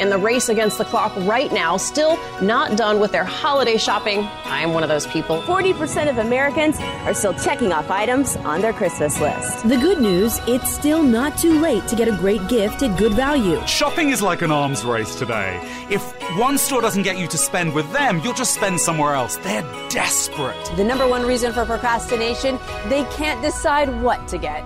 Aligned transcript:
in 0.00 0.08
the 0.10 0.18
race 0.18 0.48
against 0.48 0.78
the 0.78 0.84
clock 0.84 1.12
right 1.18 1.52
now, 1.52 1.76
still 1.76 2.18
not 2.42 2.76
done 2.76 2.98
with 2.98 3.12
their 3.12 3.24
holiday 3.24 3.76
shopping. 3.76 4.20
I 4.44 4.62
am 4.62 4.72
one 4.72 4.82
of 4.82 4.88
those 4.88 5.06
people. 5.06 5.42
40% 5.42 6.08
of 6.08 6.18
Americans 6.18 6.78
are 6.80 7.14
still 7.14 7.34
checking 7.34 7.70
off 7.70 7.90
items 7.90 8.36
on 8.36 8.60
their 8.60 8.72
Christmas 8.72 9.20
list. 9.20 9.68
The 9.68 9.76
good 9.76 10.00
news 10.00 10.40
it's 10.46 10.70
still 10.70 11.02
not 11.02 11.36
too 11.36 11.60
late 11.60 11.86
to 11.88 11.96
get 11.96 12.08
a 12.08 12.16
great 12.16 12.46
gift 12.48 12.82
at 12.82 12.98
good 12.98 13.12
value. 13.12 13.60
Shopping 13.66 14.08
is 14.08 14.22
like 14.22 14.42
an 14.42 14.50
arms 14.50 14.84
race 14.84 15.14
today. 15.14 15.60
If 15.90 16.02
one 16.38 16.56
store 16.56 16.80
doesn't 16.80 17.02
get 17.02 17.18
you 17.18 17.28
to 17.28 17.38
spend 17.38 17.74
with 17.74 17.90
them, 17.92 18.20
you'll 18.24 18.34
just 18.34 18.54
spend 18.54 18.80
somewhere 18.80 19.14
else. 19.14 19.36
They're 19.36 19.62
desperate. 19.90 20.64
The 20.76 20.84
number 20.84 21.06
one 21.06 21.26
reason 21.26 21.52
for 21.52 21.66
procrastination, 21.66 22.58
they 22.88 23.04
can't 23.12 23.42
decide 23.42 23.88
what 24.02 24.26
to 24.28 24.38
get. 24.38 24.64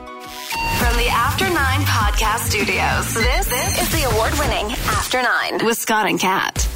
From 0.55 0.97
the 0.97 1.09
After 1.11 1.45
Nine 1.51 1.81
Podcast 1.81 2.49
Studios, 2.49 3.13
this, 3.13 3.49
this 3.49 3.83
is 3.83 3.91
the 3.91 4.09
award 4.09 4.33
winning 4.39 4.71
After 4.87 5.21
Nine 5.21 5.65
with 5.67 5.77
Scott 5.77 6.09
and 6.09 6.21
Kat. 6.21 6.69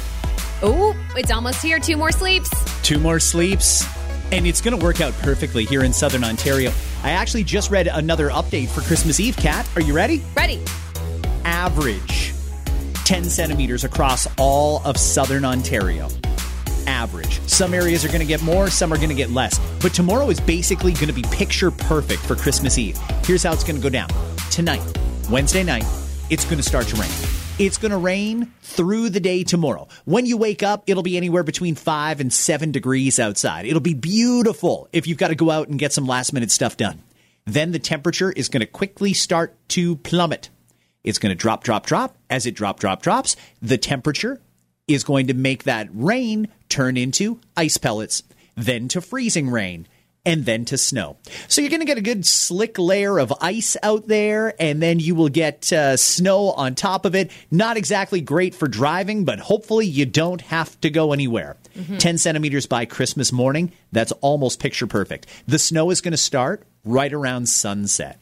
Oh, 0.61 0.93
it's 1.15 1.31
almost 1.31 1.61
here. 1.61 1.79
Two 1.79 1.95
more 1.95 2.11
sleeps. 2.11 2.49
Two 2.81 2.99
more 2.99 3.21
sleeps. 3.21 3.85
And 4.33 4.45
it's 4.45 4.59
going 4.59 4.77
to 4.77 4.83
work 4.83 4.99
out 4.99 5.13
perfectly 5.19 5.63
here 5.63 5.83
in 5.85 5.93
Southern 5.93 6.25
Ontario. 6.25 6.71
I 7.03 7.11
actually 7.11 7.45
just 7.45 7.71
read 7.71 7.87
another 7.87 8.29
update 8.29 8.67
for 8.67 8.81
Christmas 8.81 9.19
Eve, 9.21 9.37
Kat. 9.37 9.67
Are 9.77 9.81
you 9.81 9.93
ready? 9.93 10.21
Ready. 10.35 10.61
Average 11.45 12.33
10 13.05 13.23
centimeters 13.23 13.85
across 13.85 14.27
all 14.37 14.81
of 14.85 14.97
Southern 14.97 15.45
Ontario. 15.45 16.09
Average. 16.87 17.41
Some 17.47 17.73
areas 17.73 18.03
are 18.05 18.07
going 18.09 18.19
to 18.19 18.25
get 18.25 18.41
more, 18.41 18.69
some 18.69 18.91
are 18.91 18.97
going 18.97 19.09
to 19.09 19.15
get 19.15 19.31
less. 19.31 19.59
But 19.81 19.93
tomorrow 19.93 20.29
is 20.29 20.39
basically 20.39 20.93
going 20.93 21.07
to 21.07 21.13
be 21.13 21.23
picture 21.23 21.71
perfect 21.71 22.21
for 22.21 22.35
Christmas 22.35 22.77
Eve. 22.77 22.97
Here's 23.23 23.43
how 23.43 23.53
it's 23.53 23.63
going 23.63 23.75
to 23.77 23.81
go 23.81 23.89
down. 23.89 24.09
Tonight, 24.51 24.81
Wednesday 25.29 25.63
night, 25.63 25.85
it's 26.29 26.45
going 26.45 26.57
to 26.57 26.63
start 26.63 26.87
to 26.87 26.95
rain. 26.95 27.11
It's 27.59 27.77
going 27.77 27.91
to 27.91 27.97
rain 27.97 28.53
through 28.61 29.09
the 29.09 29.19
day 29.19 29.43
tomorrow. 29.43 29.89
When 30.05 30.25
you 30.25 30.37
wake 30.37 30.63
up, 30.63 30.83
it'll 30.87 31.03
be 31.03 31.17
anywhere 31.17 31.43
between 31.43 31.75
5 31.75 32.21
and 32.21 32.31
7 32.31 32.71
degrees 32.71 33.19
outside. 33.19 33.65
It'll 33.65 33.81
be 33.81 33.93
beautiful 33.93 34.87
if 34.93 35.07
you've 35.07 35.17
got 35.17 35.27
to 35.27 35.35
go 35.35 35.51
out 35.51 35.67
and 35.67 35.77
get 35.77 35.91
some 35.91 36.05
last 36.05 36.31
minute 36.31 36.51
stuff 36.51 36.77
done. 36.77 37.03
Then 37.45 37.71
the 37.71 37.79
temperature 37.79 38.31
is 38.31 38.47
going 38.47 38.61
to 38.61 38.67
quickly 38.67 39.13
start 39.13 39.57
to 39.69 39.97
plummet. 39.97 40.49
It's 41.03 41.17
going 41.17 41.31
to 41.31 41.35
drop, 41.35 41.63
drop, 41.63 41.85
drop. 41.85 42.15
As 42.29 42.45
it 42.45 42.55
drop, 42.55 42.79
drop, 42.79 43.01
drops, 43.01 43.35
the 43.61 43.77
temperature 43.77 44.39
is 44.89 45.03
going 45.03 45.27
to 45.27 45.33
make 45.33 45.63
that 45.63 45.87
rain 45.93 46.47
turn 46.67 46.97
into 46.97 47.39
ice 47.55 47.77
pellets, 47.77 48.23
then 48.55 48.87
to 48.89 49.01
freezing 49.01 49.49
rain, 49.49 49.87
and 50.25 50.45
then 50.45 50.65
to 50.65 50.77
snow. 50.77 51.17
So 51.47 51.61
you're 51.61 51.69
going 51.69 51.79
to 51.79 51.85
get 51.85 51.97
a 51.97 52.01
good 52.01 52.25
slick 52.25 52.77
layer 52.77 53.17
of 53.19 53.33
ice 53.41 53.77
out 53.81 54.07
there, 54.07 54.53
and 54.59 54.81
then 54.81 54.99
you 54.99 55.15
will 55.15 55.29
get 55.29 55.71
uh, 55.71 55.95
snow 55.97 56.51
on 56.51 56.75
top 56.75 57.05
of 57.05 57.15
it. 57.15 57.31
Not 57.49 57.77
exactly 57.77 58.21
great 58.21 58.53
for 58.53 58.67
driving, 58.67 59.25
but 59.25 59.39
hopefully 59.39 59.85
you 59.85 60.05
don't 60.05 60.41
have 60.41 60.79
to 60.81 60.89
go 60.89 61.13
anywhere. 61.13 61.55
10 61.99 62.17
centimeters 62.17 62.65
by 62.65 62.83
Christmas 62.85 63.31
morning, 63.31 63.71
that's 63.93 64.11
almost 64.19 64.59
picture 64.59 64.87
perfect. 64.87 65.27
The 65.47 65.59
snow 65.59 65.91
is 65.91 66.01
going 66.01 66.11
to 66.11 66.17
start 66.17 66.63
right 66.83 67.13
around 67.13 67.47
sunset. 67.47 68.19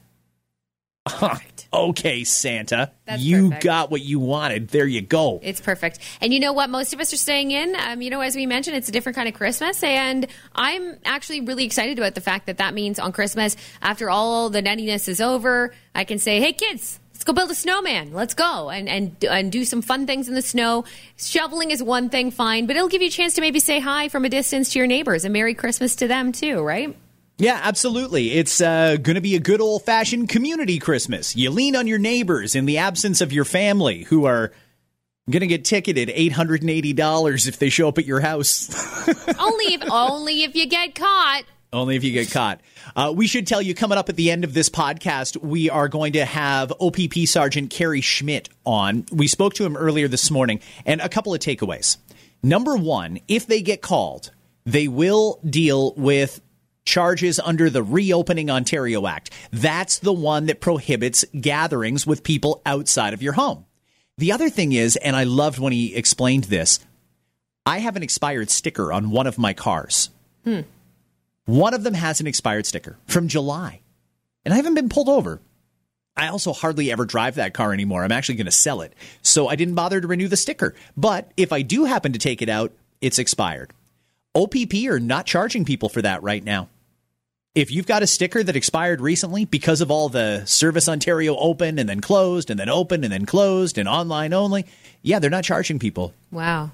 okay, 1.73 2.23
Santa, 2.23 2.91
That's 3.05 3.21
you 3.21 3.49
perfect. 3.49 3.63
got 3.63 3.91
what 3.91 4.01
you 4.01 4.19
wanted. 4.19 4.69
There 4.69 4.87
you 4.87 5.01
go. 5.01 5.39
It's 5.43 5.61
perfect. 5.61 5.99
And 6.21 6.33
you 6.33 6.39
know 6.39 6.53
what? 6.53 6.69
Most 6.69 6.93
of 6.93 6.99
us 6.99 7.13
are 7.13 7.17
staying 7.17 7.51
in. 7.51 7.75
Um, 7.75 8.01
you 8.01 8.09
know, 8.09 8.21
as 8.21 8.35
we 8.35 8.45
mentioned, 8.45 8.77
it's 8.77 8.89
a 8.89 8.91
different 8.91 9.15
kind 9.15 9.27
of 9.27 9.33
Christmas. 9.35 9.83
And 9.83 10.27
I'm 10.55 10.97
actually 11.05 11.41
really 11.41 11.65
excited 11.65 11.97
about 11.97 12.15
the 12.15 12.21
fact 12.21 12.47
that 12.47 12.57
that 12.57 12.73
means 12.73 12.99
on 12.99 13.11
Christmas, 13.11 13.55
after 13.81 14.09
all 14.09 14.49
the 14.49 14.61
nuttiness 14.61 15.07
is 15.07 15.21
over, 15.21 15.73
I 15.93 16.03
can 16.03 16.19
say, 16.19 16.39
hey, 16.39 16.53
kids, 16.53 16.99
let's 17.13 17.23
go 17.23 17.33
build 17.33 17.51
a 17.51 17.55
snowman. 17.55 18.13
Let's 18.13 18.33
go 18.33 18.69
and, 18.69 18.87
and, 18.87 19.23
and 19.25 19.51
do 19.51 19.65
some 19.65 19.81
fun 19.81 20.05
things 20.05 20.27
in 20.27 20.35
the 20.35 20.41
snow. 20.41 20.85
Shoveling 21.17 21.71
is 21.71 21.81
one 21.81 22.09
thing, 22.09 22.31
fine, 22.31 22.67
but 22.67 22.75
it'll 22.75 22.89
give 22.89 23.01
you 23.01 23.07
a 23.07 23.11
chance 23.11 23.33
to 23.35 23.41
maybe 23.41 23.59
say 23.59 23.79
hi 23.79 24.09
from 24.09 24.25
a 24.25 24.29
distance 24.29 24.69
to 24.73 24.79
your 24.79 24.87
neighbors 24.87 25.25
and 25.25 25.33
Merry 25.33 25.53
Christmas 25.53 25.95
to 25.97 26.07
them 26.07 26.31
too, 26.31 26.61
right? 26.61 26.95
Yeah, 27.39 27.59
absolutely. 27.61 28.31
It's 28.31 28.61
uh, 28.61 28.97
going 28.97 29.15
to 29.15 29.21
be 29.21 29.35
a 29.35 29.39
good 29.39 29.61
old 29.61 29.83
fashioned 29.83 30.29
community 30.29 30.79
Christmas. 30.79 31.35
You 31.35 31.51
lean 31.51 31.75
on 31.75 31.85
your 31.85 31.99
neighbors 31.99 32.55
in 32.55 32.65
the 32.65 32.79
absence 32.79 33.21
of 33.21 33.31
your 33.31 33.45
family 33.45 34.03
who 34.03 34.25
are 34.25 34.51
going 35.29 35.41
to 35.41 35.47
get 35.47 35.63
ticketed 35.63 36.09
$880 36.09 37.47
if 37.47 37.59
they 37.59 37.69
show 37.69 37.89
up 37.89 37.99
at 37.99 38.05
your 38.05 38.21
house. 38.21 38.69
only 39.39 39.73
if 39.73 39.83
only 39.91 40.43
if 40.43 40.55
you 40.55 40.65
get 40.65 40.95
caught. 40.95 41.43
Only 41.71 41.95
if 41.95 42.03
you 42.03 42.11
get 42.11 42.31
caught. 42.31 42.61
Uh, 42.95 43.13
we 43.15 43.27
should 43.27 43.45
tell 43.45 43.61
you 43.61 43.75
coming 43.75 43.97
up 43.97 44.09
at 44.09 44.15
the 44.15 44.31
end 44.31 44.43
of 44.43 44.53
this 44.53 44.69
podcast, 44.69 45.37
we 45.37 45.69
are 45.69 45.89
going 45.89 46.13
to 46.13 46.25
have 46.25 46.71
OPP 46.79 47.27
Sergeant 47.27 47.69
Kerry 47.69 48.01
Schmidt 48.01 48.49
on. 48.65 49.05
We 49.11 49.27
spoke 49.27 49.53
to 49.55 49.65
him 49.65 49.75
earlier 49.75 50.07
this 50.07 50.31
morning, 50.31 50.61
and 50.85 51.01
a 51.01 51.09
couple 51.09 51.33
of 51.33 51.41
takeaways. 51.41 51.97
Number 52.41 52.77
one, 52.77 53.19
if 53.27 53.47
they 53.47 53.61
get 53.61 53.81
called, 53.81 54.31
they 54.65 54.87
will 54.87 55.39
deal 55.47 55.93
with 55.95 56.39
charges 56.87 57.39
under 57.39 57.69
the 57.69 57.83
Reopening 57.83 58.49
Ontario 58.49 59.05
Act. 59.05 59.29
That's 59.51 59.99
the 59.99 60.13
one 60.13 60.47
that 60.47 60.61
prohibits 60.61 61.25
gatherings 61.39 62.07
with 62.07 62.23
people 62.23 62.61
outside 62.65 63.13
of 63.13 63.21
your 63.21 63.33
home. 63.33 63.65
The 64.17 64.31
other 64.31 64.49
thing 64.49 64.71
is, 64.71 64.95
and 64.95 65.15
I 65.15 65.25
loved 65.25 65.59
when 65.59 65.73
he 65.73 65.95
explained 65.95 66.45
this, 66.45 66.79
I 67.65 67.79
have 67.79 67.95
an 67.97 68.03
expired 68.03 68.49
sticker 68.49 68.91
on 68.91 69.11
one 69.11 69.27
of 69.27 69.37
my 69.37 69.53
cars. 69.53 70.09
Hmm. 70.43 70.61
One 71.45 71.73
of 71.73 71.83
them 71.83 71.93
has 71.93 72.19
an 72.19 72.27
expired 72.27 72.65
sticker 72.65 72.97
from 73.05 73.27
July, 73.27 73.81
and 74.43 74.53
I 74.53 74.57
haven't 74.57 74.73
been 74.73 74.89
pulled 74.89 75.09
over. 75.09 75.41
I 76.15 76.29
also 76.29 76.51
hardly 76.51 76.91
ever 76.91 77.05
drive 77.05 77.35
that 77.35 77.53
car 77.53 77.73
anymore. 77.73 78.03
I'm 78.03 78.11
actually 78.11 78.35
going 78.35 78.45
to 78.45 78.51
sell 78.51 78.81
it. 78.81 78.93
So 79.21 79.47
I 79.47 79.55
didn't 79.55 79.75
bother 79.75 80.01
to 80.01 80.07
renew 80.07 80.27
the 80.27 80.35
sticker. 80.35 80.73
But 80.95 81.31
if 81.37 81.53
I 81.53 81.61
do 81.61 81.85
happen 81.85 82.13
to 82.13 82.19
take 82.19 82.41
it 82.41 82.49
out, 82.49 82.71
it's 83.01 83.19
expired. 83.19 83.71
OPP 84.33 84.73
are 84.89 84.99
not 84.99 85.27
charging 85.27 85.63
people 85.63 85.89
for 85.89 86.01
that 86.01 86.23
right 86.23 86.43
now. 86.43 86.69
If 87.57 87.71
you've 87.71 87.87
got 87.87 88.03
a 88.03 88.07
sticker 88.07 88.43
that 88.43 88.55
expired 88.55 89.01
recently 89.01 89.43
because 89.43 89.81
of 89.81 89.89
all 89.89 90.09
the 90.09 90.45
Service 90.45 90.87
Ontario 90.87 91.35
open 91.35 91.79
and 91.79 91.89
then 91.89 92.01
closed 92.01 92.51
and 92.51 92.59
then 92.59 92.69
open 92.69 93.03
and 93.03 93.11
then 93.11 93.25
closed 93.25 93.79
and 93.79 93.89
online 93.89 94.31
only, 94.31 94.67
yeah, 95.01 95.17
they're 95.17 95.31
not 95.31 95.43
charging 95.43 95.79
people. 95.79 96.13
Wow. 96.29 96.69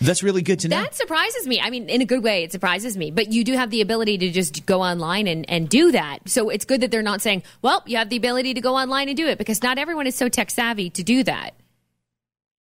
That's 0.00 0.24
really 0.24 0.42
good 0.42 0.58
to 0.60 0.68
know. 0.68 0.82
That 0.82 0.96
surprises 0.96 1.46
me. 1.46 1.60
I 1.60 1.70
mean, 1.70 1.88
in 1.88 2.02
a 2.02 2.04
good 2.04 2.24
way, 2.24 2.42
it 2.42 2.50
surprises 2.50 2.96
me. 2.96 3.12
But 3.12 3.32
you 3.32 3.44
do 3.44 3.52
have 3.52 3.70
the 3.70 3.82
ability 3.82 4.18
to 4.18 4.32
just 4.32 4.66
go 4.66 4.82
online 4.82 5.28
and, 5.28 5.48
and 5.48 5.68
do 5.68 5.92
that. 5.92 6.28
So 6.28 6.48
it's 6.48 6.64
good 6.64 6.80
that 6.80 6.90
they're 6.90 7.02
not 7.02 7.22
saying, 7.22 7.44
well, 7.62 7.84
you 7.86 7.96
have 7.96 8.08
the 8.08 8.16
ability 8.16 8.54
to 8.54 8.60
go 8.60 8.74
online 8.74 9.06
and 9.06 9.16
do 9.16 9.28
it 9.28 9.38
because 9.38 9.62
not 9.62 9.78
everyone 9.78 10.08
is 10.08 10.16
so 10.16 10.28
tech 10.28 10.50
savvy 10.50 10.90
to 10.90 11.04
do 11.04 11.22
that. 11.22 11.54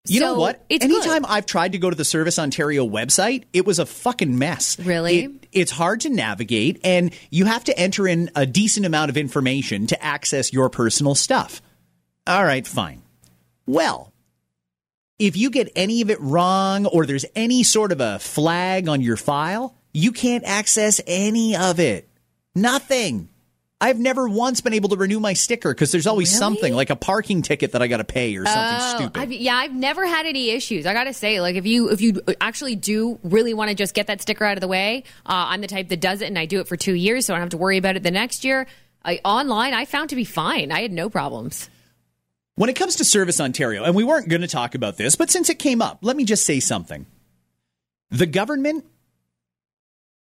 You 0.07 0.19
know 0.19 0.35
what? 0.35 0.63
It's 0.69 0.83
Anytime 0.83 1.23
good. 1.23 1.31
I've 1.31 1.45
tried 1.45 1.71
to 1.71 1.77
go 1.77 1.89
to 1.89 1.95
the 1.95 2.05
Service 2.05 2.37
Ontario 2.37 2.87
website, 2.87 3.45
it 3.53 3.65
was 3.65 3.79
a 3.79 3.85
fucking 3.85 4.37
mess. 4.37 4.79
Really? 4.79 5.25
It, 5.25 5.47
it's 5.51 5.71
hard 5.71 6.01
to 6.01 6.09
navigate, 6.09 6.79
and 6.83 7.13
you 7.31 7.45
have 7.45 7.63
to 7.65 7.77
enter 7.77 8.07
in 8.07 8.29
a 8.35 8.45
decent 8.45 8.85
amount 8.85 9.09
of 9.09 9.17
information 9.17 9.87
to 9.87 10.03
access 10.03 10.53
your 10.53 10.69
personal 10.69 11.15
stuff. 11.15 11.61
All 12.27 12.43
right, 12.43 12.65
fine. 12.65 13.01
Well, 13.65 14.13
if 15.17 15.37
you 15.37 15.49
get 15.49 15.71
any 15.75 16.01
of 16.01 16.09
it 16.09 16.19
wrong 16.19 16.85
or 16.85 17.05
there's 17.05 17.25
any 17.35 17.63
sort 17.63 17.91
of 17.91 18.01
a 18.01 18.19
flag 18.19 18.87
on 18.87 19.01
your 19.01 19.17
file, 19.17 19.75
you 19.93 20.11
can't 20.11 20.43
access 20.43 20.99
any 21.07 21.55
of 21.55 21.79
it. 21.79 22.09
Nothing. 22.53 23.29
I've 23.81 23.99
never 23.99 24.27
once 24.29 24.61
been 24.61 24.73
able 24.73 24.89
to 24.89 24.95
renew 24.95 25.19
my 25.19 25.33
sticker 25.33 25.73
because 25.73 25.91
there's 25.91 26.07
always 26.07 26.29
Really? 26.31 26.39
something 26.39 26.73
like 26.73 26.89
a 26.89 26.95
parking 26.95 27.41
ticket 27.41 27.73
that 27.73 27.81
I 27.81 27.87
got 27.87 27.97
to 27.97 28.03
pay 28.05 28.35
or 28.37 28.45
something 28.45 28.77
Oh, 28.79 28.95
stupid. 28.97 29.19
I've, 29.21 29.31
yeah, 29.33 29.55
I've 29.57 29.73
never 29.73 30.05
had 30.05 30.25
any 30.25 30.51
issues. 30.51 30.85
I 30.85 30.93
gotta 30.93 31.13
say, 31.13 31.41
like 31.41 31.55
if 31.55 31.65
you 31.65 31.89
if 31.89 31.99
you 31.99 32.21
actually 32.39 32.75
do 32.75 33.19
really 33.23 33.53
want 33.53 33.69
to 33.69 33.75
just 33.75 33.93
get 33.93 34.07
that 34.07 34.21
sticker 34.21 34.45
out 34.45 34.55
of 34.55 34.61
the 34.61 34.67
way, 34.69 35.03
uh, 35.25 35.47
I'm 35.49 35.59
the 35.61 35.67
type 35.67 35.89
that 35.89 35.99
does 35.99 36.21
it, 36.21 36.27
and 36.27 36.39
I 36.39 36.45
do 36.45 36.61
it 36.61 36.67
for 36.69 36.77
two 36.77 36.93
years, 36.93 37.25
so 37.25 37.33
I 37.33 37.37
don't 37.37 37.41
have 37.43 37.49
to 37.49 37.57
worry 37.57 37.77
about 37.77 37.97
it 37.97 38.03
the 38.03 38.11
next 38.11 38.45
year. 38.45 38.65
I, 39.03 39.19
online, 39.25 39.73
I 39.73 39.85
found 39.85 40.09
to 40.11 40.15
be 40.15 40.23
fine. 40.23 40.71
I 40.71 40.81
had 40.81 40.91
no 40.93 41.09
problems. 41.09 41.69
When 42.55 42.69
it 42.69 42.77
comes 42.77 42.95
to 42.95 43.03
Service 43.05 43.41
Ontario, 43.41 43.83
and 43.83 43.93
we 43.93 44.05
weren't 44.05 44.29
going 44.29 44.41
to 44.41 44.47
talk 44.47 44.73
about 44.75 44.95
this, 44.95 45.17
but 45.17 45.29
since 45.29 45.49
it 45.49 45.59
came 45.59 45.81
up, 45.81 45.99
let 46.01 46.15
me 46.15 46.23
just 46.23 46.45
say 46.45 46.61
something. 46.61 47.05
The 48.09 48.25
government 48.25 48.85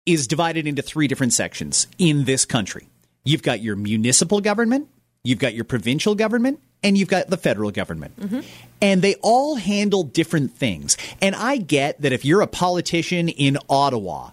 is 0.06 0.28
divided 0.28 0.68
into 0.68 0.82
three 0.84 1.08
different 1.08 1.34
sections 1.34 1.88
in 1.98 2.26
this 2.26 2.46
country. 2.46 2.89
You've 3.30 3.44
got 3.44 3.62
your 3.62 3.76
municipal 3.76 4.42
government, 4.42 4.90
you've 5.24 5.38
got 5.38 5.54
your 5.54 5.64
provincial 5.64 6.16
government, 6.16 6.60
and 6.82 6.98
you've 6.98 7.10
got 7.10 7.30
the 7.30 7.38
federal 7.38 7.70
government. 7.70 8.20
Mm-hmm. 8.20 8.40
And 8.82 9.04
they 9.04 9.16
all 9.22 9.56
handle 9.56 10.02
different 10.02 10.54
things. 10.54 10.98
And 11.22 11.36
I 11.36 11.58
get 11.58 12.02
that 12.02 12.12
if 12.12 12.26
you're 12.26 12.42
a 12.42 12.48
politician 12.48 13.30
in 13.30 13.60
Ottawa, 13.70 14.32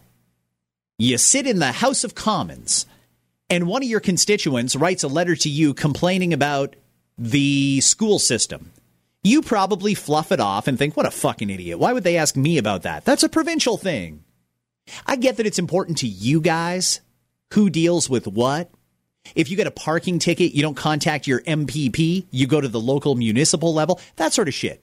you 0.99 1.19
sit 1.19 1.47
in 1.47 1.59
the 1.59 1.73
House 1.73 2.05
of 2.05 2.15
Commons, 2.15 2.87
and 3.51 3.67
one 3.67 3.83
of 3.83 3.89
your 3.89 4.01
constituents 4.01 4.75
writes 4.75 5.03
a 5.03 5.09
letter 5.09 5.37
to 5.37 5.51
you 5.51 5.75
complaining 5.75 6.33
about 6.33 6.75
the 7.19 7.83
school 7.83 8.19
system. 8.19 8.71
You 9.23 9.43
probably 9.43 9.93
fluff 9.93 10.33
it 10.33 10.41
off 10.41 10.69
and 10.69 10.79
think, 10.79 10.97
what 10.97 11.05
a 11.05 11.11
fucking 11.11 11.51
idiot. 11.51 11.79
Why 11.79 11.93
would 11.93 12.05
they 12.05 12.17
ask 12.17 12.35
me 12.35 12.57
about 12.57 12.85
that? 12.85 13.05
That's 13.05 13.25
a 13.25 13.29
provincial 13.29 13.77
thing. 13.77 14.25
I 15.05 15.17
get 15.17 15.37
that 15.37 15.47
it's 15.47 15.59
important 15.59 15.99
to 15.99 16.09
you 16.09 16.41
guys 16.41 17.03
who 17.53 17.69
deals 17.69 18.09
with 18.09 18.27
what. 18.27 18.71
If 19.35 19.51
you 19.51 19.57
get 19.57 19.67
a 19.67 19.73
parking 19.73 20.19
ticket, 20.19 20.55
you 20.55 20.63
don't 20.63 20.77
contact 20.77 21.27
your 21.27 21.41
MPP, 21.41 22.27
you 22.31 22.47
go 22.47 22.61
to 22.61 22.69
the 22.69 22.81
local 22.81 23.15
municipal 23.15 23.75
level, 23.75 24.01
that 24.17 24.33
sort 24.33 24.49
of 24.49 24.55
shit. 24.55 24.83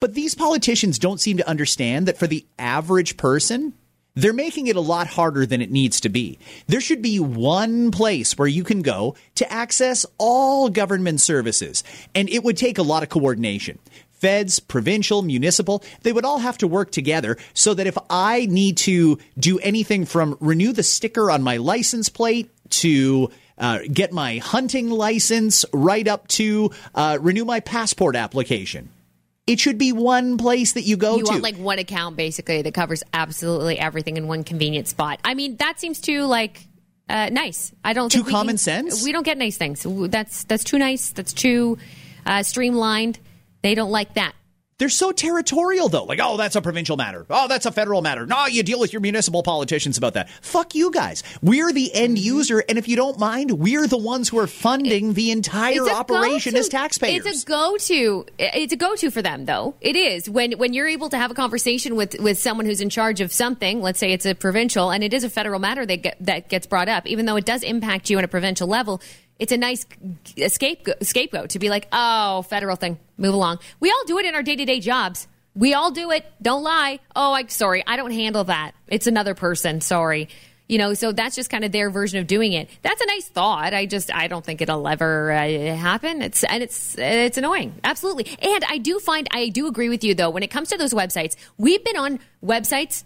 But 0.00 0.14
these 0.14 0.34
politicians 0.34 0.98
don't 0.98 1.20
seem 1.20 1.36
to 1.36 1.48
understand 1.48 2.08
that 2.08 2.18
for 2.18 2.26
the 2.26 2.46
average 2.58 3.18
person, 3.18 3.74
they're 4.14 4.32
making 4.32 4.66
it 4.66 4.76
a 4.76 4.80
lot 4.80 5.06
harder 5.06 5.46
than 5.46 5.60
it 5.60 5.70
needs 5.70 6.00
to 6.00 6.08
be. 6.08 6.38
There 6.66 6.80
should 6.80 7.02
be 7.02 7.20
one 7.20 7.90
place 7.90 8.36
where 8.36 8.48
you 8.48 8.64
can 8.64 8.82
go 8.82 9.14
to 9.36 9.52
access 9.52 10.04
all 10.18 10.68
government 10.68 11.20
services, 11.20 11.84
and 12.14 12.28
it 12.28 12.42
would 12.42 12.56
take 12.56 12.78
a 12.78 12.82
lot 12.82 13.02
of 13.02 13.08
coordination. 13.08 13.78
Feds, 14.10 14.60
provincial, 14.60 15.22
municipal, 15.22 15.82
they 16.02 16.12
would 16.12 16.24
all 16.24 16.40
have 16.40 16.58
to 16.58 16.66
work 16.66 16.90
together 16.90 17.38
so 17.54 17.72
that 17.72 17.86
if 17.86 17.96
I 18.10 18.46
need 18.46 18.76
to 18.78 19.18
do 19.38 19.58
anything 19.60 20.04
from 20.04 20.36
renew 20.40 20.72
the 20.72 20.82
sticker 20.82 21.30
on 21.30 21.42
my 21.42 21.56
license 21.56 22.08
plate 22.08 22.50
to 22.70 23.30
uh, 23.58 23.80
get 23.92 24.12
my 24.12 24.38
hunting 24.38 24.88
license 24.90 25.64
right 25.72 26.06
up 26.08 26.26
to 26.28 26.70
uh, 26.94 27.18
renew 27.20 27.44
my 27.44 27.60
passport 27.60 28.16
application. 28.16 28.88
It 29.46 29.58
should 29.58 29.78
be 29.78 29.92
one 29.92 30.38
place 30.38 30.74
that 30.74 30.82
you 30.82 30.96
go 30.96 31.14
to 31.14 31.18
you 31.18 31.24
to. 31.24 31.30
want 31.32 31.42
like 31.42 31.56
one 31.56 31.78
account 31.78 32.16
basically 32.16 32.62
that 32.62 32.72
covers 32.72 33.02
absolutely 33.12 33.78
everything 33.78 34.16
in 34.16 34.28
one 34.28 34.44
convenient 34.44 34.86
spot. 34.86 35.18
I 35.24 35.34
mean, 35.34 35.56
that 35.56 35.80
seems 35.80 36.00
too 36.00 36.24
like 36.24 36.66
uh, 37.08 37.30
nice. 37.30 37.72
I 37.84 37.92
don't 37.92 38.10
Too 38.10 38.18
think 38.18 38.30
common 38.30 38.52
can- 38.52 38.58
sense? 38.58 39.04
We 39.04 39.10
don't 39.10 39.24
get 39.24 39.36
nice 39.38 39.56
things. 39.56 39.84
That's 39.84 40.44
that's 40.44 40.62
too 40.62 40.78
nice. 40.78 41.10
That's 41.10 41.32
too 41.32 41.78
uh, 42.24 42.44
streamlined. 42.44 43.18
They 43.62 43.74
don't 43.74 43.90
like 43.90 44.14
that. 44.14 44.34
They're 44.80 44.88
so 44.88 45.12
territorial, 45.12 45.90
though. 45.90 46.04
Like, 46.04 46.20
oh, 46.22 46.38
that's 46.38 46.56
a 46.56 46.62
provincial 46.62 46.96
matter. 46.96 47.26
Oh, 47.28 47.48
that's 47.48 47.66
a 47.66 47.70
federal 47.70 48.00
matter. 48.00 48.24
No, 48.24 48.46
you 48.46 48.62
deal 48.62 48.80
with 48.80 48.94
your 48.94 49.00
municipal 49.00 49.42
politicians 49.42 49.98
about 49.98 50.14
that. 50.14 50.30
Fuck 50.40 50.74
you 50.74 50.90
guys. 50.90 51.22
We're 51.42 51.70
the 51.70 51.94
end 51.94 52.16
mm-hmm. 52.16 52.24
user, 52.24 52.64
and 52.66 52.78
if 52.78 52.88
you 52.88 52.96
don't 52.96 53.18
mind, 53.18 53.50
we're 53.50 53.86
the 53.86 53.98
ones 53.98 54.30
who 54.30 54.38
are 54.38 54.46
funding 54.46 55.12
the 55.12 55.32
entire 55.32 55.86
operation 55.86 56.56
as 56.56 56.70
taxpayers. 56.70 57.26
It's 57.26 57.42
a 57.42 57.46
go-to. 57.46 58.24
It's 58.38 58.72
a 58.72 58.76
go-to 58.76 59.10
for 59.10 59.20
them, 59.20 59.44
though. 59.44 59.74
It 59.82 59.96
is 59.96 60.30
when 60.30 60.52
when 60.52 60.72
you're 60.72 60.88
able 60.88 61.10
to 61.10 61.18
have 61.18 61.30
a 61.30 61.34
conversation 61.34 61.94
with 61.94 62.18
with 62.18 62.38
someone 62.38 62.64
who's 62.64 62.80
in 62.80 62.88
charge 62.88 63.20
of 63.20 63.34
something. 63.34 63.82
Let's 63.82 63.98
say 63.98 64.12
it's 64.12 64.24
a 64.24 64.34
provincial, 64.34 64.90
and 64.90 65.04
it 65.04 65.12
is 65.12 65.24
a 65.24 65.30
federal 65.30 65.60
matter 65.60 65.84
that 65.84 65.96
get, 65.96 66.16
that 66.20 66.48
gets 66.48 66.66
brought 66.66 66.88
up, 66.88 67.06
even 67.06 67.26
though 67.26 67.36
it 67.36 67.44
does 67.44 67.62
impact 67.62 68.08
you 68.08 68.16
on 68.16 68.24
a 68.24 68.28
provincial 68.28 68.66
level. 68.66 69.02
It's 69.40 69.52
a 69.52 69.56
nice 69.56 69.86
scapegoat, 70.48 71.04
scapegoat 71.04 71.50
to 71.50 71.58
be 71.58 71.70
like, 71.70 71.88
oh, 71.92 72.42
federal 72.42 72.76
thing, 72.76 72.98
move 73.16 73.32
along. 73.32 73.58
We 73.80 73.90
all 73.90 74.04
do 74.06 74.18
it 74.18 74.26
in 74.26 74.34
our 74.34 74.42
day 74.42 74.54
to 74.54 74.64
day 74.66 74.80
jobs. 74.80 75.26
We 75.54 75.74
all 75.74 75.90
do 75.90 76.10
it. 76.12 76.24
Don't 76.40 76.62
lie. 76.62 77.00
Oh, 77.16 77.32
I'm 77.32 77.48
sorry. 77.48 77.82
I 77.86 77.96
don't 77.96 78.12
handle 78.12 78.44
that. 78.44 78.72
It's 78.86 79.06
another 79.06 79.34
person. 79.34 79.80
Sorry. 79.80 80.28
You 80.68 80.78
know, 80.78 80.94
so 80.94 81.10
that's 81.10 81.34
just 81.34 81.50
kind 81.50 81.64
of 81.64 81.72
their 81.72 81.90
version 81.90 82.20
of 82.20 82.28
doing 82.28 82.52
it. 82.52 82.70
That's 82.82 83.00
a 83.00 83.06
nice 83.06 83.26
thought. 83.26 83.74
I 83.74 83.86
just, 83.86 84.14
I 84.14 84.28
don't 84.28 84.44
think 84.44 84.60
it'll 84.60 84.86
ever 84.86 85.32
uh, 85.32 85.74
happen. 85.74 86.22
It's, 86.22 86.44
and 86.44 86.62
it's, 86.62 86.96
it's 86.96 87.38
annoying. 87.38 87.74
Absolutely. 87.82 88.28
And 88.40 88.62
I 88.68 88.78
do 88.78 89.00
find, 89.00 89.26
I 89.32 89.48
do 89.48 89.66
agree 89.66 89.88
with 89.88 90.04
you 90.04 90.14
though, 90.14 90.30
when 90.30 90.44
it 90.44 90.50
comes 90.50 90.68
to 90.68 90.76
those 90.76 90.94
websites, 90.94 91.34
we've 91.58 91.82
been 91.82 91.96
on 91.96 92.20
websites 92.44 93.02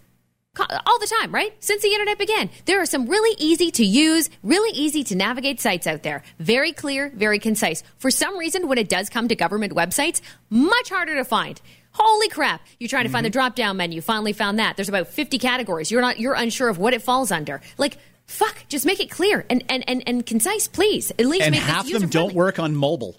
all 0.59 0.99
the 0.99 1.13
time, 1.19 1.33
right? 1.33 1.53
Since 1.63 1.81
the 1.81 1.89
internet 1.89 2.17
began. 2.17 2.49
There 2.65 2.81
are 2.81 2.85
some 2.85 3.07
really 3.07 3.35
easy 3.39 3.71
to 3.71 3.85
use, 3.85 4.29
really 4.43 4.75
easy 4.77 5.03
to 5.05 5.15
navigate 5.15 5.59
sites 5.59 5.87
out 5.87 6.03
there. 6.03 6.23
Very 6.39 6.71
clear, 6.71 7.11
very 7.15 7.39
concise. 7.39 7.83
For 7.97 8.09
some 8.11 8.37
reason, 8.37 8.67
when 8.67 8.77
it 8.77 8.89
does 8.89 9.09
come 9.09 9.27
to 9.27 9.35
government 9.35 9.73
websites, 9.73 10.21
much 10.49 10.89
harder 10.89 11.15
to 11.15 11.25
find. 11.25 11.59
Holy 11.91 12.27
crap. 12.29 12.61
You're 12.79 12.89
trying 12.89 13.05
to 13.05 13.09
find 13.09 13.25
the 13.25 13.29
Mm-hmm. 13.29 13.33
drop 13.33 13.55
down 13.55 13.77
menu, 13.77 14.01
finally 14.01 14.33
found 14.33 14.59
that. 14.59 14.75
There's 14.75 14.89
about 14.89 15.07
50 15.07 15.37
categories. 15.39 15.91
You're 15.91 16.01
not, 16.01 16.19
you're 16.19 16.33
unsure 16.33 16.69
of 16.69 16.77
what 16.77 16.93
it 16.93 17.01
falls 17.01 17.31
under. 17.31 17.61
Like, 17.77 17.97
fuck, 18.25 18.55
just 18.67 18.85
make 18.85 18.99
it 18.99 19.09
clear 19.09 19.45
and, 19.49 19.63
and, 19.69 19.83
and, 19.87 20.03
and 20.05 20.25
concise, 20.25 20.67
please. 20.67 21.11
At 21.11 21.25
least 21.25 21.43
and 21.43 21.51
make 21.53 21.61
half 21.61 21.89
them 21.89 22.09
don't 22.09 22.33
work 22.33 22.59
on 22.59 22.75
mobile. 22.75 23.15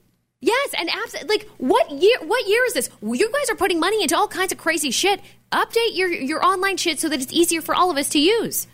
Yes, 0.46 0.74
and 0.78 0.88
abs- 0.88 1.24
like 1.28 1.48
what 1.58 1.90
year? 1.90 2.18
What 2.22 2.46
year 2.46 2.64
is 2.66 2.74
this? 2.74 2.88
You 3.02 3.32
guys 3.32 3.50
are 3.50 3.56
putting 3.56 3.80
money 3.80 4.00
into 4.00 4.16
all 4.16 4.28
kinds 4.28 4.52
of 4.52 4.58
crazy 4.58 4.92
shit. 4.92 5.20
Update 5.50 5.96
your 5.96 6.08
your 6.08 6.44
online 6.44 6.76
shit 6.76 7.00
so 7.00 7.08
that 7.08 7.20
it's 7.20 7.32
easier 7.32 7.60
for 7.60 7.74
all 7.74 7.90
of 7.90 7.96
us 7.96 8.10
to 8.10 8.20
use. 8.20 8.68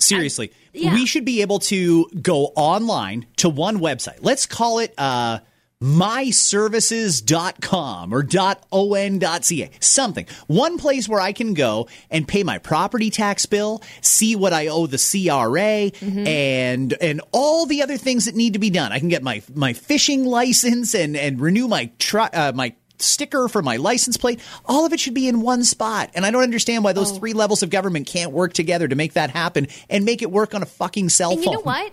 Seriously, 0.00 0.50
yeah. 0.72 0.94
we 0.94 1.04
should 1.04 1.26
be 1.26 1.42
able 1.42 1.58
to 1.58 2.06
go 2.22 2.46
online 2.56 3.26
to 3.36 3.50
one 3.50 3.80
website. 3.80 4.18
Let's 4.22 4.46
call 4.46 4.78
it 4.78 4.94
uh, 4.96 5.40
myservices.com 5.82 8.14
or 8.14 8.26
.on.ca. 8.70 9.70
Something. 9.80 10.26
One 10.46 10.78
place 10.78 11.08
where 11.08 11.20
I 11.20 11.32
can 11.32 11.54
go 11.54 11.88
and 12.10 12.26
pay 12.26 12.42
my 12.42 12.58
property 12.58 13.10
tax 13.10 13.46
bill, 13.46 13.82
see 14.00 14.36
what 14.36 14.52
I 14.52 14.68
owe 14.68 14.86
the 14.86 14.98
CRA, 14.98 15.90
and 16.28 16.92
and 17.00 17.20
all 17.32 17.66
the 17.66 17.82
other 17.82 17.96
things 17.96 18.26
that 18.26 18.34
need 18.34 18.52
to 18.54 18.58
be 18.58 18.70
done. 18.70 18.92
I 18.92 18.98
can 18.98 19.08
get 19.08 19.22
my 19.22 19.42
my 19.54 19.72
fishing 19.72 20.24
license 20.24 20.94
and 20.94 21.16
and 21.16 21.40
renew 21.40 21.68
my 21.68 21.90
uh, 22.32 22.52
my 22.54 22.74
sticker 22.98 23.48
for 23.48 23.62
my 23.62 23.76
license 23.78 24.16
plate. 24.16 24.40
All 24.64 24.86
of 24.86 24.92
it 24.92 25.00
should 25.00 25.14
be 25.14 25.26
in 25.26 25.40
one 25.40 25.64
spot. 25.64 26.10
And 26.14 26.24
I 26.24 26.30
don't 26.30 26.42
understand 26.44 26.84
why 26.84 26.92
those 26.92 27.10
Oh. 27.12 27.16
three 27.16 27.32
levels 27.32 27.64
of 27.64 27.70
government 27.70 28.06
can't 28.06 28.30
work 28.30 28.52
together 28.52 28.86
to 28.86 28.94
make 28.94 29.14
that 29.14 29.30
happen 29.30 29.66
and 29.90 30.04
make 30.04 30.22
it 30.22 30.30
work 30.30 30.54
on 30.54 30.62
a 30.62 30.66
fucking 30.66 31.08
cell 31.08 31.32
And 31.32 31.42
phone. 31.42 31.52
you 31.52 31.58
know 31.58 31.62
what? 31.64 31.92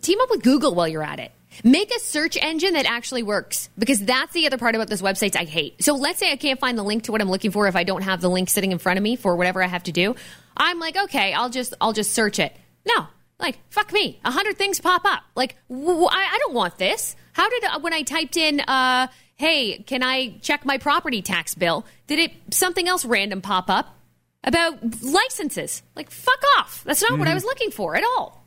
Team 0.00 0.20
up 0.20 0.30
with 0.30 0.42
Google 0.42 0.74
while 0.74 0.88
you're 0.88 1.04
at 1.04 1.20
it. 1.20 1.30
Make 1.64 1.94
a 1.94 1.98
search 2.00 2.36
engine 2.40 2.74
that 2.74 2.86
actually 2.86 3.22
works 3.22 3.68
because 3.78 4.00
that's 4.00 4.32
the 4.32 4.46
other 4.46 4.58
part 4.58 4.74
about 4.74 4.88
those 4.88 5.02
websites 5.02 5.36
I 5.36 5.44
hate. 5.44 5.82
So 5.82 5.94
let's 5.94 6.18
say 6.18 6.32
I 6.32 6.36
can't 6.36 6.58
find 6.58 6.76
the 6.78 6.82
link 6.82 7.04
to 7.04 7.12
what 7.12 7.20
I'm 7.20 7.30
looking 7.30 7.50
for 7.50 7.66
if 7.66 7.76
I 7.76 7.84
don't 7.84 8.02
have 8.02 8.20
the 8.20 8.30
link 8.30 8.50
sitting 8.50 8.72
in 8.72 8.78
front 8.78 8.98
of 8.98 9.02
me 9.02 9.16
for 9.16 9.36
whatever 9.36 9.62
I 9.62 9.66
have 9.66 9.84
to 9.84 9.92
do. 9.92 10.14
I'm 10.56 10.78
like, 10.78 10.96
okay, 10.96 11.32
I'll 11.32 11.50
just 11.50 11.74
I'll 11.80 11.92
just 11.92 12.12
search 12.12 12.38
it. 12.38 12.54
No, 12.86 13.06
like 13.38 13.58
fuck 13.70 13.92
me, 13.92 14.20
a 14.24 14.30
hundred 14.30 14.58
things 14.58 14.80
pop 14.80 15.04
up. 15.04 15.22
Like 15.34 15.56
w- 15.68 15.86
w- 15.86 16.08
I, 16.10 16.28
I 16.32 16.38
don't 16.38 16.54
want 16.54 16.78
this. 16.78 17.16
How 17.32 17.48
did 17.48 17.64
uh, 17.64 17.80
when 17.80 17.92
I 17.92 18.02
typed 18.02 18.36
in, 18.36 18.60
uh, 18.60 19.08
hey, 19.36 19.78
can 19.78 20.02
I 20.02 20.38
check 20.42 20.64
my 20.64 20.78
property 20.78 21.22
tax 21.22 21.54
bill? 21.54 21.86
Did 22.06 22.18
it 22.18 22.32
something 22.50 22.88
else 22.88 23.04
random 23.04 23.40
pop 23.40 23.70
up 23.70 23.96
about 24.44 25.02
licenses? 25.02 25.82
Like 25.96 26.10
fuck 26.10 26.40
off. 26.58 26.82
That's 26.84 27.02
not 27.02 27.18
what 27.18 27.28
I 27.28 27.34
was 27.34 27.44
looking 27.44 27.70
for 27.70 27.96
at 27.96 28.04
all. 28.04 28.41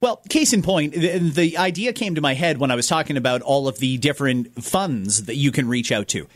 Well, 0.00 0.22
case 0.28 0.52
in 0.52 0.62
point, 0.62 0.92
the, 0.92 1.18
the 1.18 1.58
idea 1.58 1.92
came 1.92 2.14
to 2.14 2.20
my 2.20 2.34
head 2.34 2.58
when 2.58 2.70
I 2.70 2.76
was 2.76 2.86
talking 2.86 3.16
about 3.16 3.42
all 3.42 3.66
of 3.66 3.78
the 3.78 3.98
different 3.98 4.62
funds 4.62 5.24
that 5.24 5.34
you 5.34 5.50
can 5.50 5.66
reach 5.66 5.90
out 5.90 6.06
to. 6.08 6.28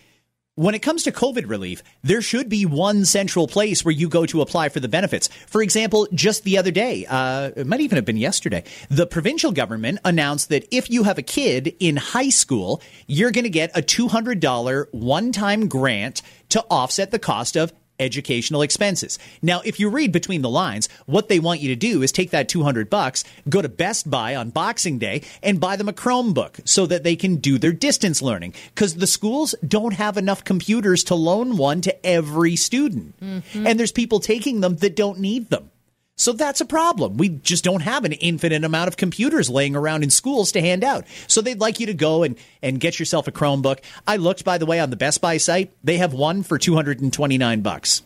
When 0.56 0.74
it 0.74 0.80
comes 0.80 1.04
to 1.04 1.12
COVID 1.12 1.48
relief, 1.48 1.82
there 2.02 2.20
should 2.20 2.48
be 2.48 2.66
one 2.66 3.04
central 3.04 3.46
place 3.46 3.84
where 3.84 3.92
you 3.92 4.08
go 4.08 4.26
to 4.26 4.42
apply 4.42 4.68
for 4.68 4.80
the 4.80 4.88
benefits. 4.88 5.28
For 5.46 5.62
example, 5.62 6.08
just 6.12 6.42
the 6.42 6.58
other 6.58 6.72
day, 6.72 7.06
uh, 7.08 7.52
it 7.56 7.66
might 7.66 7.80
even 7.80 7.96
have 7.96 8.04
been 8.04 8.18
yesterday, 8.18 8.64
the 8.90 9.06
provincial 9.06 9.52
government 9.52 10.00
announced 10.04 10.48
that 10.48 10.66
if 10.70 10.90
you 10.90 11.04
have 11.04 11.16
a 11.16 11.22
kid 11.22 11.74
in 11.78 11.96
high 11.96 12.28
school, 12.28 12.82
you're 13.06 13.30
going 13.30 13.44
to 13.44 13.50
get 13.50 13.70
a 13.74 13.80
$200 13.80 14.88
one 14.90 15.32
time 15.32 15.68
grant 15.68 16.20
to 16.50 16.62
offset 16.68 17.12
the 17.12 17.18
cost 17.18 17.56
of 17.56 17.72
educational 18.02 18.62
expenses. 18.62 19.18
Now, 19.40 19.62
if 19.64 19.80
you 19.80 19.88
read 19.88 20.12
between 20.12 20.42
the 20.42 20.50
lines, 20.50 20.88
what 21.06 21.28
they 21.28 21.40
want 21.40 21.60
you 21.60 21.68
to 21.68 21.76
do 21.76 22.02
is 22.02 22.12
take 22.12 22.30
that 22.30 22.48
200 22.48 22.90
bucks, 22.90 23.24
go 23.48 23.62
to 23.62 23.68
Best 23.68 24.10
Buy 24.10 24.36
on 24.36 24.50
Boxing 24.50 24.98
Day 24.98 25.22
and 25.42 25.60
buy 25.60 25.76
them 25.76 25.88
a 25.88 25.92
Chromebook 25.92 26.68
so 26.68 26.86
that 26.86 27.04
they 27.04 27.16
can 27.16 27.36
do 27.36 27.58
their 27.58 27.72
distance 27.72 28.20
learning 28.22 28.54
cuz 28.74 28.94
the 28.94 29.06
schools 29.06 29.54
don't 29.66 29.94
have 29.94 30.16
enough 30.16 30.44
computers 30.44 31.04
to 31.04 31.14
loan 31.14 31.56
one 31.56 31.80
to 31.80 32.06
every 32.06 32.56
student. 32.56 33.18
Mm-hmm. 33.20 33.66
And 33.66 33.78
there's 33.78 33.92
people 33.92 34.20
taking 34.20 34.60
them 34.60 34.76
that 34.76 34.96
don't 34.96 35.18
need 35.18 35.50
them. 35.50 35.71
So 36.16 36.32
that's 36.32 36.60
a 36.60 36.66
problem. 36.66 37.16
We 37.16 37.30
just 37.30 37.64
don't 37.64 37.80
have 37.80 38.04
an 38.04 38.12
infinite 38.12 38.64
amount 38.64 38.88
of 38.88 38.96
computers 38.96 39.48
laying 39.48 39.74
around 39.74 40.02
in 40.02 40.10
schools 40.10 40.52
to 40.52 40.60
hand 40.60 40.84
out. 40.84 41.06
So 41.26 41.40
they'd 41.40 41.60
like 41.60 41.80
you 41.80 41.86
to 41.86 41.94
go 41.94 42.22
and, 42.22 42.36
and 42.62 42.78
get 42.78 42.98
yourself 42.98 43.26
a 43.28 43.32
Chromebook. 43.32 43.80
I 44.06 44.16
looked, 44.16 44.44
by 44.44 44.58
the 44.58 44.66
way, 44.66 44.78
on 44.78 44.90
the 44.90 44.96
Best 44.96 45.20
Buy 45.20 45.38
site. 45.38 45.72
They 45.82 45.98
have 45.98 46.12
one 46.12 46.42
for 46.42 46.58
229 46.58 47.60
bucks. 47.62 48.02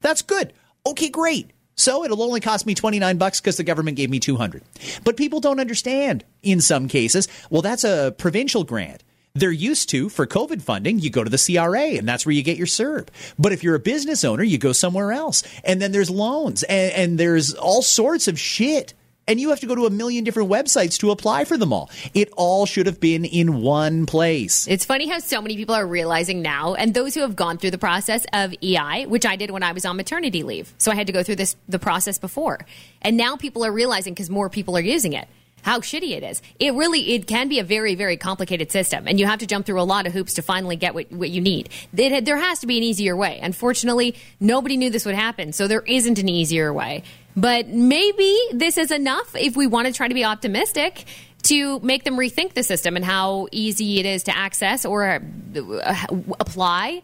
That's 0.00 0.22
good. 0.22 0.52
Okay, 0.86 1.08
great. 1.08 1.50
So 1.74 2.04
it'll 2.04 2.22
only 2.22 2.40
cost 2.40 2.66
me 2.66 2.74
29 2.74 3.18
bucks 3.18 3.40
because 3.40 3.56
the 3.56 3.64
government 3.64 3.96
gave 3.96 4.10
me 4.10 4.18
200. 4.18 4.62
But 5.04 5.16
people 5.16 5.40
don't 5.40 5.60
understand 5.60 6.24
in 6.42 6.60
some 6.60 6.88
cases. 6.88 7.28
Well, 7.50 7.62
that's 7.62 7.84
a 7.84 8.14
provincial 8.18 8.64
grant. 8.64 9.04
They're 9.38 9.50
used 9.52 9.88
to 9.90 10.08
for 10.08 10.26
COVID 10.26 10.62
funding, 10.62 10.98
you 10.98 11.10
go 11.10 11.22
to 11.22 11.30
the 11.30 11.38
CRA 11.38 11.96
and 11.96 12.08
that's 12.08 12.26
where 12.26 12.32
you 12.32 12.42
get 12.42 12.56
your 12.56 12.66
CERB. 12.66 13.08
But 13.38 13.52
if 13.52 13.62
you're 13.62 13.76
a 13.76 13.80
business 13.80 14.24
owner, 14.24 14.42
you 14.42 14.58
go 14.58 14.72
somewhere 14.72 15.12
else. 15.12 15.42
And 15.64 15.80
then 15.80 15.92
there's 15.92 16.10
loans 16.10 16.64
and, 16.64 16.92
and 16.92 17.18
there's 17.18 17.54
all 17.54 17.82
sorts 17.82 18.26
of 18.28 18.38
shit. 18.38 18.94
And 19.28 19.38
you 19.38 19.50
have 19.50 19.60
to 19.60 19.66
go 19.66 19.74
to 19.74 19.84
a 19.84 19.90
million 19.90 20.24
different 20.24 20.50
websites 20.50 20.98
to 21.00 21.10
apply 21.10 21.44
for 21.44 21.58
them 21.58 21.70
all. 21.70 21.90
It 22.14 22.30
all 22.34 22.64
should 22.64 22.86
have 22.86 22.98
been 22.98 23.26
in 23.26 23.60
one 23.60 24.06
place. 24.06 24.66
It's 24.66 24.86
funny 24.86 25.06
how 25.06 25.18
so 25.18 25.42
many 25.42 25.54
people 25.54 25.74
are 25.74 25.86
realizing 25.86 26.40
now, 26.40 26.72
and 26.72 26.94
those 26.94 27.14
who 27.14 27.20
have 27.20 27.36
gone 27.36 27.58
through 27.58 27.72
the 27.72 27.78
process 27.78 28.24
of 28.32 28.54
EI, 28.62 29.04
which 29.04 29.26
I 29.26 29.36
did 29.36 29.50
when 29.50 29.62
I 29.62 29.72
was 29.72 29.84
on 29.84 29.98
maternity 29.98 30.42
leave. 30.44 30.72
So 30.78 30.90
I 30.90 30.94
had 30.94 31.08
to 31.08 31.12
go 31.12 31.22
through 31.22 31.36
this 31.36 31.56
the 31.68 31.78
process 31.78 32.18
before. 32.18 32.60
And 33.02 33.18
now 33.18 33.36
people 33.36 33.66
are 33.66 33.70
realizing 33.70 34.14
because 34.14 34.30
more 34.30 34.48
people 34.48 34.78
are 34.78 34.80
using 34.80 35.12
it. 35.12 35.28
How 35.62 35.80
shitty 35.80 36.12
it 36.12 36.22
is. 36.22 36.40
It 36.58 36.74
really 36.74 37.14
it 37.14 37.26
can 37.26 37.48
be 37.48 37.58
a 37.58 37.64
very 37.64 37.94
very 37.94 38.16
complicated 38.16 38.70
system, 38.72 39.06
and 39.06 39.18
you 39.18 39.26
have 39.26 39.40
to 39.40 39.46
jump 39.46 39.66
through 39.66 39.80
a 39.80 39.82
lot 39.82 40.06
of 40.06 40.12
hoops 40.12 40.34
to 40.34 40.42
finally 40.42 40.76
get 40.76 40.94
what, 40.94 41.10
what 41.12 41.30
you 41.30 41.40
need. 41.40 41.68
It, 41.96 42.24
there 42.24 42.36
has 42.36 42.60
to 42.60 42.66
be 42.66 42.78
an 42.78 42.82
easier 42.82 43.16
way. 43.16 43.38
Unfortunately, 43.42 44.14
nobody 44.40 44.76
knew 44.76 44.90
this 44.90 45.04
would 45.04 45.14
happen, 45.14 45.52
so 45.52 45.68
there 45.68 45.82
isn't 45.82 46.18
an 46.18 46.28
easier 46.28 46.72
way. 46.72 47.02
But 47.36 47.68
maybe 47.68 48.36
this 48.52 48.78
is 48.78 48.90
enough 48.90 49.36
if 49.36 49.56
we 49.56 49.66
want 49.66 49.86
to 49.86 49.92
try 49.92 50.08
to 50.08 50.14
be 50.14 50.24
optimistic 50.24 51.04
to 51.44 51.78
make 51.80 52.04
them 52.04 52.16
rethink 52.16 52.54
the 52.54 52.62
system 52.64 52.96
and 52.96 53.04
how 53.04 53.46
easy 53.52 54.00
it 54.00 54.06
is 54.06 54.24
to 54.24 54.36
access 54.36 54.84
or 54.84 55.06
uh, 55.06 56.06
apply 56.40 57.02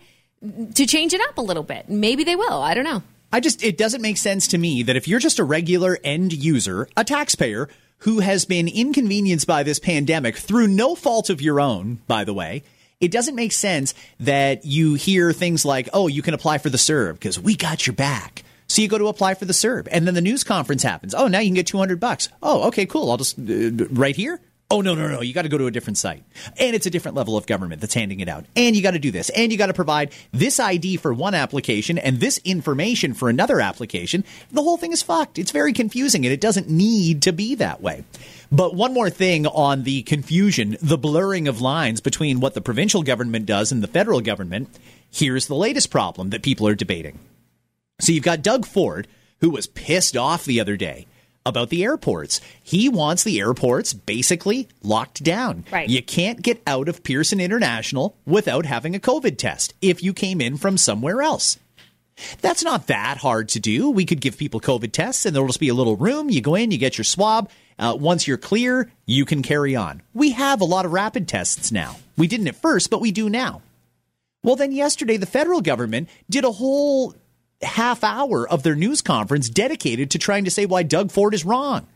to 0.75 0.87
change 0.87 1.14
it 1.14 1.20
up 1.28 1.38
a 1.38 1.40
little 1.40 1.62
bit. 1.62 1.88
Maybe 1.88 2.25
they 2.25 2.37
will. 2.37 2.61
I 2.61 2.75
don't 2.75 2.84
know. 2.84 3.02
I 3.32 3.40
just, 3.40 3.64
it 3.64 3.78
doesn't 3.78 4.02
make 4.02 4.16
sense 4.16 4.49
to 4.49 4.58
me 4.58 4.82
that 4.84 4.96
if 4.96 5.08
you're 5.08 5.20
just 5.20 5.38
a 5.38 5.44
regular 5.44 5.99
end 6.04 6.32
user, 6.32 6.88
a 6.96 7.04
taxpayer 7.04 7.68
who 7.98 8.20
has 8.20 8.44
been 8.44 8.68
inconvenienced 8.68 9.46
by 9.46 9.62
this 9.62 9.78
pandemic 9.78 10.36
through 10.36 10.68
no 10.68 10.94
fault 10.94 11.30
of 11.30 11.40
your 11.40 11.60
own, 11.60 12.00
by 12.06 12.24
the 12.24 12.34
way, 12.34 12.62
it 13.00 13.10
doesn't 13.10 13.34
make 13.34 13.52
sense 13.52 13.94
that 14.20 14.64
you 14.64 14.94
hear 14.94 15.32
things 15.32 15.64
like, 15.64 15.88
oh, 15.92 16.08
you 16.08 16.22
can 16.22 16.34
apply 16.34 16.58
for 16.58 16.70
the 16.70 16.78
CERB 16.78 17.14
because 17.14 17.38
we 17.38 17.56
got 17.56 17.86
your 17.86 17.94
back. 17.94 18.44
So 18.66 18.82
you 18.82 18.88
go 18.88 18.98
to 18.98 19.08
apply 19.08 19.34
for 19.34 19.44
the 19.44 19.52
CERB, 19.52 19.88
and 19.90 20.06
then 20.06 20.14
the 20.14 20.20
news 20.20 20.42
conference 20.42 20.82
happens. 20.82 21.14
Oh, 21.14 21.28
now 21.28 21.38
you 21.38 21.48
can 21.48 21.54
get 21.54 21.66
200 21.66 22.00
bucks. 22.00 22.28
Oh, 22.42 22.68
okay, 22.68 22.86
cool. 22.86 23.10
I'll 23.10 23.18
just, 23.18 23.38
uh, 23.38 23.86
right 23.90 24.16
here? 24.16 24.40
Oh, 24.71 24.80
no, 24.80 24.94
no, 24.94 25.06
no. 25.09 25.21
You 25.21 25.35
got 25.35 25.42
to 25.42 25.50
go 25.50 25.59
to 25.59 25.66
a 25.66 25.71
different 25.71 25.99
site. 25.99 26.25
And 26.59 26.75
it's 26.75 26.87
a 26.87 26.90
different 26.90 27.16
level 27.16 27.37
of 27.37 27.47
government 27.47 27.83
that's 27.83 27.92
handing 27.92 28.21
it 28.21 28.28
out. 28.28 28.47
And 28.56 28.75
you 28.75 28.83
got 28.83 28.92
to 28.92 28.99
do 28.99 29.11
this. 29.11 29.28
And 29.30 29.52
you 29.52 29.59
got 29.59 29.66
to 29.66 29.75
provide 29.75 30.12
this 30.33 30.59
ID 30.59 30.97
for 30.97 31.12
one 31.12 31.35
application 31.35 31.99
and 31.99 32.18
this 32.18 32.38
information 32.44 33.12
for 33.12 33.28
another 33.28 33.61
application. 33.61 34.25
The 34.50 34.62
whole 34.62 34.78
thing 34.78 34.92
is 34.92 35.02
fucked. 35.02 35.38
It's 35.38 35.50
very 35.50 35.75
confusing 35.75 36.25
and 36.25 36.33
it 36.33 36.40
doesn't 36.40 36.68
need 36.68 37.23
to 37.23 37.33
be 37.33 37.54
that 37.56 37.83
way. 37.83 38.04
But 38.50 38.75
one 38.75 38.94
more 38.94 39.11
thing 39.11 39.47
on 39.47 39.83
the 39.83 40.02
confusion, 40.02 40.78
the 40.80 40.99
blurring 40.99 41.47
of 41.47 41.61
lines 41.61 42.00
between 42.00 42.40
what 42.40 42.54
the 42.54 42.61
provincial 42.61 43.02
government 43.02 43.47
does 43.47 43.71
and 43.71 43.83
the 43.83 43.88
federal 43.88 44.23
government. 44.23 44.71
Here's 45.11 45.47
the 45.47 45.54
latest 45.54 45.90
problem 45.90 46.30
that 46.30 46.42
people 46.42 46.66
are 46.66 46.75
debating. 46.75 47.18
So 48.00 48.12
you've 48.12 48.25
got 48.25 48.42
Doug 48.42 48.66
Ford, 48.66 49.09
who 49.40 49.50
was 49.50 49.66
pissed 49.66 50.16
off 50.16 50.44
the 50.44 50.61
other 50.61 50.76
day 50.76 51.06
about 51.46 51.68
the 51.68 51.84
airports. 51.84 52.40
He 52.62 52.88
wants 52.88 53.22
the 53.24 53.40
airports 53.40 53.92
basically 53.92 54.68
locked 54.82 55.22
down. 55.22 55.64
Right. 55.70 55.88
You 55.88 56.02
can't 56.02 56.42
get 56.42 56.62
out 56.66 56.88
of 56.88 57.02
Pearson 57.02 57.40
International 57.40 58.16
without 58.26 58.66
having 58.66 58.94
a 58.94 59.00
COVID 59.00 59.36
test 59.36 59.74
if 59.82 60.02
you 60.02 60.12
came 60.12 60.40
in 60.40 60.56
from 60.56 60.78
somewhere 60.78 61.22
else. 61.22 61.58
That's 62.40 62.62
not 62.62 62.86
that 62.86 63.18
hard 63.18 63.48
to 63.50 63.60
do. 63.60 63.90
We 63.90 64.04
could 64.04 64.20
give 64.20 64.38
people 64.38 64.60
COVID 64.60 64.92
tests 64.92 65.26
and 65.26 65.34
there'll 65.34 65.48
just 65.48 65.60
be 65.60 65.68
a 65.68 65.74
little 65.74 65.96
room. 65.96 66.30
You 66.30 66.40
go 66.40 66.54
in, 66.54 66.70
you 66.70 66.78
get 66.78 66.96
your 66.96 67.04
swab. 67.04 67.50
Uh, 67.78 67.96
once 67.98 68.28
you're 68.28 68.36
clear, 68.38 68.90
you 69.04 69.24
can 69.24 69.42
carry 69.42 69.74
on. 69.74 70.00
We 70.14 70.30
have 70.30 70.60
a 70.60 70.64
lot 70.64 70.86
of 70.86 70.92
rapid 70.92 71.26
tests 71.26 71.72
now. 71.72 71.96
We 72.16 72.28
didn't 72.28 72.46
at 72.46 72.56
first, 72.56 72.88
but 72.88 73.00
we 73.00 73.10
do 73.10 73.28
now. 73.28 73.62
Well, 74.44 74.56
then 74.56 74.72
yesterday, 74.72 75.16
the 75.16 75.26
federal 75.26 75.60
government 75.60 76.08
did 76.30 76.44
a 76.44 76.52
whole 76.52 77.14
half 77.62 78.04
hour 78.04 78.49
of 78.49 78.62
their 78.62 78.75
news 78.75 79.02
conference 79.02 79.49
dedicated 79.49 80.11
to 80.11 80.18
trying 80.18 80.44
to 80.44 80.50
say 80.50 80.66
why 80.66 80.82
Doug 80.82 81.11
Ford 81.11 81.34
is 81.34 81.44
wrong. 81.44 81.87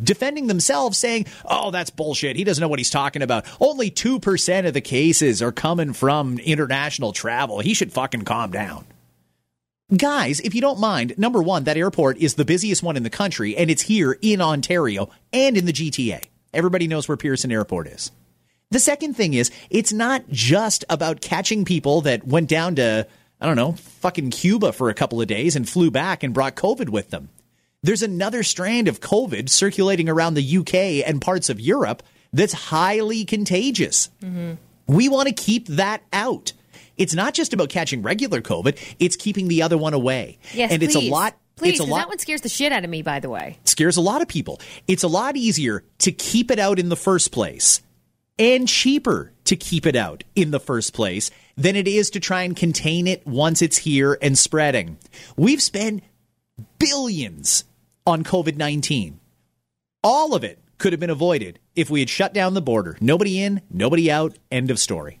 Defending 0.00 0.46
themselves, 0.46 0.96
saying, 0.96 1.26
oh, 1.44 1.70
that's 1.70 1.90
bullshit. 1.90 2.36
He 2.36 2.44
doesn't 2.44 2.62
know 2.62 2.68
what 2.68 2.78
he's 2.78 2.88
talking 2.88 3.20
about. 3.20 3.44
Only 3.60 3.90
2% 3.90 4.66
of 4.66 4.72
the 4.72 4.80
cases 4.80 5.42
are 5.42 5.52
coming 5.52 5.92
from 5.92 6.38
international 6.38 7.12
travel. 7.12 7.60
He 7.60 7.74
should 7.74 7.92
fucking 7.92 8.22
calm 8.22 8.50
down. 8.50 8.86
Guys, 9.94 10.40
if 10.40 10.54
you 10.54 10.62
don't 10.62 10.80
mind, 10.80 11.18
number 11.18 11.42
one, 11.42 11.64
that 11.64 11.76
airport 11.76 12.16
is 12.16 12.34
the 12.34 12.46
busiest 12.46 12.82
one 12.82 12.96
in 12.96 13.02
the 13.02 13.10
country, 13.10 13.54
and 13.54 13.70
it's 13.70 13.82
here 13.82 14.16
in 14.22 14.40
Ontario 14.40 15.10
and 15.34 15.58
in 15.58 15.66
the 15.66 15.72
GTA. 15.72 16.24
Everybody 16.54 16.88
knows 16.88 17.06
where 17.06 17.18
Pearson 17.18 17.52
Airport 17.52 17.88
is. 17.88 18.10
The 18.70 18.78
second 18.78 19.14
thing 19.14 19.34
is, 19.34 19.50
it's 19.68 19.92
not 19.92 20.24
just 20.30 20.86
about 20.88 21.20
catching 21.20 21.66
people 21.66 22.00
that 22.02 22.26
went 22.26 22.48
down 22.48 22.76
to, 22.76 23.06
I 23.42 23.46
don't 23.46 23.56
know, 23.56 23.72
fucking 23.72 24.30
Cuba 24.30 24.72
for 24.72 24.88
a 24.88 24.94
couple 24.94 25.20
of 25.20 25.26
days 25.26 25.56
and 25.56 25.68
flew 25.68 25.90
back 25.90 26.22
and 26.22 26.32
brought 26.32 26.54
COVID 26.54 26.90
with 26.90 27.10
them. 27.10 27.28
There's 27.82 28.02
another 28.02 28.44
strand 28.44 28.86
of 28.86 29.00
COVID 29.00 29.48
circulating 29.48 30.08
around 30.08 30.34
the 30.34 30.58
UK 30.58 31.04
and 31.04 31.20
parts 31.20 31.50
of 31.50 31.58
Europe 31.58 32.04
that's 32.32 32.52
highly 32.52 33.24
contagious. 33.24 34.10
Mm-hmm. 34.22 34.52
We 34.86 35.08
want 35.08 35.26
to 35.26 35.34
keep 35.34 35.66
that 35.66 36.04
out. 36.12 36.52
It's 36.96 37.14
not 37.14 37.34
just 37.34 37.52
about 37.52 37.68
catching 37.68 38.02
regular 38.02 38.40
COVID, 38.40 38.78
it's 39.00 39.16
keeping 39.16 39.48
the 39.48 39.62
other 39.62 39.76
one 39.76 39.92
away. 39.92 40.38
Yes, 40.54 40.70
and 40.70 40.80
it's 40.80 40.94
a 40.94 41.00
lot 41.00 41.36
Please, 41.56 41.72
it's 41.72 41.80
a 41.80 41.84
lot 41.84 41.98
that 41.98 42.08
one 42.08 42.18
scares 42.18 42.42
the 42.42 42.48
shit 42.48 42.70
out 42.70 42.84
of 42.84 42.90
me. 42.90 43.02
By 43.02 43.18
the 43.18 43.28
way, 43.28 43.58
scares 43.64 43.96
a 43.96 44.00
lot 44.00 44.22
of 44.22 44.28
people. 44.28 44.60
It's 44.86 45.02
a 45.02 45.08
lot 45.08 45.36
easier 45.36 45.82
to 45.98 46.12
keep 46.12 46.52
it 46.52 46.60
out 46.60 46.78
in 46.78 46.90
the 46.90 46.96
first 46.96 47.32
place 47.32 47.82
and 48.38 48.68
cheaper 48.68 49.32
to 49.44 49.56
keep 49.56 49.84
it 49.84 49.96
out 49.96 50.24
in 50.34 50.50
the 50.52 50.60
first 50.60 50.94
place 50.94 51.30
than 51.56 51.76
it 51.76 51.88
is 51.88 52.10
to 52.10 52.20
try 52.20 52.42
and 52.42 52.56
contain 52.56 53.06
it 53.06 53.26
once 53.26 53.62
it's 53.62 53.78
here 53.78 54.18
and 54.20 54.36
spreading. 54.36 54.98
We've 55.36 55.62
spent 55.62 56.02
billions 56.78 57.64
on 58.06 58.24
COVID 58.24 58.56
19. 58.56 59.20
All 60.02 60.34
of 60.34 60.44
it 60.44 60.58
could 60.78 60.92
have 60.92 61.00
been 61.00 61.10
avoided 61.10 61.60
if 61.76 61.90
we 61.90 62.00
had 62.00 62.10
shut 62.10 62.34
down 62.34 62.54
the 62.54 62.62
border. 62.62 62.96
Nobody 63.00 63.42
in, 63.42 63.62
nobody 63.70 64.10
out, 64.10 64.36
end 64.50 64.70
of 64.70 64.78
story. 64.78 65.20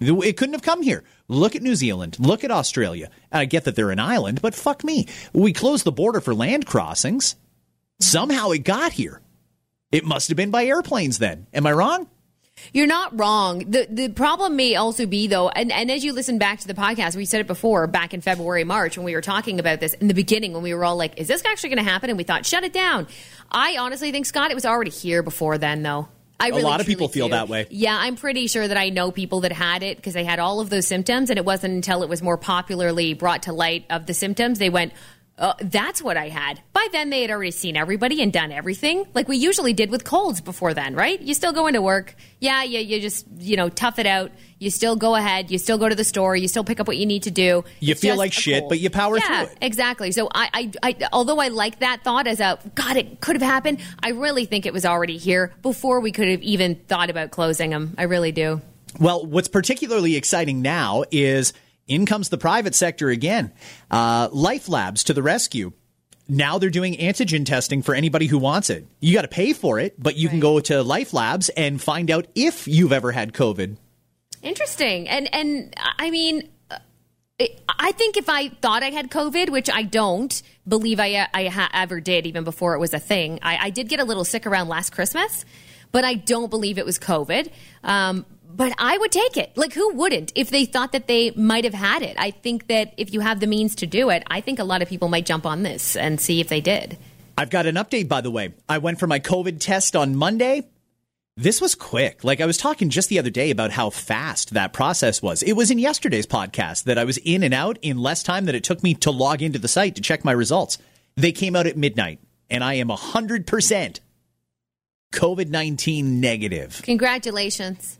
It 0.00 0.36
couldn't 0.36 0.54
have 0.54 0.62
come 0.62 0.82
here. 0.82 1.04
Look 1.28 1.54
at 1.54 1.62
New 1.62 1.76
Zealand. 1.76 2.16
Look 2.18 2.42
at 2.42 2.50
Australia. 2.50 3.08
I 3.30 3.44
get 3.44 3.64
that 3.64 3.76
they're 3.76 3.92
an 3.92 4.00
island, 4.00 4.42
but 4.42 4.54
fuck 4.54 4.82
me. 4.82 5.06
We 5.32 5.52
closed 5.52 5.84
the 5.84 5.92
border 5.92 6.20
for 6.20 6.34
land 6.34 6.66
crossings. 6.66 7.36
Somehow 8.00 8.50
it 8.50 8.64
got 8.64 8.92
here. 8.92 9.20
It 9.92 10.04
must 10.04 10.28
have 10.28 10.36
been 10.36 10.50
by 10.50 10.64
airplanes 10.64 11.18
then. 11.18 11.46
Am 11.54 11.66
I 11.66 11.72
wrong? 11.72 12.08
You're 12.72 12.86
not 12.86 13.18
wrong. 13.18 13.70
The 13.70 13.86
the 13.90 14.08
problem 14.08 14.56
may 14.56 14.76
also 14.76 15.06
be 15.06 15.26
though, 15.26 15.48
and, 15.48 15.72
and 15.72 15.90
as 15.90 16.04
you 16.04 16.12
listen 16.12 16.38
back 16.38 16.60
to 16.60 16.68
the 16.68 16.74
podcast, 16.74 17.16
we 17.16 17.24
said 17.24 17.40
it 17.40 17.46
before 17.46 17.86
back 17.86 18.14
in 18.14 18.20
February, 18.20 18.64
March 18.64 18.96
when 18.96 19.04
we 19.04 19.14
were 19.14 19.20
talking 19.20 19.60
about 19.60 19.80
this 19.80 19.94
in 19.94 20.08
the 20.08 20.14
beginning 20.14 20.52
when 20.52 20.62
we 20.62 20.74
were 20.74 20.84
all 20.84 20.96
like, 20.96 21.18
is 21.18 21.28
this 21.28 21.44
actually 21.44 21.70
going 21.70 21.84
to 21.84 21.90
happen? 21.90 22.10
And 22.10 22.16
we 22.16 22.24
thought, 22.24 22.46
shut 22.46 22.64
it 22.64 22.72
down. 22.72 23.06
I 23.50 23.76
honestly 23.78 24.12
think 24.12 24.26
Scott, 24.26 24.50
it 24.50 24.54
was 24.54 24.66
already 24.66 24.90
here 24.90 25.22
before 25.22 25.58
then 25.58 25.82
though. 25.82 26.08
I 26.42 26.48
really, 26.48 26.62
lot 26.62 26.80
of 26.80 26.86
people 26.86 27.06
feel 27.06 27.28
do. 27.28 27.32
that 27.32 27.48
way. 27.48 27.68
Yeah, 27.70 27.96
I'm 27.96 28.16
pretty 28.16 28.48
sure 28.48 28.66
that 28.66 28.76
I 28.76 28.88
know 28.88 29.12
people 29.12 29.40
that 29.40 29.52
had 29.52 29.84
it 29.84 29.96
because 29.96 30.12
they 30.12 30.24
had 30.24 30.40
all 30.40 30.58
of 30.58 30.70
those 30.70 30.88
symptoms, 30.88 31.30
and 31.30 31.38
it 31.38 31.44
wasn't 31.44 31.74
until 31.74 32.02
it 32.02 32.08
was 32.08 32.20
more 32.20 32.36
popularly 32.36 33.14
brought 33.14 33.44
to 33.44 33.52
light 33.52 33.84
of 33.90 34.06
the 34.06 34.14
symptoms 34.14 34.58
they 34.58 34.68
went, 34.68 34.92
uh, 35.38 35.54
"That's 35.60 36.02
what 36.02 36.16
I 36.16 36.28
had." 36.28 36.60
By 36.72 36.86
then, 36.92 37.10
they 37.10 37.22
had 37.22 37.30
already 37.30 37.50
seen 37.50 37.76
everybody 37.76 38.22
and 38.22 38.32
done 38.32 38.52
everything, 38.52 39.06
like 39.14 39.28
we 39.28 39.36
usually 39.36 39.72
did 39.72 39.90
with 39.90 40.04
colds 40.04 40.40
before 40.40 40.74
then, 40.74 40.94
right? 40.94 41.20
You 41.20 41.34
still 41.34 41.52
go 41.52 41.66
into 41.66 41.82
work, 41.82 42.14
yeah, 42.40 42.62
you, 42.62 42.80
you 42.80 43.00
just 43.00 43.26
you 43.38 43.56
know 43.56 43.68
tough 43.68 43.98
it 43.98 44.06
out. 44.06 44.30
You 44.58 44.70
still 44.70 44.94
go 44.94 45.16
ahead, 45.16 45.50
you 45.50 45.58
still 45.58 45.76
go 45.78 45.88
to 45.88 45.94
the 45.94 46.04
store, 46.04 46.36
you 46.36 46.46
still 46.46 46.62
pick 46.62 46.78
up 46.78 46.86
what 46.86 46.96
you 46.96 47.06
need 47.06 47.24
to 47.24 47.32
do. 47.32 47.64
You 47.80 47.92
It's 47.92 48.00
feel 48.00 48.16
like 48.16 48.32
shit, 48.32 48.60
cold. 48.60 48.68
but 48.68 48.78
you 48.78 48.90
power 48.90 49.18
yeah, 49.18 49.44
through 49.44 49.52
it. 49.52 49.58
Exactly. 49.60 50.12
So 50.12 50.28
I, 50.32 50.48
I, 50.54 50.72
I, 50.84 51.08
although 51.12 51.40
I 51.40 51.48
like 51.48 51.80
that 51.80 52.04
thought 52.04 52.28
as 52.28 52.38
a 52.38 52.60
God, 52.76 52.96
it 52.96 53.20
could 53.20 53.34
have 53.34 53.42
happened. 53.42 53.80
I 54.00 54.10
really 54.10 54.44
think 54.44 54.64
it 54.64 54.72
was 54.72 54.84
already 54.86 55.16
here 55.18 55.52
before 55.62 55.98
we 55.98 56.12
could 56.12 56.28
have 56.28 56.42
even 56.42 56.76
thought 56.76 57.10
about 57.10 57.32
closing 57.32 57.70
them. 57.70 57.94
I 57.98 58.04
really 58.04 58.30
do. 58.30 58.60
Well, 59.00 59.26
what's 59.26 59.48
particularly 59.48 60.14
exciting 60.14 60.62
now 60.62 61.02
is 61.10 61.54
in 61.86 62.06
comes 62.06 62.28
the 62.28 62.38
private 62.38 62.74
sector 62.74 63.10
again. 63.10 63.52
Uh, 63.90 64.28
Life 64.32 64.68
Labs 64.68 65.04
to 65.04 65.14
the 65.14 65.22
rescue. 65.22 65.72
Now 66.28 66.58
they're 66.58 66.70
doing 66.70 66.94
antigen 66.94 67.44
testing 67.44 67.82
for 67.82 67.94
anybody 67.94 68.26
who 68.26 68.38
wants 68.38 68.70
it. 68.70 68.86
You 69.00 69.12
got 69.12 69.22
to 69.22 69.28
pay 69.28 69.52
for 69.52 69.78
it, 69.78 70.00
but 70.00 70.16
you 70.16 70.28
can 70.28 70.40
go 70.40 70.60
to 70.60 70.82
Life 70.82 71.12
Labs 71.12 71.48
and 71.50 71.82
find 71.82 72.10
out 72.10 72.26
if 72.34 72.68
you've 72.68 72.92
ever 72.92 73.12
had 73.12 73.32
COVID. 73.32 73.76
Interesting. 74.42 75.08
And 75.08 75.32
and 75.34 75.74
I 75.98 76.10
mean, 76.10 76.48
uh, 76.70 76.78
I 77.68 77.92
think 77.92 78.16
if 78.16 78.28
I 78.28 78.48
thought 78.48 78.82
I 78.82 78.90
had 78.90 79.10
COVID, 79.10 79.50
which 79.50 79.68
I 79.68 79.82
don't 79.82 80.42
believe 80.66 81.00
I 81.00 81.28
I 81.34 81.48
ha- 81.48 81.70
ever 81.74 82.00
did, 82.00 82.26
even 82.26 82.44
before 82.44 82.74
it 82.74 82.78
was 82.78 82.94
a 82.94 82.98
thing, 82.98 83.38
I, 83.42 83.66
I 83.66 83.70
did 83.70 83.88
get 83.88 84.00
a 84.00 84.04
little 84.04 84.24
sick 84.24 84.46
around 84.46 84.68
last 84.68 84.90
Christmas, 84.90 85.44
but 85.90 86.04
I 86.04 86.14
don't 86.14 86.50
believe 86.50 86.78
it 86.78 86.86
was 86.86 86.98
COVID. 86.98 87.50
Um, 87.84 88.26
but 88.54 88.74
I 88.78 88.98
would 88.98 89.12
take 89.12 89.36
it. 89.36 89.56
Like, 89.56 89.72
who 89.72 89.94
wouldn't 89.94 90.32
if 90.34 90.50
they 90.50 90.64
thought 90.64 90.92
that 90.92 91.06
they 91.06 91.30
might 91.32 91.64
have 91.64 91.74
had 91.74 92.02
it? 92.02 92.16
I 92.18 92.30
think 92.30 92.68
that 92.68 92.94
if 92.96 93.12
you 93.12 93.20
have 93.20 93.40
the 93.40 93.46
means 93.46 93.74
to 93.76 93.86
do 93.86 94.10
it, 94.10 94.22
I 94.26 94.40
think 94.40 94.58
a 94.58 94.64
lot 94.64 94.82
of 94.82 94.88
people 94.88 95.08
might 95.08 95.26
jump 95.26 95.46
on 95.46 95.62
this 95.62 95.96
and 95.96 96.20
see 96.20 96.40
if 96.40 96.48
they 96.48 96.60
did. 96.60 96.98
I've 97.36 97.50
got 97.50 97.66
an 97.66 97.76
update, 97.76 98.08
by 98.08 98.20
the 98.20 98.30
way. 98.30 98.52
I 98.68 98.78
went 98.78 98.98
for 99.00 99.06
my 99.06 99.18
COVID 99.18 99.58
test 99.58 99.96
on 99.96 100.16
Monday. 100.16 100.68
This 101.36 101.62
was 101.62 101.74
quick. 101.74 102.24
Like 102.24 102.42
I 102.42 102.46
was 102.46 102.58
talking 102.58 102.90
just 102.90 103.08
the 103.08 103.18
other 103.18 103.30
day 103.30 103.50
about 103.50 103.70
how 103.70 103.88
fast 103.88 104.52
that 104.52 104.74
process 104.74 105.22
was. 105.22 105.42
It 105.42 105.54
was 105.54 105.70
in 105.70 105.78
yesterday's 105.78 106.26
podcast 106.26 106.84
that 106.84 106.98
I 106.98 107.04
was 107.04 107.16
in 107.18 107.42
and 107.42 107.54
out 107.54 107.78
in 107.80 107.96
less 107.96 108.22
time 108.22 108.44
than 108.44 108.54
it 108.54 108.64
took 108.64 108.82
me 108.82 108.94
to 108.96 109.10
log 109.10 109.40
into 109.40 109.58
the 109.58 109.68
site 109.68 109.94
to 109.94 110.02
check 110.02 110.26
my 110.26 110.32
results. 110.32 110.76
They 111.16 111.32
came 111.32 111.56
out 111.56 111.66
at 111.66 111.76
midnight, 111.76 112.20
and 112.50 112.62
I 112.62 112.74
am 112.74 112.88
100% 112.88 114.00
COVID 115.12 115.48
19 115.48 116.20
negative. 116.20 116.82
Congratulations. 116.84 117.98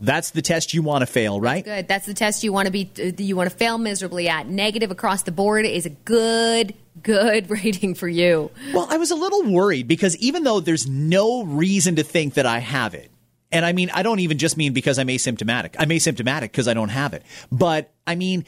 That's 0.00 0.30
the 0.30 0.42
test 0.42 0.74
you 0.74 0.82
want 0.82 1.02
to 1.02 1.06
fail, 1.06 1.40
right? 1.40 1.64
Good. 1.64 1.88
That's 1.88 2.06
the 2.06 2.14
test 2.14 2.42
you 2.42 2.52
want 2.52 2.66
to 2.66 2.72
be 2.72 2.90
uh, 2.98 3.12
you 3.16 3.36
want 3.36 3.50
to 3.50 3.56
fail 3.56 3.78
miserably 3.78 4.28
at. 4.28 4.48
Negative 4.48 4.90
across 4.90 5.22
the 5.22 5.32
board 5.32 5.64
is 5.66 5.86
a 5.86 5.90
good 5.90 6.74
good 7.02 7.48
rating 7.64 7.94
for 7.94 8.08
you. 8.08 8.50
Well, 8.72 8.86
I 8.90 8.96
was 8.96 9.10
a 9.10 9.14
little 9.14 9.44
worried 9.44 9.88
because 9.88 10.16
even 10.18 10.44
though 10.44 10.60
there's 10.60 10.88
no 10.88 11.44
reason 11.44 11.96
to 11.96 12.02
think 12.02 12.34
that 12.34 12.46
I 12.46 12.58
have 12.58 12.94
it, 12.94 13.10
and 13.52 13.64
I 13.64 13.72
mean, 13.72 13.90
I 13.94 14.02
don't 14.02 14.18
even 14.18 14.38
just 14.38 14.56
mean 14.56 14.72
because 14.72 14.98
I'm 14.98 15.06
asymptomatic. 15.06 15.76
I'm 15.78 15.90
asymptomatic 15.90 16.42
because 16.42 16.66
I 16.66 16.74
don't 16.74 16.88
have 16.88 17.14
it. 17.14 17.22
But 17.52 17.92
I 18.04 18.16
mean, 18.16 18.44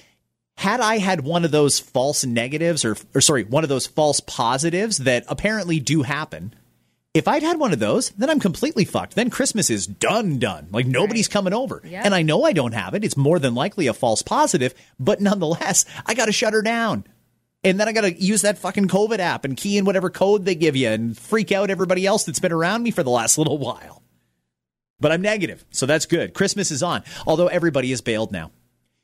had 0.57 0.81
I 0.81 0.99
had 0.99 1.21
one 1.21 1.45
of 1.45 1.53
those 1.53 1.79
false 1.79 2.25
negatives 2.25 2.85
or, 2.85 2.97
or 3.15 3.21
sorry, 3.21 3.45
one 3.45 3.63
of 3.63 3.69
those 3.69 3.87
false 3.87 4.21
positives 4.21 4.99
that 4.99 5.25
apparently 5.29 5.79
do 5.79 6.03
happen, 6.03 6.55
If 7.17 7.27
I'd 7.29 7.43
had 7.43 7.59
one 7.59 7.73
of 7.73 7.79
those, 7.79 8.11
then 8.11 8.29
I'm 8.29 8.41
completely 8.41 8.85
fucked. 8.85 9.15
Then 9.15 9.31
Christmas 9.31 9.71
is 9.71 9.87
done, 9.87 10.39
done. 10.39 10.69
Like 10.71 10.85
nobody's 10.85 11.29
coming 11.29 11.55
over. 11.55 11.81
Yeah. 11.83 12.03
And 12.05 12.15
I 12.15 12.21
know 12.21 12.45
I 12.45 12.53
don't 12.53 12.75
have 12.75 12.93
it. 12.93 13.05
It's 13.05 13.17
more 13.17 13.39
than 13.39 13.55
likely 13.55 13.87
a 13.87 13.95
false 13.95 14.21
positive, 14.21 14.75
but 15.01 15.23
nonetheless, 15.23 15.87
I 16.05 16.13
got 16.13 16.27
to 16.27 16.33
shut 16.33 16.53
her 16.53 16.61
down. 16.61 17.05
And 17.65 17.81
then 17.81 17.89
I 17.89 17.93
got 17.93 18.03
to 18.03 18.13
use 18.13 18.43
that 18.43 18.59
fucking 18.59 18.89
COVID 18.89 19.19
app 19.19 19.47
and 19.47 19.57
key 19.57 19.79
in 19.79 19.87
whatever 19.87 20.11
code 20.11 20.45
they 20.45 20.55
give 20.55 20.77
you 20.77 20.91
and 20.91 21.17
freak 21.17 21.53
out 21.53 21.71
everybody 21.71 22.05
else 22.05 22.25
that's 22.25 22.39
been 22.39 22.53
around 22.53 22.83
me 22.83 22.91
for 22.91 23.03
the 23.03 23.09
last 23.09 23.39
little 23.39 23.57
while. 23.57 24.03
But 25.01 25.11
I'm 25.11 25.23
negative, 25.23 25.65
so 25.71 25.87
that's 25.87 26.05
good. 26.05 26.35
Christmas 26.35 26.71
is 26.71 26.83
on, 26.83 27.03
although 27.27 27.47
everybody 27.47 27.93
is 27.93 28.03
bailed 28.03 28.31
now. 28.31 28.51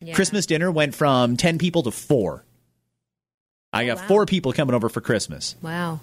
Yeah. 0.00 0.14
Christmas 0.14 0.44
dinner 0.44 0.70
went 0.70 0.94
from 0.94 1.38
10 1.38 1.56
people 1.56 1.82
to 1.84 1.90
four. 1.90 2.44
I 3.72 3.84
oh, 3.84 3.86
got 3.86 4.02
wow. 4.02 4.06
four 4.06 4.26
people 4.26 4.52
coming 4.52 4.74
over 4.74 4.90
for 4.90 5.00
Christmas. 5.00 5.56
Wow. 5.62 6.00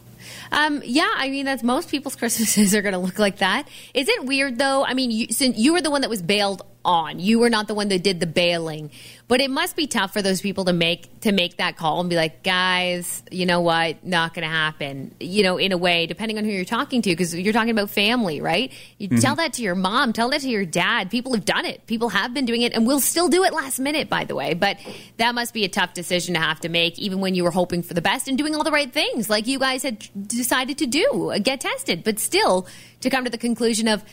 Um, 0.51 0.81
yeah, 0.85 1.09
I 1.15 1.29
mean, 1.29 1.45
that's 1.45 1.63
most 1.63 1.89
people's 1.89 2.15
Christmases 2.19 2.75
are 2.75 2.81
going 2.81 2.93
to 2.93 2.99
look 2.99 3.19
like 3.19 3.37
that. 3.37 3.67
Is 3.93 4.07
it 4.07 4.25
weird 4.25 4.57
though? 4.57 4.85
I 4.85 4.93
mean, 4.93 5.11
you, 5.11 5.27
since 5.29 5.57
you 5.57 5.73
were 5.73 5.81
the 5.81 5.91
one 5.91 6.01
that 6.01 6.09
was 6.09 6.21
bailed 6.21 6.63
on, 6.85 7.19
you 7.19 7.39
were 7.39 7.49
not 7.49 7.67
the 7.67 7.73
one 7.73 7.89
that 7.89 8.03
did 8.03 8.19
the 8.19 8.27
bailing, 8.27 8.89
but 9.27 9.41
it 9.41 9.49
must 9.49 9.75
be 9.75 9.85
tough 9.85 10.13
for 10.13 10.21
those 10.21 10.41
people 10.41 10.65
to 10.65 10.73
make 10.73 11.19
to 11.21 11.31
make 11.31 11.57
that 11.57 11.75
call 11.75 11.99
and 11.99 12.09
be 12.09 12.15
like, 12.15 12.41
guys, 12.41 13.21
you 13.29 13.45
know 13.45 13.61
what, 13.61 14.05
not 14.05 14.33
going 14.33 14.47
to 14.47 14.53
happen. 14.53 15.13
You 15.19 15.43
know, 15.43 15.57
in 15.57 15.71
a 15.71 15.77
way, 15.77 16.05
depending 16.05 16.37
on 16.37 16.45
who 16.45 16.51
you're 16.51 16.65
talking 16.65 17.01
to, 17.01 17.09
because 17.09 17.35
you're 17.35 17.53
talking 17.53 17.71
about 17.71 17.89
family, 17.89 18.39
right? 18.41 18.71
You 18.97 19.09
tell 19.09 19.35
that 19.35 19.53
to 19.53 19.61
your 19.61 19.75
mom, 19.75 20.13
tell 20.13 20.29
that 20.29 20.41
to 20.41 20.49
your 20.49 20.65
dad. 20.65 21.11
People 21.11 21.33
have 21.33 21.45
done 21.45 21.65
it. 21.65 21.85
People 21.87 22.09
have 22.09 22.33
been 22.33 22.45
doing 22.45 22.61
it, 22.61 22.73
and 22.73 22.87
will 22.87 23.01
still 23.01 23.27
do 23.27 23.43
it 23.43 23.53
last 23.53 23.79
minute, 23.79 24.09
by 24.09 24.23
the 24.23 24.35
way. 24.35 24.53
But 24.53 24.77
that 25.17 25.35
must 25.35 25.53
be 25.53 25.65
a 25.65 25.69
tough 25.69 25.93
decision 25.93 26.35
to 26.35 26.39
have 26.39 26.61
to 26.61 26.69
make, 26.69 26.97
even 26.97 27.19
when 27.19 27.35
you 27.35 27.43
were 27.43 27.51
hoping 27.51 27.83
for 27.83 27.93
the 27.93 28.01
best 28.01 28.27
and 28.27 28.37
doing 28.37 28.55
all 28.55 28.63
the 28.63 28.71
right 28.71 28.91
things, 28.91 29.29
like 29.29 29.47
you 29.47 29.59
guys 29.59 29.83
had 29.83 30.07
decided 30.27 30.77
to 30.79 30.87
do, 30.87 31.33
get 31.41 31.61
tested, 31.61 32.03
but 32.03 32.19
still 32.19 32.67
to 33.01 33.09
come 33.09 33.23
to 33.25 33.29
the 33.29 33.37
conclusion 33.37 33.87
of, 33.87 34.03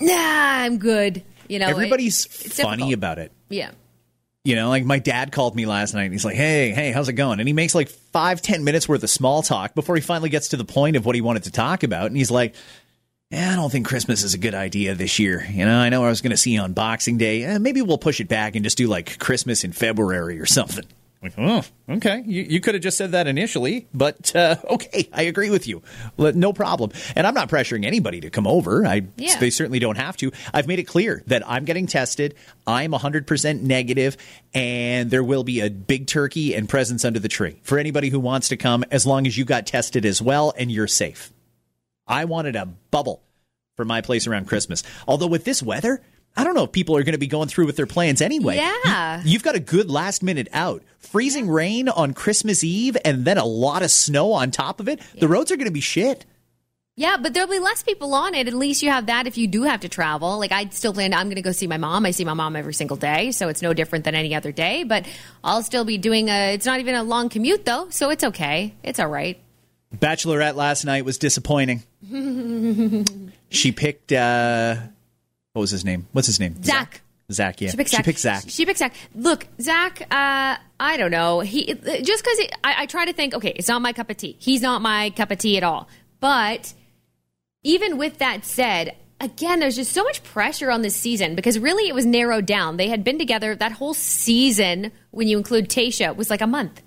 nah, 0.00 0.12
I'm 0.14 0.78
good. 0.78 1.22
You 1.48 1.58
know, 1.58 1.66
Everybody's 1.68 2.26
it's 2.26 2.60
funny 2.60 2.76
difficult. 2.76 2.94
about 2.94 3.18
it. 3.18 3.32
Yeah. 3.48 3.70
You 4.44 4.56
know, 4.56 4.68
like 4.68 4.84
my 4.84 4.98
dad 4.98 5.32
called 5.32 5.54
me 5.54 5.66
last 5.66 5.92
night 5.92 6.04
and 6.04 6.12
he's 6.12 6.24
like, 6.24 6.36
hey, 6.36 6.70
hey, 6.70 6.92
how's 6.92 7.08
it 7.08 7.14
going? 7.14 7.40
And 7.40 7.48
he 7.48 7.52
makes 7.52 7.74
like 7.74 7.88
five, 7.88 8.40
ten 8.40 8.64
minutes 8.64 8.88
worth 8.88 9.02
of 9.02 9.10
small 9.10 9.42
talk 9.42 9.74
before 9.74 9.96
he 9.96 10.00
finally 10.00 10.30
gets 10.30 10.48
to 10.48 10.56
the 10.56 10.64
point 10.64 10.96
of 10.96 11.04
what 11.04 11.14
he 11.14 11.20
wanted 11.20 11.44
to 11.44 11.50
talk 11.50 11.82
about. 11.82 12.06
And 12.06 12.16
he's 12.16 12.30
like, 12.30 12.54
yeah, 13.30 13.52
I 13.52 13.56
don't 13.56 13.70
think 13.70 13.86
Christmas 13.86 14.22
is 14.22 14.34
a 14.34 14.38
good 14.38 14.54
idea 14.54 14.94
this 14.94 15.18
year. 15.18 15.46
You 15.50 15.64
know, 15.64 15.78
I 15.78 15.88
know 15.88 16.04
I 16.04 16.08
was 16.08 16.20
going 16.20 16.30
to 16.30 16.36
see 16.36 16.52
you 16.52 16.60
on 16.60 16.72
Boxing 16.72 17.18
Day. 17.18 17.44
Eh, 17.44 17.58
maybe 17.58 17.82
we'll 17.82 17.98
push 17.98 18.20
it 18.20 18.28
back 18.28 18.56
and 18.56 18.64
just 18.64 18.78
do 18.78 18.88
like 18.88 19.18
Christmas 19.18 19.62
in 19.62 19.72
February 19.72 20.40
or 20.40 20.46
something. 20.46 20.84
Like, 21.22 21.34
oh, 21.36 21.62
okay. 21.86 22.22
You, 22.26 22.42
you 22.44 22.60
could 22.60 22.74
have 22.74 22.82
just 22.82 22.96
said 22.96 23.12
that 23.12 23.26
initially, 23.26 23.86
but 23.92 24.34
uh, 24.34 24.56
okay, 24.70 25.08
I 25.12 25.22
agree 25.22 25.50
with 25.50 25.66
you. 25.68 25.82
No 26.16 26.54
problem. 26.54 26.92
And 27.14 27.26
I'm 27.26 27.34
not 27.34 27.50
pressuring 27.50 27.84
anybody 27.84 28.22
to 28.22 28.30
come 28.30 28.46
over. 28.46 28.86
I 28.86 29.02
Yeah. 29.16 29.38
they 29.38 29.50
certainly 29.50 29.80
don't 29.80 29.98
have 29.98 30.16
to. 30.18 30.32
I've 30.54 30.66
made 30.66 30.78
it 30.78 30.84
clear 30.84 31.22
that 31.26 31.42
I'm 31.46 31.66
getting 31.66 31.86
tested. 31.86 32.36
I'm 32.66 32.92
100% 32.92 33.60
negative, 33.60 34.16
and 34.54 35.10
there 35.10 35.22
will 35.22 35.44
be 35.44 35.60
a 35.60 35.68
big 35.68 36.06
turkey 36.06 36.54
and 36.54 36.66
presents 36.68 37.04
under 37.04 37.18
the 37.18 37.28
tree 37.28 37.60
for 37.64 37.78
anybody 37.78 38.08
who 38.08 38.18
wants 38.20 38.48
to 38.48 38.56
come, 38.56 38.82
as 38.90 39.06
long 39.06 39.26
as 39.26 39.36
you 39.36 39.44
got 39.44 39.66
tested 39.66 40.06
as 40.06 40.22
well 40.22 40.54
and 40.56 40.72
you're 40.72 40.86
safe. 40.86 41.32
I 42.06 42.24
wanted 42.24 42.56
a 42.56 42.64
bubble 42.90 43.22
for 43.76 43.84
my 43.84 44.00
place 44.00 44.26
around 44.26 44.46
Christmas. 44.46 44.82
Although 45.06 45.26
with 45.26 45.44
this 45.44 45.62
weather, 45.62 46.00
I 46.36 46.44
don't 46.44 46.54
know 46.54 46.64
if 46.64 46.72
people 46.72 46.96
are 46.96 47.02
going 47.02 47.12
to 47.12 47.18
be 47.18 47.26
going 47.26 47.48
through 47.48 47.66
with 47.66 47.76
their 47.76 47.86
plans 47.86 48.22
anyway. 48.22 48.56
Yeah. 48.56 49.22
You, 49.24 49.32
have 49.32 49.42
got 49.42 49.56
a 49.56 49.60
good 49.60 49.90
last 49.90 50.22
minute 50.22 50.48
out. 50.52 50.82
Freezing 50.98 51.48
rain 51.48 51.88
on 51.88 52.14
Christmas 52.14 52.62
Eve 52.64 52.96
and 53.04 53.24
then 53.24 53.36
a 53.36 53.44
lot 53.44 53.82
of 53.82 53.90
snow 53.90 54.32
on 54.32 54.50
top 54.50 54.80
of 54.80 54.88
it. 54.88 55.00
The 55.18 55.28
roads 55.28 55.50
are 55.50 55.56
going 55.56 55.66
to 55.66 55.72
be 55.72 55.80
shit. 55.80 56.24
Yeah, 56.96 57.16
but 57.16 57.32
there'll 57.32 57.48
be 57.48 57.58
less 57.58 57.82
people 57.82 58.12
on 58.14 58.34
it. 58.34 58.46
At 58.46 58.52
least 58.52 58.82
you 58.82 58.90
have 58.90 59.06
that 59.06 59.26
if 59.26 59.38
you 59.38 59.46
do 59.46 59.62
have 59.62 59.80
to 59.80 59.88
travel. 59.88 60.38
Like 60.38 60.52
I 60.52 60.68
still 60.68 60.92
plan. 60.92 61.14
I'm 61.14 61.28
going 61.28 61.36
to 61.36 61.42
go 61.42 61.52
see 61.52 61.66
my 61.66 61.78
mom. 61.78 62.04
I 62.04 62.10
see 62.10 62.24
my 62.24 62.34
mom 62.34 62.56
every 62.56 62.74
single 62.74 62.96
day, 62.96 63.32
so 63.32 63.48
it's 63.48 63.62
no 63.62 63.72
different 63.72 64.04
than 64.04 64.14
any 64.14 64.34
other 64.34 64.52
day. 64.52 64.84
But 64.84 65.06
I'll 65.42 65.62
still 65.62 65.84
be 65.84 65.96
doing 65.96 66.28
a. 66.28 66.54
It's 66.54 66.66
not 66.66 66.78
even 66.78 66.94
a 66.94 67.02
long 67.02 67.30
commute 67.30 67.64
though, 67.64 67.88
so 67.88 68.10
it's 68.10 68.22
okay. 68.22 68.74
It's 68.82 69.00
all 69.00 69.08
right. 69.08 69.40
Bachelorette 69.96 70.56
last 70.56 70.84
night 70.84 71.04
was 71.06 71.16
disappointing. 71.16 71.82
she 73.48 73.72
picked 73.72 74.12
uh 74.12 74.76
what 75.52 75.60
was 75.60 75.70
his 75.70 75.84
name? 75.84 76.06
What's 76.12 76.26
his 76.26 76.40
name? 76.40 76.62
Zac. 76.62 77.02
Zac, 77.32 77.60
yeah. 77.60 77.70
She 77.70 77.76
picked 77.76 77.90
Zac. 77.90 78.04
Zac. 78.18 78.44
She 78.48 78.66
picked 78.66 78.78
Zac. 78.78 78.94
Look, 79.14 79.46
Zac. 79.60 80.02
Uh, 80.02 80.56
I 80.80 80.96
don't 80.96 81.10
know. 81.10 81.40
He 81.40 81.66
just 82.02 82.24
because 82.24 82.38
I, 82.64 82.82
I 82.82 82.86
try 82.86 83.04
to 83.04 83.12
think. 83.12 83.34
Okay, 83.34 83.52
it's 83.54 83.68
not 83.68 83.82
my 83.82 83.92
cup 83.92 84.10
of 84.10 84.16
tea. 84.16 84.36
He's 84.38 84.62
not 84.62 84.82
my 84.82 85.10
cup 85.10 85.30
of 85.30 85.38
tea 85.38 85.56
at 85.56 85.62
all. 85.62 85.88
But 86.18 86.74
even 87.62 87.98
with 87.98 88.18
that 88.18 88.44
said, 88.44 88.96
again, 89.20 89.60
there's 89.60 89.76
just 89.76 89.92
so 89.92 90.02
much 90.02 90.22
pressure 90.24 90.70
on 90.70 90.82
this 90.82 90.96
season 90.96 91.34
because 91.34 91.58
really 91.58 91.88
it 91.88 91.94
was 91.94 92.06
narrowed 92.06 92.46
down. 92.46 92.76
They 92.76 92.88
had 92.88 93.04
been 93.04 93.18
together 93.18 93.54
that 93.54 93.72
whole 93.72 93.94
season, 93.94 94.92
when 95.10 95.28
you 95.28 95.38
include 95.38 95.68
Tayshia, 95.68 96.16
was 96.16 96.30
like 96.30 96.40
a 96.40 96.46
month. 96.46 96.82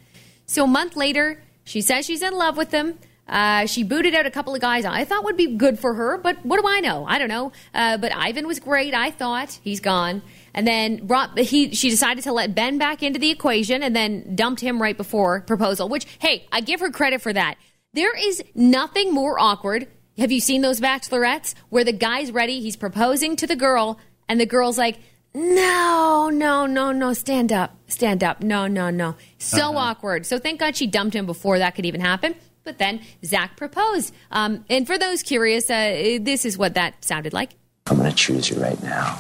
So 0.45 0.65
a 0.65 0.67
month 0.67 0.95
later, 0.95 1.41
she 1.63 1.81
says 1.81 2.05
she's 2.05 2.21
in 2.21 2.33
love 2.33 2.57
with 2.57 2.71
him. 2.71 2.99
Uh, 3.27 3.65
she 3.65 3.83
booted 3.83 4.13
out 4.13 4.25
a 4.25 4.31
couple 4.31 4.53
of 4.53 4.59
guys 4.59 4.83
I 4.83 5.05
thought 5.05 5.23
would 5.23 5.37
be 5.37 5.55
good 5.55 5.79
for 5.79 5.93
her, 5.93 6.17
but 6.17 6.45
what 6.45 6.59
do 6.59 6.67
I 6.67 6.81
know? 6.81 7.05
I 7.05 7.17
don't 7.17 7.29
know. 7.29 7.53
Uh, 7.73 7.97
but 7.97 8.13
Ivan 8.13 8.47
was 8.47 8.59
great. 8.59 8.93
I 8.93 9.11
thought 9.11 9.59
he's 9.63 9.79
gone, 9.79 10.21
and 10.53 10.67
then 10.67 11.05
brought 11.07 11.37
he. 11.39 11.73
She 11.73 11.89
decided 11.89 12.23
to 12.25 12.33
let 12.33 12.53
Ben 12.53 12.77
back 12.77 13.01
into 13.01 13.19
the 13.19 13.29
equation, 13.29 13.81
and 13.81 13.95
then 13.95 14.35
dumped 14.35 14.61
him 14.61 14.81
right 14.81 14.97
before 14.97 15.41
proposal. 15.41 15.87
Which, 15.87 16.05
hey, 16.19 16.47
I 16.51 16.61
give 16.61 16.81
her 16.81 16.91
credit 16.91 17.21
for 17.21 17.31
that. 17.31 17.55
There 17.93 18.15
is 18.15 18.43
nothing 18.55 19.13
more 19.13 19.39
awkward. 19.39 19.87
Have 20.17 20.31
you 20.31 20.39
seen 20.39 20.61
those 20.61 20.79
bachelorettes 20.79 21.55
where 21.69 21.83
the 21.83 21.93
guy's 21.93 22.31
ready, 22.31 22.59
he's 22.59 22.75
proposing 22.75 23.35
to 23.37 23.47
the 23.47 23.55
girl, 23.55 23.99
and 24.27 24.39
the 24.39 24.45
girl's 24.45 24.77
like, 24.77 24.99
no, 25.33 26.29
no, 26.31 26.67
no, 26.67 26.91
no, 26.91 27.13
stand 27.13 27.51
up, 27.51 27.75
stand 27.87 28.23
up, 28.23 28.41
no, 28.41 28.67
no, 28.67 28.91
no. 28.91 29.15
So 29.39 29.75
awkward. 29.75 30.27
So 30.27 30.37
thank 30.37 30.59
God 30.59 30.75
she 30.75 30.85
dumped 30.85 31.15
him 31.15 31.25
before 31.25 31.57
that 31.57 31.73
could 31.73 31.85
even 31.85 32.01
happen. 32.01 32.35
But 32.63 32.77
then 32.77 33.01
Zac 33.25 33.57
proposed. 33.57 34.13
Um, 34.31 34.65
and 34.69 34.87
for 34.87 34.97
those 34.97 35.21
curious, 35.23 35.69
uh, 35.69 36.19
this 36.21 36.45
is 36.45 36.57
what 36.57 36.75
that 36.75 37.03
sounded 37.03 37.33
like. 37.33 37.51
I'm 37.87 37.97
gonna 37.97 38.11
choose 38.13 38.49
you 38.49 38.61
right 38.61 38.81
now. 38.81 39.19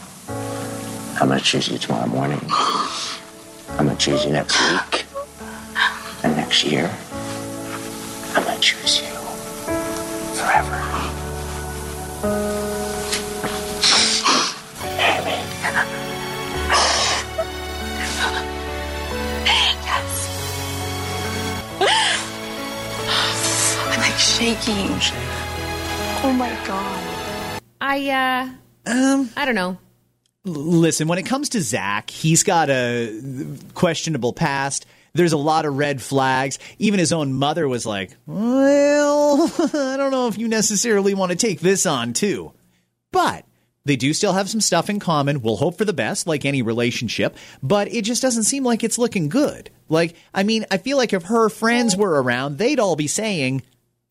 I'm 1.19 1.27
gonna 1.27 1.39
choose 1.39 1.67
you 1.67 1.77
tomorrow 1.77 2.07
morning. 2.07 2.41
I'm 2.49 3.87
gonna 3.87 3.95
choose 3.95 4.25
you 4.25 4.31
next 4.31 4.57
week. 4.71 5.05
And 6.23 6.35
next 6.37 6.63
year. 6.63 6.89
I'm 8.35 8.43
gonna 8.43 8.59
choose 8.59 9.01
you 9.01 9.07
forever. 10.35 10.79
I'm 24.43 24.49
like 24.49 24.61
shaking. 24.61 24.89
Oh 26.25 26.33
my 26.33 26.49
god. 26.67 27.61
I, 27.79 28.09
uh, 28.85 28.91
um, 28.91 29.29
I 29.37 29.45
don't 29.45 29.55
know. 29.55 29.77
Listen, 30.43 31.07
when 31.07 31.17
it 31.17 31.25
comes 31.25 31.49
to 31.49 31.61
Zac, 31.61 32.09
he's 32.09 32.43
got 32.43 32.69
a 32.69 33.21
questionable 33.73 34.33
past. 34.33 34.85
There's 35.13 35.31
a 35.31 35.37
lot 35.37 35.65
of 35.65 35.77
red 35.77 36.01
flags. 36.01 36.59
Even 36.77 36.99
his 36.99 37.13
own 37.13 37.33
mother 37.33 37.67
was 37.67 37.85
like, 37.85 38.11
well, 38.25 39.43
I 39.73 39.95
don't 39.95 40.11
know 40.11 40.27
if 40.27 40.37
you 40.37 40.49
necessarily 40.49 41.13
want 41.13 41.31
to 41.31 41.37
take 41.37 41.61
this 41.61 41.85
on, 41.85 42.11
too. 42.11 42.51
But 43.11 43.45
they 43.85 43.95
do 43.95 44.13
still 44.13 44.33
have 44.33 44.49
some 44.49 44.59
stuff 44.59 44.89
in 44.89 44.99
common. 44.99 45.41
We'll 45.41 45.55
hope 45.55 45.77
for 45.77 45.85
the 45.85 45.93
best, 45.93 46.27
like 46.27 46.43
any 46.43 46.61
relationship, 46.61 47.37
but 47.61 47.93
it 47.93 48.03
just 48.03 48.21
doesn't 48.21 48.43
seem 48.43 48.65
like 48.65 48.83
it's 48.83 48.97
looking 48.97 49.29
good. 49.29 49.69
Like, 49.87 50.15
I 50.33 50.43
mean, 50.43 50.65
I 50.69 50.77
feel 50.77 50.97
like 50.97 51.13
if 51.13 51.23
her 51.23 51.47
friends 51.47 51.95
were 51.95 52.21
around, 52.21 52.57
they'd 52.57 52.79
all 52.79 52.97
be 52.97 53.07
saying, 53.07 53.61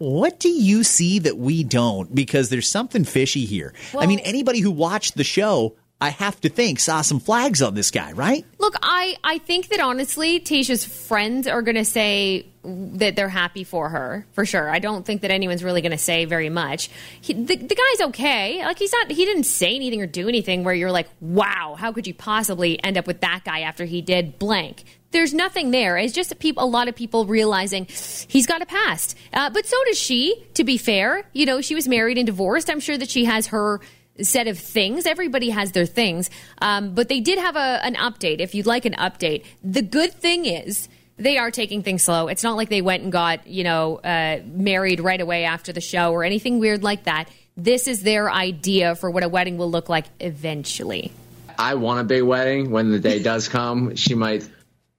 what 0.02 0.40
do 0.40 0.48
you 0.48 0.82
see 0.82 1.20
that 1.20 1.38
we 1.38 1.62
don't? 1.62 2.12
Because 2.12 2.48
there's 2.48 2.68
something 2.68 3.04
fishy 3.04 3.44
here. 3.44 3.72
I 3.96 4.06
mean, 4.06 4.18
anybody 4.20 4.60
who 4.60 4.72
watched 4.72 5.16
the 5.16 5.24
show, 5.24 5.76
I 6.00 6.08
have 6.08 6.40
to 6.40 6.48
think, 6.48 6.80
saw 6.80 7.02
some 7.02 7.20
flags 7.20 7.62
on 7.62 7.74
this 7.74 7.92
guy, 7.92 8.10
right? 8.10 8.44
Look, 8.58 8.74
I, 8.82 9.16
I 9.22 9.38
think 9.38 9.68
that 9.68 9.78
honestly, 9.78 10.40
Tayshia's 10.40 10.84
friends 10.84 11.46
are 11.46 11.62
going 11.62 11.76
to 11.76 11.84
say 11.84 12.46
that 12.64 13.14
they're 13.14 13.28
happy 13.28 13.62
for 13.62 13.88
her, 13.90 14.26
for 14.32 14.44
sure. 14.44 14.68
I 14.68 14.80
don't 14.80 15.06
think 15.06 15.22
that 15.22 15.30
anyone's 15.30 15.62
really 15.62 15.80
going 15.80 15.92
to 15.92 15.98
say 15.98 16.24
very 16.24 16.48
much. 16.48 16.90
He, 17.20 17.34
the, 17.34 17.54
the 17.54 17.74
guy's 17.74 18.08
okay. 18.08 18.64
Like, 18.64 18.80
he's 18.80 18.92
not, 18.92 19.12
he 19.12 19.24
didn't 19.24 19.44
say 19.44 19.76
anything 19.76 20.02
or 20.02 20.08
do 20.08 20.28
anything 20.28 20.64
where 20.64 20.74
you're 20.74 20.90
like, 20.90 21.08
wow, 21.20 21.76
how 21.78 21.92
could 21.92 22.08
you 22.08 22.14
possibly 22.14 22.82
end 22.82 22.98
up 22.98 23.06
with 23.06 23.20
that 23.20 23.42
guy 23.44 23.60
after 23.60 23.84
he 23.84 24.02
did 24.02 24.40
blank? 24.40 24.82
There's 25.12 25.32
nothing 25.32 25.70
there. 25.70 25.96
It's 25.96 26.12
just 26.12 26.32
a, 26.32 26.34
peop- 26.34 26.58
a 26.58 26.66
lot 26.66 26.88
of 26.88 26.96
people 26.96 27.26
realizing 27.26 27.86
he's 27.86 28.46
got 28.46 28.62
a 28.62 28.66
past. 28.66 29.16
Uh, 29.32 29.50
but 29.50 29.66
so 29.66 29.76
does 29.86 29.98
she, 29.98 30.44
to 30.54 30.64
be 30.64 30.78
fair. 30.78 31.24
You 31.32 31.46
know, 31.46 31.60
she 31.60 31.74
was 31.74 31.86
married 31.86 32.18
and 32.18 32.26
divorced. 32.26 32.68
I'm 32.70 32.80
sure 32.80 32.98
that 32.98 33.10
she 33.10 33.26
has 33.26 33.48
her 33.48 33.80
set 34.20 34.46
of 34.48 34.58
things. 34.58 35.06
Everybody 35.06 35.50
has 35.50 35.72
their 35.72 35.86
things. 35.86 36.30
Um, 36.60 36.94
but 36.94 37.08
they 37.08 37.20
did 37.20 37.38
have 37.38 37.56
a, 37.56 37.80
an 37.84 37.94
update. 37.94 38.40
If 38.40 38.54
you'd 38.54 38.66
like 38.66 38.84
an 38.84 38.94
update, 38.94 39.44
the 39.62 39.82
good 39.82 40.12
thing 40.12 40.44
is 40.46 40.88
they 41.16 41.38
are 41.38 41.50
taking 41.50 41.82
things 41.82 42.02
slow. 42.02 42.28
It's 42.28 42.42
not 42.42 42.56
like 42.56 42.68
they 42.68 42.82
went 42.82 43.02
and 43.02 43.12
got, 43.12 43.46
you 43.46 43.64
know, 43.64 43.96
uh, 43.98 44.40
married 44.46 45.00
right 45.00 45.20
away 45.20 45.44
after 45.44 45.72
the 45.72 45.80
show 45.80 46.12
or 46.12 46.24
anything 46.24 46.58
weird 46.58 46.82
like 46.82 47.04
that. 47.04 47.28
This 47.56 47.86
is 47.86 48.02
their 48.02 48.30
idea 48.30 48.94
for 48.94 49.10
what 49.10 49.22
a 49.22 49.28
wedding 49.28 49.58
will 49.58 49.70
look 49.70 49.88
like 49.88 50.06
eventually. 50.20 51.12
I 51.58 51.74
want 51.74 52.00
a 52.00 52.04
big 52.04 52.22
wedding. 52.22 52.70
When 52.70 52.90
the 52.90 52.98
day 52.98 53.22
does 53.22 53.48
come, 53.48 53.94
she 53.96 54.14
might 54.14 54.48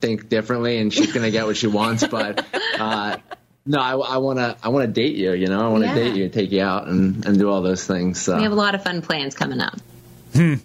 think 0.03 0.27
differently, 0.29 0.77
and 0.79 0.93
she's 0.93 1.11
gonna 1.13 1.31
get 1.31 1.45
what 1.45 1.55
she 1.57 1.67
wants. 1.67 2.05
But 2.05 2.45
uh, 2.77 3.17
no, 3.65 3.79
I, 3.79 3.93
I 3.95 4.17
want 4.17 4.39
to. 4.39 4.57
I 4.61 4.67
want 4.69 4.85
to 4.85 4.91
date 4.91 5.15
you. 5.15 5.31
You 5.33 5.47
know, 5.47 5.61
I 5.61 5.69
want 5.69 5.83
to 5.83 5.87
Yeah. 5.89 5.95
date 5.95 6.15
you 6.15 6.27
take 6.29 6.51
you 6.51 6.61
out 6.61 6.87
and, 6.87 7.25
and 7.25 7.37
do 7.39 7.49
all 7.49 7.61
those 7.61 7.87
things. 7.87 8.21
So. 8.21 8.35
We 8.35 8.43
have 8.43 8.51
a 8.51 8.55
lot 8.55 8.75
of 8.75 8.83
fun 8.83 9.01
plans 9.01 9.33
coming 9.35 9.61
up. 9.61 9.77
Hmm. 10.33 10.55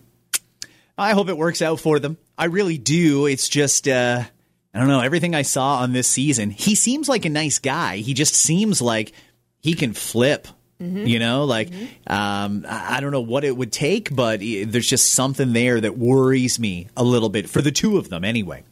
I 0.96 1.12
hope 1.12 1.28
it 1.28 1.36
works 1.36 1.62
out 1.62 1.78
for 1.78 2.00
them. 2.00 2.16
I 2.36 2.46
really 2.46 2.76
do. 2.76 3.26
It's 3.26 3.48
just, 3.48 3.86
uh, 3.86 4.22
I 4.74 4.78
don't 4.78 4.88
know, 4.88 5.00
everything 5.00 5.32
I 5.34 5.42
saw 5.42 5.76
on 5.76 5.92
this 5.92 6.08
season, 6.08 6.50
he 6.50 6.74
seems 6.74 7.08
like 7.08 7.24
a 7.24 7.28
nice 7.30 7.60
guy. 7.60 7.98
He 7.98 8.14
just 8.14 8.34
seems 8.34 8.82
like 8.82 9.12
he 9.60 9.74
can 9.74 9.92
flip. 9.92 10.48
You 10.80 11.18
know, 11.18 11.42
like 11.44 11.70
um, 12.06 12.64
I 12.68 12.98
I 12.98 13.00
don't 13.00 13.10
know 13.10 13.20
what 13.20 13.42
it 13.42 13.56
would 13.56 13.72
take, 13.72 14.14
but 14.14 14.38
there's 14.38 14.86
just 14.86 15.12
something 15.12 15.52
there 15.52 15.80
that 15.80 15.98
worries 15.98 16.60
me 16.60 16.86
a 16.96 17.02
little 17.02 17.28
bit 17.30 17.50
for 17.50 17.60
the 17.60 17.72
two 17.72 17.98
of 17.98 18.08
them, 18.08 18.24
anyway. 18.24 18.62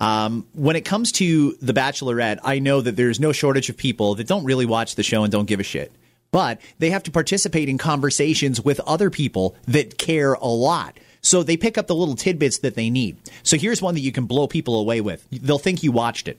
Um, 0.00 0.46
when 0.54 0.76
it 0.76 0.84
comes 0.84 1.12
to 1.12 1.52
The 1.60 1.74
Bachelorette, 1.74 2.38
I 2.42 2.58
know 2.58 2.80
that 2.80 2.96
there's 2.96 3.20
no 3.20 3.32
shortage 3.32 3.68
of 3.68 3.76
people 3.76 4.14
that 4.14 4.26
don't 4.26 4.44
really 4.44 4.66
watch 4.66 4.94
the 4.94 5.02
show 5.02 5.22
and 5.22 5.30
don't 5.30 5.46
give 5.46 5.60
a 5.60 5.64
shit. 5.64 5.92
But 6.30 6.60
they 6.78 6.90
have 6.90 7.02
to 7.04 7.10
participate 7.10 7.68
in 7.68 7.76
conversations 7.76 8.60
with 8.60 8.80
other 8.80 9.10
people 9.10 9.56
that 9.66 9.98
care 9.98 10.34
a 10.34 10.46
lot. 10.46 10.98
So 11.20 11.42
they 11.42 11.56
pick 11.56 11.76
up 11.76 11.86
the 11.86 11.94
little 11.94 12.14
tidbits 12.16 12.58
that 12.58 12.76
they 12.76 12.88
need. 12.88 13.18
So 13.42 13.58
here's 13.58 13.82
one 13.82 13.94
that 13.94 14.00
you 14.00 14.12
can 14.12 14.26
blow 14.26 14.46
people 14.46 14.80
away 14.80 15.00
with. 15.00 15.26
They'll 15.30 15.58
think 15.58 15.82
you 15.82 15.92
watched 15.92 16.28
it. 16.28 16.38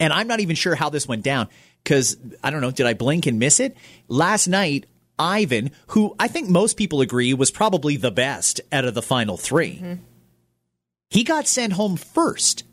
And 0.00 0.12
I'm 0.12 0.26
not 0.26 0.40
even 0.40 0.56
sure 0.56 0.74
how 0.74 0.88
this 0.88 1.06
went 1.06 1.22
down 1.22 1.48
because 1.84 2.16
I 2.42 2.50
don't 2.50 2.62
know, 2.62 2.70
did 2.70 2.86
I 2.86 2.94
blink 2.94 3.26
and 3.26 3.38
miss 3.38 3.60
it? 3.60 3.76
Last 4.08 4.48
night, 4.48 4.86
Ivan, 5.18 5.70
who 5.88 6.16
I 6.18 6.26
think 6.26 6.48
most 6.48 6.76
people 6.76 7.00
agree 7.02 7.34
was 7.34 7.50
probably 7.50 7.96
the 7.96 8.10
best 8.10 8.60
out 8.72 8.86
of 8.86 8.94
the 8.94 9.02
final 9.02 9.36
3 9.36 9.98
he 11.12 11.24
got 11.24 11.46
sent 11.46 11.74
home 11.74 11.98
first. 11.98 12.64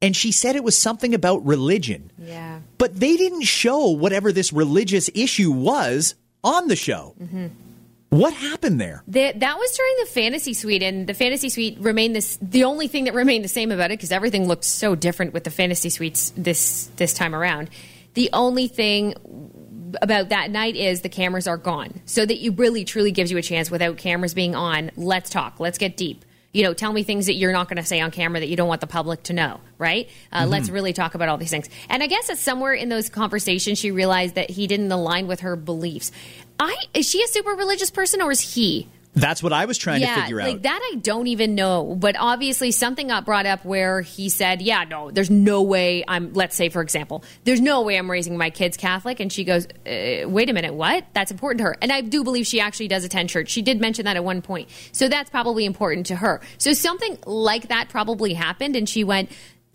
And 0.00 0.14
she 0.14 0.30
said 0.30 0.54
it 0.54 0.62
was 0.62 0.78
something 0.78 1.12
about 1.12 1.44
religion. 1.44 2.12
Yeah. 2.18 2.60
But 2.78 2.94
they 2.94 3.16
didn't 3.16 3.42
show 3.42 3.88
whatever 3.88 4.32
this 4.32 4.52
religious 4.52 5.10
issue 5.14 5.50
was 5.50 6.14
on 6.44 6.68
the 6.68 6.76
show. 6.76 7.14
Mm-hmm. 7.20 7.46
What 8.10 8.32
happened 8.32 8.80
there? 8.80 9.02
That 9.08 9.40
that 9.40 9.58
was 9.58 9.70
during 9.76 9.94
the 10.00 10.06
fantasy 10.06 10.54
suite, 10.54 10.82
and 10.82 11.06
the 11.06 11.12
fantasy 11.12 11.50
suite 11.50 11.78
remained 11.78 12.16
this. 12.16 12.38
The 12.40 12.64
only 12.64 12.88
thing 12.88 13.04
that 13.04 13.12
remained 13.12 13.44
the 13.44 13.48
same 13.48 13.70
about 13.70 13.90
it, 13.90 13.98
because 13.98 14.12
everything 14.12 14.48
looked 14.48 14.64
so 14.64 14.94
different 14.94 15.34
with 15.34 15.44
the 15.44 15.50
fantasy 15.50 15.90
suites 15.90 16.32
this 16.34 16.88
this 16.96 17.12
time 17.12 17.34
around. 17.34 17.68
The 18.14 18.30
only 18.32 18.66
thing 18.66 19.14
about 20.00 20.30
that 20.30 20.50
night 20.50 20.74
is 20.74 21.02
the 21.02 21.10
cameras 21.10 21.46
are 21.46 21.58
gone, 21.58 22.00
so 22.06 22.24
that 22.24 22.38
you 22.38 22.52
really 22.52 22.86
truly 22.86 23.12
gives 23.12 23.30
you 23.30 23.36
a 23.36 23.42
chance 23.42 23.70
without 23.70 23.98
cameras 23.98 24.32
being 24.32 24.54
on. 24.54 24.90
Let's 24.96 25.28
talk. 25.28 25.60
Let's 25.60 25.76
get 25.76 25.98
deep. 25.98 26.24
You 26.52 26.62
know, 26.62 26.72
tell 26.72 26.92
me 26.92 27.02
things 27.02 27.26
that 27.26 27.34
you're 27.34 27.52
not 27.52 27.68
going 27.68 27.76
to 27.76 27.84
say 27.84 28.00
on 28.00 28.10
camera 28.10 28.40
that 28.40 28.48
you 28.48 28.56
don't 28.56 28.68
want 28.68 28.80
the 28.80 28.86
public 28.86 29.22
to 29.24 29.32
know, 29.34 29.60
right? 29.76 30.08
Uh, 30.32 30.44
Mhm. 30.44 30.50
Let's 30.50 30.70
really 30.70 30.92
talk 30.94 31.14
about 31.14 31.28
all 31.28 31.36
these 31.36 31.50
things. 31.50 31.68
And 31.90 32.02
I 32.02 32.06
guess 32.06 32.28
that 32.28 32.38
somewhere 32.38 32.72
in 32.72 32.88
those 32.88 33.10
conversations, 33.10 33.78
she 33.78 33.90
realized 33.90 34.34
that 34.36 34.48
he 34.50 34.66
didn't 34.66 34.90
align 34.90 35.26
with 35.26 35.40
her 35.40 35.56
beliefs. 35.56 36.10
I 36.58 36.74
is 36.94 37.08
she 37.08 37.22
a 37.22 37.28
super 37.28 37.50
religious 37.50 37.90
person 37.90 38.22
or 38.22 38.32
is 38.32 38.54
he? 38.54 38.88
That's 39.18 39.42
what 39.42 39.52
I 39.52 39.64
was 39.64 39.78
trying 39.78 40.00
yeah, 40.00 40.14
to 40.14 40.20
figure 40.22 40.40
out. 40.40 40.48
like 40.48 40.62
that 40.62 40.80
I 40.92 40.96
don't 40.96 41.26
even 41.26 41.54
know. 41.54 41.96
But 41.98 42.16
obviously, 42.18 42.70
something 42.72 43.08
got 43.08 43.24
brought 43.24 43.46
up 43.46 43.64
where 43.64 44.00
he 44.00 44.28
said, 44.28 44.62
"Yeah, 44.62 44.84
no, 44.84 45.10
there's 45.10 45.30
no 45.30 45.62
way 45.62 46.04
I'm." 46.06 46.32
Let's 46.32 46.56
say, 46.56 46.68
for 46.68 46.82
example, 46.82 47.24
there's 47.44 47.60
no 47.60 47.82
way 47.82 47.96
I'm 47.98 48.10
raising 48.10 48.36
my 48.36 48.50
kids 48.50 48.76
Catholic, 48.76 49.20
and 49.20 49.32
she 49.32 49.44
goes, 49.44 49.66
uh, 49.66 50.28
"Wait 50.28 50.50
a 50.50 50.52
minute, 50.52 50.74
what? 50.74 51.04
That's 51.14 51.30
important 51.30 51.58
to 51.58 51.64
her." 51.64 51.76
And 51.82 51.92
I 51.92 52.00
do 52.00 52.24
believe 52.24 52.46
she 52.46 52.60
actually 52.60 52.88
does 52.88 53.04
attend 53.04 53.30
church. 53.30 53.48
She 53.48 53.62
did 53.62 53.80
mention 53.80 54.04
that 54.04 54.16
at 54.16 54.24
one 54.24 54.42
point, 54.42 54.68
so 54.92 55.08
that's 55.08 55.30
probably 55.30 55.64
important 55.64 56.06
to 56.06 56.16
her. 56.16 56.40
So 56.58 56.72
something 56.72 57.18
like 57.26 57.68
that 57.68 57.88
probably 57.88 58.34
happened, 58.34 58.76
and 58.76 58.88
she 58.88 59.04
went, 59.04 59.30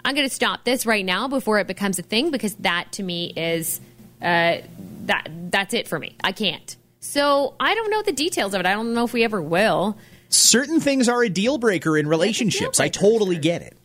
"I'm 0.05 0.15
going 0.15 0.27
to 0.27 0.33
stop 0.33 0.63
this 0.63 0.85
right 0.85 1.05
now 1.05 1.27
before 1.27 1.59
it 1.59 1.67
becomes 1.67 1.99
a 1.99 2.03
thing 2.03 2.31
because 2.31 2.55
that 2.55 2.91
to 2.93 3.03
me 3.03 3.33
is 3.35 3.79
uh, 4.21 4.57
that 5.05 5.27
that's 5.49 5.73
it 5.73 5.87
for 5.87 5.99
me. 5.99 6.15
I 6.23 6.31
can't." 6.31 6.75
So 7.13 7.53
I 7.59 7.75
don't 7.75 7.91
know 7.91 8.01
the 8.01 8.11
details 8.11 8.55
of 8.55 8.59
it. 8.59 8.65
I 8.65 8.73
don't 8.73 8.95
know 8.95 9.03
if 9.05 9.13
we 9.13 9.23
ever 9.23 9.39
will. 9.39 9.99
Certain 10.29 10.79
things 10.79 11.07
are 11.07 11.21
a 11.21 11.29
deal 11.29 11.59
breaker 11.59 11.95
in 11.95 12.07
relationships. 12.07 12.79
I 12.79 12.89
totally 12.89 13.37
get 13.37 13.61
it. 13.61 13.77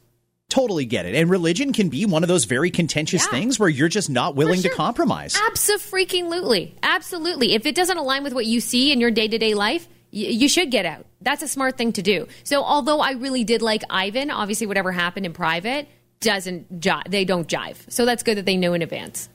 Totally 0.48 0.86
get 0.86 1.04
it. 1.04 1.14
And 1.14 1.28
religion 1.28 1.74
can 1.74 1.90
be 1.90 2.06
one 2.06 2.22
of 2.24 2.28
those 2.28 2.46
very 2.46 2.70
contentious 2.70 3.26
things 3.26 3.58
where 3.58 3.68
you're 3.68 3.88
just 3.90 4.08
not 4.08 4.34
willing 4.34 4.62
to 4.62 4.70
compromise. 4.70 5.36
Absolutely. 5.46 6.74
Absolutely. 6.82 7.52
If 7.54 7.66
it 7.66 7.74
doesn't 7.74 7.98
align 7.98 8.24
with 8.24 8.32
what 8.32 8.46
you 8.46 8.60
see 8.60 8.92
in 8.92 8.98
your 8.98 9.10
day 9.10 9.28
to 9.28 9.36
day 9.36 9.52
life, 9.52 9.86
y- 10.10 10.20
you 10.20 10.48
should 10.48 10.70
get 10.70 10.86
out. 10.86 11.04
That's 11.20 11.42
a 11.42 11.48
smart 11.48 11.76
thing 11.76 11.92
to 11.92 12.02
do. 12.02 12.28
So, 12.44 12.62
although 12.64 13.00
I 13.00 13.10
really 13.10 13.44
did 13.44 13.60
like 13.60 13.82
Ivan, 13.90 14.30
obviously, 14.30 14.66
whatever 14.66 14.90
happened 14.90 15.26
in 15.26 15.34
private 15.34 15.86
doesn't 16.20 16.80
jive. 16.80 17.10
They 17.10 17.26
don't 17.26 17.46
jive. 17.46 17.76
So, 17.90 18.06
that's 18.06 18.22
good 18.22 18.38
that 18.38 18.46
they 18.46 18.56
know 18.56 18.72
in 18.72 18.80
advance. 18.80 19.28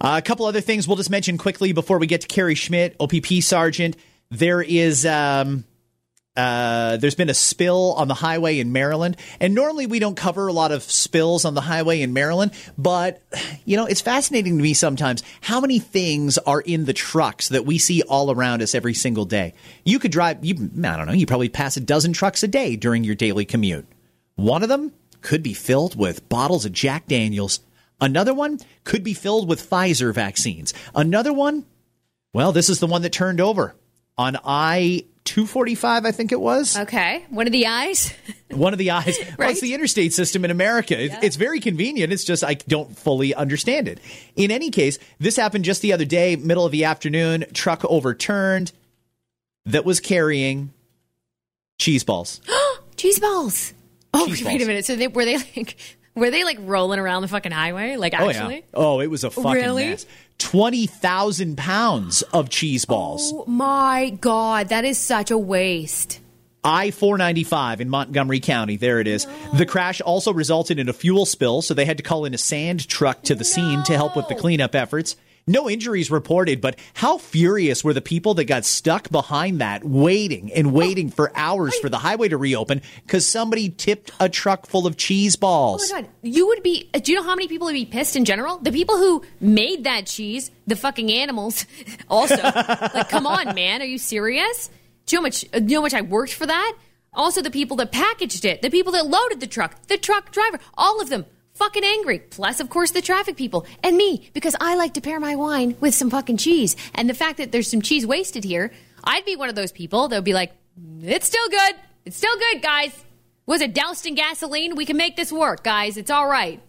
Uh, 0.00 0.14
a 0.16 0.22
couple 0.22 0.46
other 0.46 0.60
things 0.60 0.88
we'll 0.88 0.96
just 0.96 1.10
mention 1.10 1.36
quickly 1.36 1.72
before 1.72 1.98
we 1.98 2.06
get 2.06 2.22
to 2.22 2.26
Kerry 2.26 2.54
Schmidt, 2.54 2.96
OPP 2.98 3.42
sergeant. 3.42 3.96
There 4.30 4.62
is 4.62 5.04
um, 5.04 5.64
uh, 6.36 6.96
there's 6.96 7.16
been 7.16 7.28
a 7.28 7.34
spill 7.34 7.92
on 7.94 8.08
the 8.08 8.14
highway 8.14 8.60
in 8.60 8.72
Maryland, 8.72 9.16
and 9.40 9.54
normally 9.54 9.86
we 9.86 9.98
don't 9.98 10.16
cover 10.16 10.46
a 10.46 10.52
lot 10.52 10.72
of 10.72 10.82
spills 10.84 11.44
on 11.44 11.54
the 11.54 11.60
highway 11.60 12.00
in 12.00 12.12
Maryland, 12.14 12.52
but 12.78 13.20
you 13.64 13.76
know 13.76 13.84
it's 13.84 14.00
fascinating 14.00 14.56
to 14.56 14.62
me 14.62 14.72
sometimes 14.72 15.22
how 15.42 15.60
many 15.60 15.78
things 15.78 16.38
are 16.38 16.60
in 16.60 16.86
the 16.86 16.92
trucks 16.92 17.48
that 17.48 17.66
we 17.66 17.78
see 17.78 18.02
all 18.02 18.30
around 18.30 18.62
us 18.62 18.74
every 18.74 18.94
single 18.94 19.26
day. 19.26 19.52
You 19.84 19.98
could 19.98 20.12
drive, 20.12 20.44
you 20.44 20.54
I 20.54 20.96
don't 20.96 21.06
know, 21.06 21.12
you 21.12 21.26
probably 21.26 21.48
pass 21.50 21.76
a 21.76 21.80
dozen 21.80 22.12
trucks 22.14 22.42
a 22.42 22.48
day 22.48 22.76
during 22.76 23.04
your 23.04 23.16
daily 23.16 23.44
commute. 23.44 23.86
One 24.36 24.62
of 24.62 24.70
them 24.70 24.92
could 25.20 25.42
be 25.42 25.52
filled 25.52 25.94
with 25.94 26.26
bottles 26.28 26.64
of 26.64 26.72
Jack 26.72 27.06
Daniels. 27.06 27.60
Another 28.00 28.32
one 28.34 28.58
could 28.84 29.02
be 29.04 29.14
filled 29.14 29.48
with 29.48 29.68
Pfizer 29.68 30.12
vaccines. 30.14 30.72
Another 30.94 31.32
one, 31.32 31.66
well, 32.32 32.52
this 32.52 32.68
is 32.68 32.80
the 32.80 32.86
one 32.86 33.02
that 33.02 33.12
turned 33.12 33.40
over 33.40 33.74
on 34.16 34.36
I 34.44 35.04
245, 35.24 36.04
I 36.06 36.10
think 36.12 36.32
it 36.32 36.40
was. 36.40 36.76
Okay. 36.78 37.24
One 37.30 37.46
of 37.46 37.52
the 37.52 37.66
eyes. 37.66 38.12
One 38.50 38.72
of 38.72 38.78
the 38.80 38.90
eyes. 38.90 39.16
Well, 39.38 39.48
it's 39.50 39.60
the 39.60 39.74
interstate 39.74 40.12
system 40.12 40.44
in 40.44 40.50
America. 40.50 40.98
It- 41.00 41.12
It's 41.22 41.36
very 41.36 41.60
convenient. 41.60 42.12
It's 42.12 42.24
just 42.24 42.42
I 42.42 42.54
don't 42.54 42.98
fully 42.98 43.32
understand 43.34 43.86
it. 43.86 44.00
In 44.34 44.50
any 44.50 44.70
case, 44.70 44.98
this 45.20 45.36
happened 45.36 45.64
just 45.64 45.82
the 45.82 45.92
other 45.92 46.04
day, 46.04 46.34
middle 46.36 46.64
of 46.66 46.72
the 46.72 46.84
afternoon. 46.84 47.44
Truck 47.52 47.84
overturned 47.84 48.72
that 49.66 49.84
was 49.84 50.00
carrying 50.00 50.72
cheese 51.78 52.02
balls. 52.02 52.40
Cheese 52.96 53.20
balls. 53.20 53.72
Oh, 54.12 54.26
Cheese 54.26 54.40
wait 54.44 54.52
balls. 54.58 54.62
a 54.62 54.66
minute. 54.66 54.84
So, 54.84 54.96
they, 54.96 55.06
were 55.08 55.24
they 55.24 55.36
like. 55.36 55.76
Were 56.14 56.30
they 56.30 56.44
like 56.44 56.58
rolling 56.60 56.98
around 56.98 57.22
the 57.22 57.28
fucking 57.28 57.52
highway? 57.52 57.96
Like 57.96 58.14
actually? 58.14 58.64
Oh, 58.74 58.80
yeah. 58.80 58.86
Oh, 58.86 59.00
it 59.00 59.06
was 59.08 59.24
a 59.24 59.30
fucking 59.30 59.52
Really? 59.52 59.90
mess. 59.90 60.06
20,000 60.38 61.56
pounds 61.56 62.22
of 62.32 62.48
cheese 62.48 62.84
balls. 62.84 63.32
Oh 63.34 63.44
my 63.46 64.10
god, 64.20 64.70
that 64.70 64.84
is 64.84 64.98
such 64.98 65.30
a 65.30 65.38
waste. 65.38 66.20
I 66.62 66.90
495 66.90 67.80
in 67.80 67.88
Montgomery 67.88 68.40
County. 68.40 68.76
There 68.76 69.00
it 69.00 69.06
is. 69.06 69.26
The 69.54 69.64
crash 69.64 70.00
also 70.02 70.32
resulted 70.32 70.78
in 70.78 70.88
a 70.88 70.92
fuel 70.92 71.24
spill, 71.24 71.62
so 71.62 71.72
they 71.72 71.86
had 71.86 71.96
to 71.96 72.02
call 72.02 72.24
in 72.26 72.34
a 72.34 72.38
sand 72.38 72.86
truck 72.88 73.22
to 73.24 73.34
the 73.34 73.44
scene 73.44 73.82
to 73.84 73.94
help 73.96 74.14
with 74.16 74.28
the 74.28 74.34
cleanup 74.34 74.74
efforts. 74.74 75.16
No 75.50 75.68
injuries 75.68 76.10
reported, 76.12 76.60
but 76.60 76.78
how 76.94 77.18
furious 77.18 77.82
were 77.82 77.92
the 77.92 78.00
people 78.00 78.34
that 78.34 78.44
got 78.44 78.64
stuck 78.64 79.10
behind 79.10 79.60
that, 79.60 79.84
waiting 79.84 80.52
and 80.52 80.72
waiting 80.72 81.10
for 81.10 81.32
hours 81.34 81.76
for 81.80 81.88
the 81.88 81.98
highway 81.98 82.28
to 82.28 82.36
reopen 82.36 82.82
because 83.04 83.26
somebody 83.26 83.68
tipped 83.68 84.12
a 84.20 84.28
truck 84.28 84.66
full 84.66 84.86
of 84.86 84.96
cheese 84.96 85.34
balls? 85.34 85.90
Oh 85.90 85.94
my 85.96 86.02
god, 86.02 86.10
you 86.22 86.46
would 86.46 86.62
be. 86.62 86.88
Do 86.92 87.10
you 87.10 87.18
know 87.18 87.24
how 87.24 87.34
many 87.34 87.48
people 87.48 87.66
would 87.66 87.72
be 87.74 87.84
pissed 87.84 88.14
in 88.14 88.24
general? 88.24 88.58
The 88.58 88.70
people 88.70 88.96
who 88.96 89.24
made 89.40 89.82
that 89.84 90.06
cheese, 90.06 90.52
the 90.68 90.76
fucking 90.76 91.10
animals. 91.12 91.66
Also, 92.08 92.36
like, 92.42 93.08
come 93.08 93.26
on, 93.26 93.54
man, 93.54 93.82
are 93.82 93.86
you 93.86 93.98
serious? 93.98 94.70
Do 95.06 95.16
you 95.16 95.18
know 95.18 95.22
much? 95.22 95.44
uh, 95.54 95.58
You 95.58 95.62
know 95.66 95.76
how 95.80 95.82
much 95.82 95.94
I 95.94 96.02
worked 96.02 96.32
for 96.34 96.46
that? 96.46 96.76
Also, 97.12 97.42
the 97.42 97.50
people 97.50 97.76
that 97.78 97.90
packaged 97.92 98.44
it, 98.44 98.62
the 98.62 98.70
people 98.70 98.92
that 98.92 99.06
loaded 99.06 99.40
the 99.40 99.46
truck, 99.46 99.74
the 99.88 99.98
truck 99.98 100.30
driver, 100.30 100.58
all 100.76 101.00
of 101.00 101.08
them 101.08 101.24
fucking 101.54 101.84
angry. 101.84 102.20
Plus, 102.20 102.60
of 102.60 102.70
course, 102.70 102.90
the 102.90 103.02
traffic 103.02 103.36
people 103.36 103.66
and 103.82 103.96
me 103.96 104.30
because 104.32 104.56
I 104.60 104.76
like 104.76 104.94
to 104.94 105.00
pair 105.00 105.20
my 105.20 105.36
wine 105.36 105.76
with 105.80 105.94
some 105.94 106.10
fucking 106.10 106.38
cheese. 106.38 106.76
And 106.94 107.08
the 107.08 107.14
fact 107.14 107.38
that 107.38 107.52
there's 107.52 107.70
some 107.70 107.82
cheese 107.82 108.06
wasted 108.06 108.44
here, 108.44 108.72
I'd 109.04 109.24
be 109.24 109.36
one 109.36 109.48
of 109.48 109.54
those 109.54 109.72
people 109.72 110.08
that 110.08 110.16
would 110.16 110.24
be 110.24 110.34
like, 110.34 110.52
"It's 111.02 111.26
still 111.26 111.48
good. 111.48 111.74
It's 112.04 112.16
still 112.16 112.36
good, 112.36 112.62
guys." 112.62 112.92
Was 113.46 113.60
it 113.60 113.74
doused 113.74 114.06
in 114.06 114.14
gasoline? 114.14 114.76
We 114.76 114.84
can 114.84 114.96
make 114.96 115.16
this 115.16 115.32
work, 115.32 115.64
guys. 115.64 115.96
It's 115.96 116.10
all 116.10 116.28
right. 116.28 116.60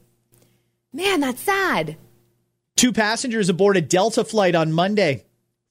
Man, 0.94 1.20
that's 1.20 1.42
sad. 1.42 1.96
Two 2.76 2.92
passengers 2.92 3.50
aboard 3.50 3.78
a 3.78 3.82
Delta 3.82 4.24
flight 4.24 4.56
on 4.56 4.72
Monday 4.72 5.26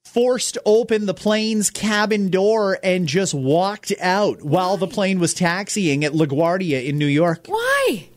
forced 0.04 0.58
open 0.64 1.06
the 1.06 1.14
plane's 1.14 1.70
cabin 1.70 2.30
door 2.30 2.78
and 2.82 3.06
just 3.06 3.34
walked 3.34 3.92
out 4.00 4.42
while 4.42 4.76
the 4.76 4.86
plane 4.86 5.18
was 5.18 5.34
taxiing 5.34 6.04
at 6.04 6.12
LaGuardia 6.12 6.86
in 6.86 6.98
New 6.98 7.06
York. 7.06 7.46
Why? 7.46 8.08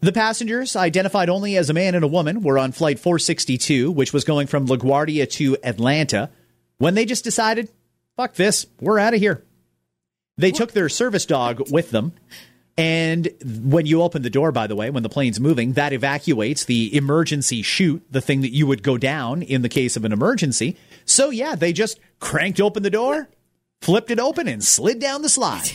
The 0.00 0.12
passengers, 0.12 0.76
identified 0.76 1.28
only 1.28 1.56
as 1.56 1.68
a 1.68 1.74
man 1.74 1.94
and 1.94 2.04
a 2.04 2.08
woman, 2.08 2.42
were 2.42 2.58
on 2.58 2.72
flight 2.72 2.98
462, 2.98 3.90
which 3.90 4.12
was 4.12 4.24
going 4.24 4.46
from 4.46 4.66
LaGuardia 4.66 5.30
to 5.32 5.58
Atlanta, 5.62 6.30
when 6.78 6.94
they 6.94 7.04
just 7.04 7.24
decided, 7.24 7.70
fuck 8.16 8.34
this, 8.34 8.66
we're 8.80 8.98
out 8.98 9.12
of 9.12 9.20
here. 9.20 9.44
They 10.38 10.52
took 10.52 10.72
their 10.72 10.88
service 10.88 11.26
dog 11.26 11.70
with 11.70 11.90
them. 11.90 12.12
And 12.78 13.28
when 13.62 13.84
you 13.84 14.00
open 14.00 14.22
the 14.22 14.30
door, 14.30 14.52
by 14.52 14.66
the 14.66 14.74
way, 14.74 14.88
when 14.88 15.02
the 15.02 15.10
plane's 15.10 15.38
moving, 15.38 15.74
that 15.74 15.92
evacuates 15.92 16.64
the 16.64 16.96
emergency 16.96 17.60
chute, 17.60 18.02
the 18.10 18.22
thing 18.22 18.40
that 18.40 18.54
you 18.54 18.66
would 18.66 18.82
go 18.82 18.96
down 18.96 19.42
in 19.42 19.60
the 19.60 19.68
case 19.68 19.96
of 19.96 20.06
an 20.06 20.12
emergency. 20.12 20.78
So, 21.04 21.28
yeah, 21.28 21.56
they 21.56 21.74
just 21.74 22.00
cranked 22.20 22.58
open 22.58 22.82
the 22.82 22.88
door, 22.88 23.28
flipped 23.82 24.10
it 24.10 24.18
open, 24.18 24.48
and 24.48 24.64
slid 24.64 24.98
down 24.98 25.20
the 25.20 25.28
slide. 25.28 25.72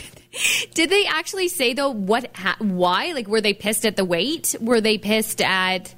Did 0.74 0.90
they 0.90 1.06
actually 1.06 1.48
say 1.48 1.74
though 1.74 1.90
what 1.90 2.34
ha- 2.36 2.56
why? 2.58 3.12
Like 3.12 3.28
were 3.28 3.40
they 3.40 3.54
pissed 3.54 3.86
at 3.86 3.96
the 3.96 4.04
wait? 4.04 4.54
Were 4.60 4.80
they 4.80 4.98
pissed 4.98 5.40
at 5.40 5.94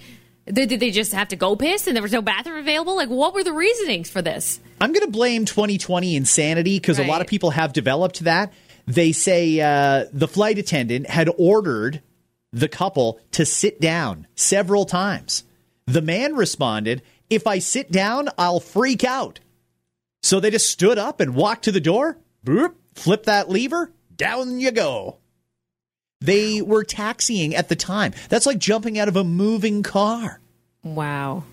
did, 0.46 0.70
did 0.70 0.81
they 0.81 0.90
just 0.90 1.12
have 1.12 1.29
to 1.29 1.37
go 1.37 1.57
piss 1.57 1.87
and 1.87 1.94
there 1.94 2.03
was 2.03 2.12
no 2.12 2.22
bathroom 2.22 2.59
available? 2.59 2.96
Like 2.96 3.09
what 3.09 3.35
were 3.35 3.44
the 3.44 3.53
reasonings 3.53 4.09
for 4.09 4.22
this? 4.22 4.61
I'm 4.81 4.92
going 4.92 5.05
to 5.05 5.12
blame 5.12 5.44
2020 5.44 6.16
insanity 6.16 6.79
because 6.79 6.98
a 6.98 7.05
lot 7.05 7.20
of 7.20 7.27
people 7.27 7.51
have 7.51 7.72
developed 7.72 8.20
that. 8.20 8.53
They 8.87 9.12
say 9.12 9.61
uh, 9.61 10.07
the 10.12 10.29
flight 10.29 10.59
attendant 10.59 11.11
had 11.11 11.29
ordered 11.37 12.01
the 12.53 12.68
couple 12.68 13.20
to 13.33 13.44
sit 13.44 13.81
down 13.81 14.27
several 14.35 14.85
times. 14.85 15.44
The 15.87 16.01
man 16.01 16.35
responded, 16.35 17.03
If 17.29 17.46
I 17.46 17.59
sit 17.59 17.90
down, 17.90 18.29
I'll 18.38 18.61
freak 18.61 19.05
out. 19.05 19.40
So 20.22 20.40
they 20.40 20.51
just 20.51 20.70
stood 20.70 20.98
up 20.98 21.20
and 21.20 21.35
walked 21.35 21.64
to 21.64 21.72
the 21.72 21.81
door, 21.81 22.18
boop, 22.44 22.74
flip 22.94 23.24
that 23.24 23.48
lever, 23.48 23.92
down 24.19 24.61
you 24.61 24.71
go. 24.71 25.17
They 26.21 26.61
were 26.61 26.85
taxiing 26.85 27.55
at 27.55 27.69
the 27.69 27.77
time. 27.77 28.13
That's 28.29 28.45
like 28.45 28.59
jumping 28.59 28.99
out 28.99 29.09
of 29.09 29.17
a 29.17 29.25
moving 29.25 29.83
car. 29.83 30.41
Wow. 30.83 31.45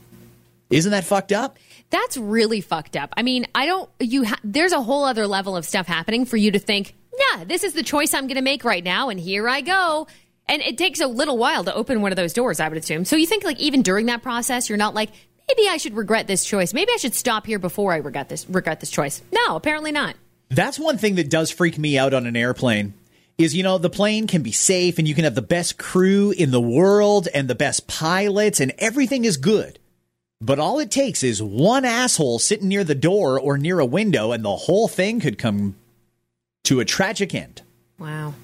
Isn't 0.70 0.92
that 0.92 1.04
fucked 1.04 1.32
up? 1.32 1.58
That's 1.92 2.18
really 2.18 2.62
fucked 2.62 2.98
up. 2.98 3.14
I 3.16 3.22
mean, 3.22 3.46
I 3.54 3.68
don't 3.68 3.90
you 4.00 4.26
ha- 4.26 4.40
there's 4.44 4.72
a 4.72 4.82
whole 4.82 5.06
other 5.06 5.28
level 5.28 5.56
of 5.56 5.66
stuff 5.66 5.86
happening 5.86 6.26
for 6.26 6.36
you 6.38 6.52
to 6.52 6.60
think, 6.60 6.96
"Yeah, 7.18 7.44
this 7.44 7.64
is 7.64 7.74
the 7.74 7.84
choice 7.84 8.14
I'm 8.14 8.26
going 8.26 8.36
to 8.36 8.42
make 8.42 8.64
right 8.64 8.84
now 8.84 9.10
and 9.10 9.20
here 9.20 9.48
I 9.48 9.62
go." 9.62 10.08
And 10.48 10.62
it 10.62 10.78
takes 10.78 11.00
a 11.00 11.08
little 11.08 11.38
while 11.38 11.64
to 11.64 11.74
open 11.74 12.02
one 12.02 12.12
of 12.12 12.16
those 12.16 12.34
doors, 12.34 12.60
I 12.60 12.68
would 12.68 12.78
assume. 12.78 13.06
So 13.06 13.16
you 13.16 13.28
think 13.28 13.44
like 13.44 13.60
even 13.60 13.84
during 13.84 14.08
that 14.08 14.24
process, 14.24 14.68
you're 14.68 14.80
not 14.80 14.96
like, 14.96 15.12
"Maybe 15.48 15.70
I 15.70 15.78
should 15.78 15.96
regret 15.96 16.26
this 16.26 16.44
choice. 16.44 16.74
Maybe 16.74 16.92
I 16.92 16.98
should 16.98 17.14
stop 17.14 17.46
here 17.46 17.60
before 17.60 17.94
I 17.94 17.98
regret 17.98 18.30
this 18.30 18.50
regret 18.50 18.80
this 18.80 18.90
choice." 18.90 19.22
No, 19.32 19.56
apparently 19.56 19.92
not. 19.92 20.16
That's 20.50 20.80
one 20.80 20.98
thing 20.98 21.16
that 21.16 21.30
does 21.30 21.52
freak 21.52 21.78
me 21.78 21.98
out 21.98 22.14
on 22.14 22.26
an 22.26 22.36
airplane. 22.36 22.94
Is 23.38 23.54
you 23.54 23.64
know 23.64 23.78
the 23.78 23.90
plane 23.90 24.28
can 24.28 24.44
be 24.44 24.54
safe 24.54 24.98
and 24.98 25.08
you 25.08 25.14
can 25.14 25.26
have 25.26 25.36
the 25.36 25.42
best 25.42 25.78
crew 25.78 26.32
in 26.32 26.52
the 26.52 26.62
world 26.62 27.28
and 27.34 27.50
the 27.50 27.56
best 27.56 27.86
pilots 27.86 28.62
and 28.62 28.72
everything 28.78 29.26
is 29.26 29.36
good. 29.36 29.78
But 30.40 30.60
all 30.60 30.80
it 30.80 30.90
takes 30.92 31.22
is 31.22 31.44
one 31.44 31.84
asshole 31.84 32.40
sitting 32.40 32.70
near 32.70 32.86
the 32.86 32.96
door 32.96 33.40
or 33.40 33.58
near 33.58 33.80
a 33.80 33.86
window 33.86 34.32
and 34.32 34.44
the 34.44 34.56
whole 34.56 34.88
thing 34.88 35.20
could 35.20 35.38
come 35.38 35.76
to 36.64 36.80
a 36.80 36.86
tragic 36.86 37.36
end. 37.36 37.62
Wow. 38.00 38.36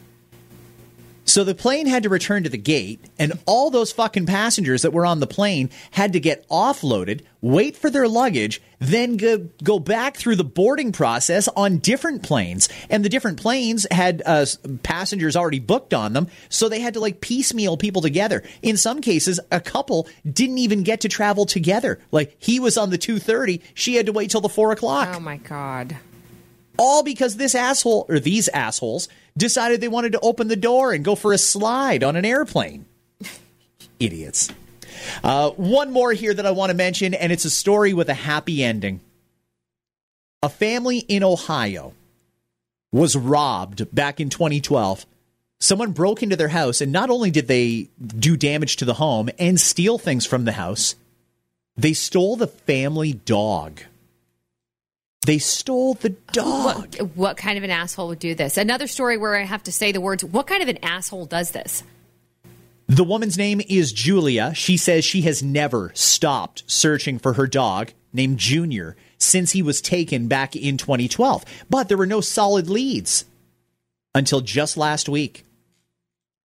So 1.32 1.46
the 1.46 1.56
plane 1.56 1.88
had 1.88 2.04
to 2.04 2.10
return 2.10 2.44
to 2.44 2.50
the 2.50 2.58
gate, 2.58 3.00
and 3.18 3.40
all 3.46 3.70
those 3.70 3.94
fucking 3.94 4.26
passengers 4.26 4.82
that 4.82 4.92
were 4.92 5.06
on 5.06 5.22
the 5.22 5.28
plane 5.28 5.70
had 5.92 6.12
to 6.12 6.20
get 6.20 6.46
offloaded, 6.50 7.22
wait 7.40 7.78
for 7.78 7.90
their 7.90 8.06
luggage, 8.06 8.62
then 8.80 9.16
go, 9.16 9.48
go 9.64 9.80
back 9.80 10.18
through 10.18 10.36
the 10.36 10.44
boarding 10.44 10.92
process 10.92 11.48
on 11.56 11.78
different 11.78 12.22
planes. 12.22 12.68
And 12.90 13.06
the 13.06 13.08
different 13.08 13.40
planes 13.40 13.88
had 13.92 14.22
uh, 14.26 14.46
passengers 14.84 15.38
already 15.38 15.60
booked 15.60 15.94
on 15.94 16.12
them, 16.12 16.28
so 16.50 16.68
they 16.68 16.82
had 16.82 16.96
to 16.96 17.00
like 17.00 17.22
piecemeal 17.22 17.78
people 17.78 18.02
together. 18.02 18.44
In 18.62 18.76
some 18.76 19.00
cases, 19.00 19.40
a 19.54 19.62
couple 19.62 20.10
didn't 20.30 20.58
even 20.58 20.84
get 20.84 21.00
to 21.00 21.08
travel 21.08 21.46
together. 21.46 22.02
Like 22.12 22.36
he 22.40 22.60
was 22.60 22.76
on 22.78 22.90
the 22.90 22.98
2:30, 22.98 23.62
she 23.74 23.96
had 23.96 24.08
to 24.08 24.12
wait 24.12 24.32
till 24.32 24.42
the 24.42 24.50
4 24.50 24.74
o'clock 24.74 25.08
Oh 25.16 25.20
my 25.22 25.38
god. 25.38 25.96
all 26.78 27.04
because 27.04 27.38
this 27.38 27.56
asshole 27.56 28.06
or 28.10 28.20
these 28.20 28.50
assholes 28.50 29.08
decided 29.38 29.82
they 29.82 29.88
wanted 29.88 30.14
to 30.14 30.20
open 30.20 30.48
the 30.48 30.56
door 30.56 30.94
and 30.94 31.06
go 31.06 31.16
for 31.16 31.34
a 31.34 31.38
slide 31.38 32.04
on 32.04 32.16
an 32.16 32.26
airplane. 32.26 32.86
Idiots. 34.00 34.50
Uh, 35.24 35.52
one 35.52 35.92
more 35.92 36.12
here 36.14 36.34
that 36.34 36.46
I 36.46 36.52
want 36.52 36.70
to 36.70 36.76
mention, 36.76 37.14
and 37.14 37.32
it's 37.32 37.46
a 37.46 37.50
story 37.50 37.94
with 37.94 38.10
a 38.10 38.14
happy 38.14 38.64
ending. 38.64 39.02
A 40.44 40.50
family 40.50 41.00
in 41.00 41.24
Ohio 41.24 41.94
was 42.92 43.16
robbed 43.16 43.94
back 43.94 44.20
in 44.20 44.30
2012. 44.30 45.06
Someone 45.60 45.92
broke 45.92 46.24
into 46.24 46.36
their 46.36 46.48
house, 46.48 46.82
and 46.82 46.92
not 46.92 47.10
only 47.10 47.32
did 47.32 47.48
they 47.48 47.90
do 48.00 48.36
damage 48.36 48.78
to 48.78 48.86
the 48.86 48.96
home 48.96 49.30
and 49.38 49.60
steal 49.60 49.98
things 49.98 50.26
from 50.26 50.46
the 50.46 50.52
house, 50.54 50.96
they 51.78 51.94
stole 51.94 52.36
the 52.36 52.48
family 52.48 53.14
dog. 53.14 53.82
They 55.26 55.38
stole 55.38 55.94
the 55.94 56.10
dog. 56.10 56.96
What, 56.96 57.16
what 57.16 57.38
kind 57.38 57.58
of 57.58 57.64
an 57.64 57.70
asshole 57.70 58.08
would 58.08 58.20
do 58.20 58.34
this? 58.34 58.58
Another 58.58 58.88
story 58.88 59.18
where 59.18 59.36
I 59.36 59.44
have 59.44 59.64
to 59.64 59.72
say 59.72 59.92
the 59.92 60.02
words, 60.02 60.24
what 60.24 60.48
kind 60.48 60.64
of 60.64 60.70
an 60.70 60.80
asshole 60.84 61.28
does 61.28 61.52
this? 61.52 61.84
The 62.88 63.04
woman's 63.04 63.38
name 63.38 63.62
is 63.70 63.94
Julia. 63.94 64.54
She 64.56 64.78
says 64.78 65.06
she 65.06 65.22
has 65.22 65.44
never 65.44 65.92
stopped 65.94 66.64
searching 66.66 67.20
for 67.20 67.34
her 67.34 67.48
dog 67.48 67.94
named 68.12 68.40
Junior 68.40 68.98
since 69.18 69.52
he 69.52 69.62
was 69.62 69.80
taken 69.80 70.28
back 70.28 70.56
in 70.56 70.78
2012. 70.78 71.46
But 71.70 71.88
there 71.88 71.98
were 71.98 72.08
no 72.08 72.20
solid 72.20 72.70
leads 72.70 73.26
until 74.16 74.42
just 74.42 74.76
last 74.76 75.08
week. 75.08 75.46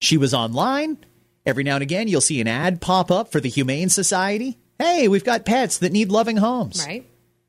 She 0.01 0.19
was 0.19 0.35
online. 0.35 0.99
Every 1.47 1.65
now 1.65 1.77
and 1.77 1.83
again, 1.83 2.09
you'll 2.09 2.21
see 2.21 2.41
an 2.41 2.49
ad 2.49 2.81
pop 2.81 3.11
up 3.11 3.33
for 3.33 3.41
the 3.41 3.49
Humane 3.49 3.89
Society. 3.89 4.59
Hey, 4.79 5.09
we've 5.09 5.25
got 5.25 5.47
pets 5.47 5.79
that 5.79 5.93
need 5.93 6.11
loving 6.11 6.37
homes. 6.37 6.85
Right? 6.87 7.07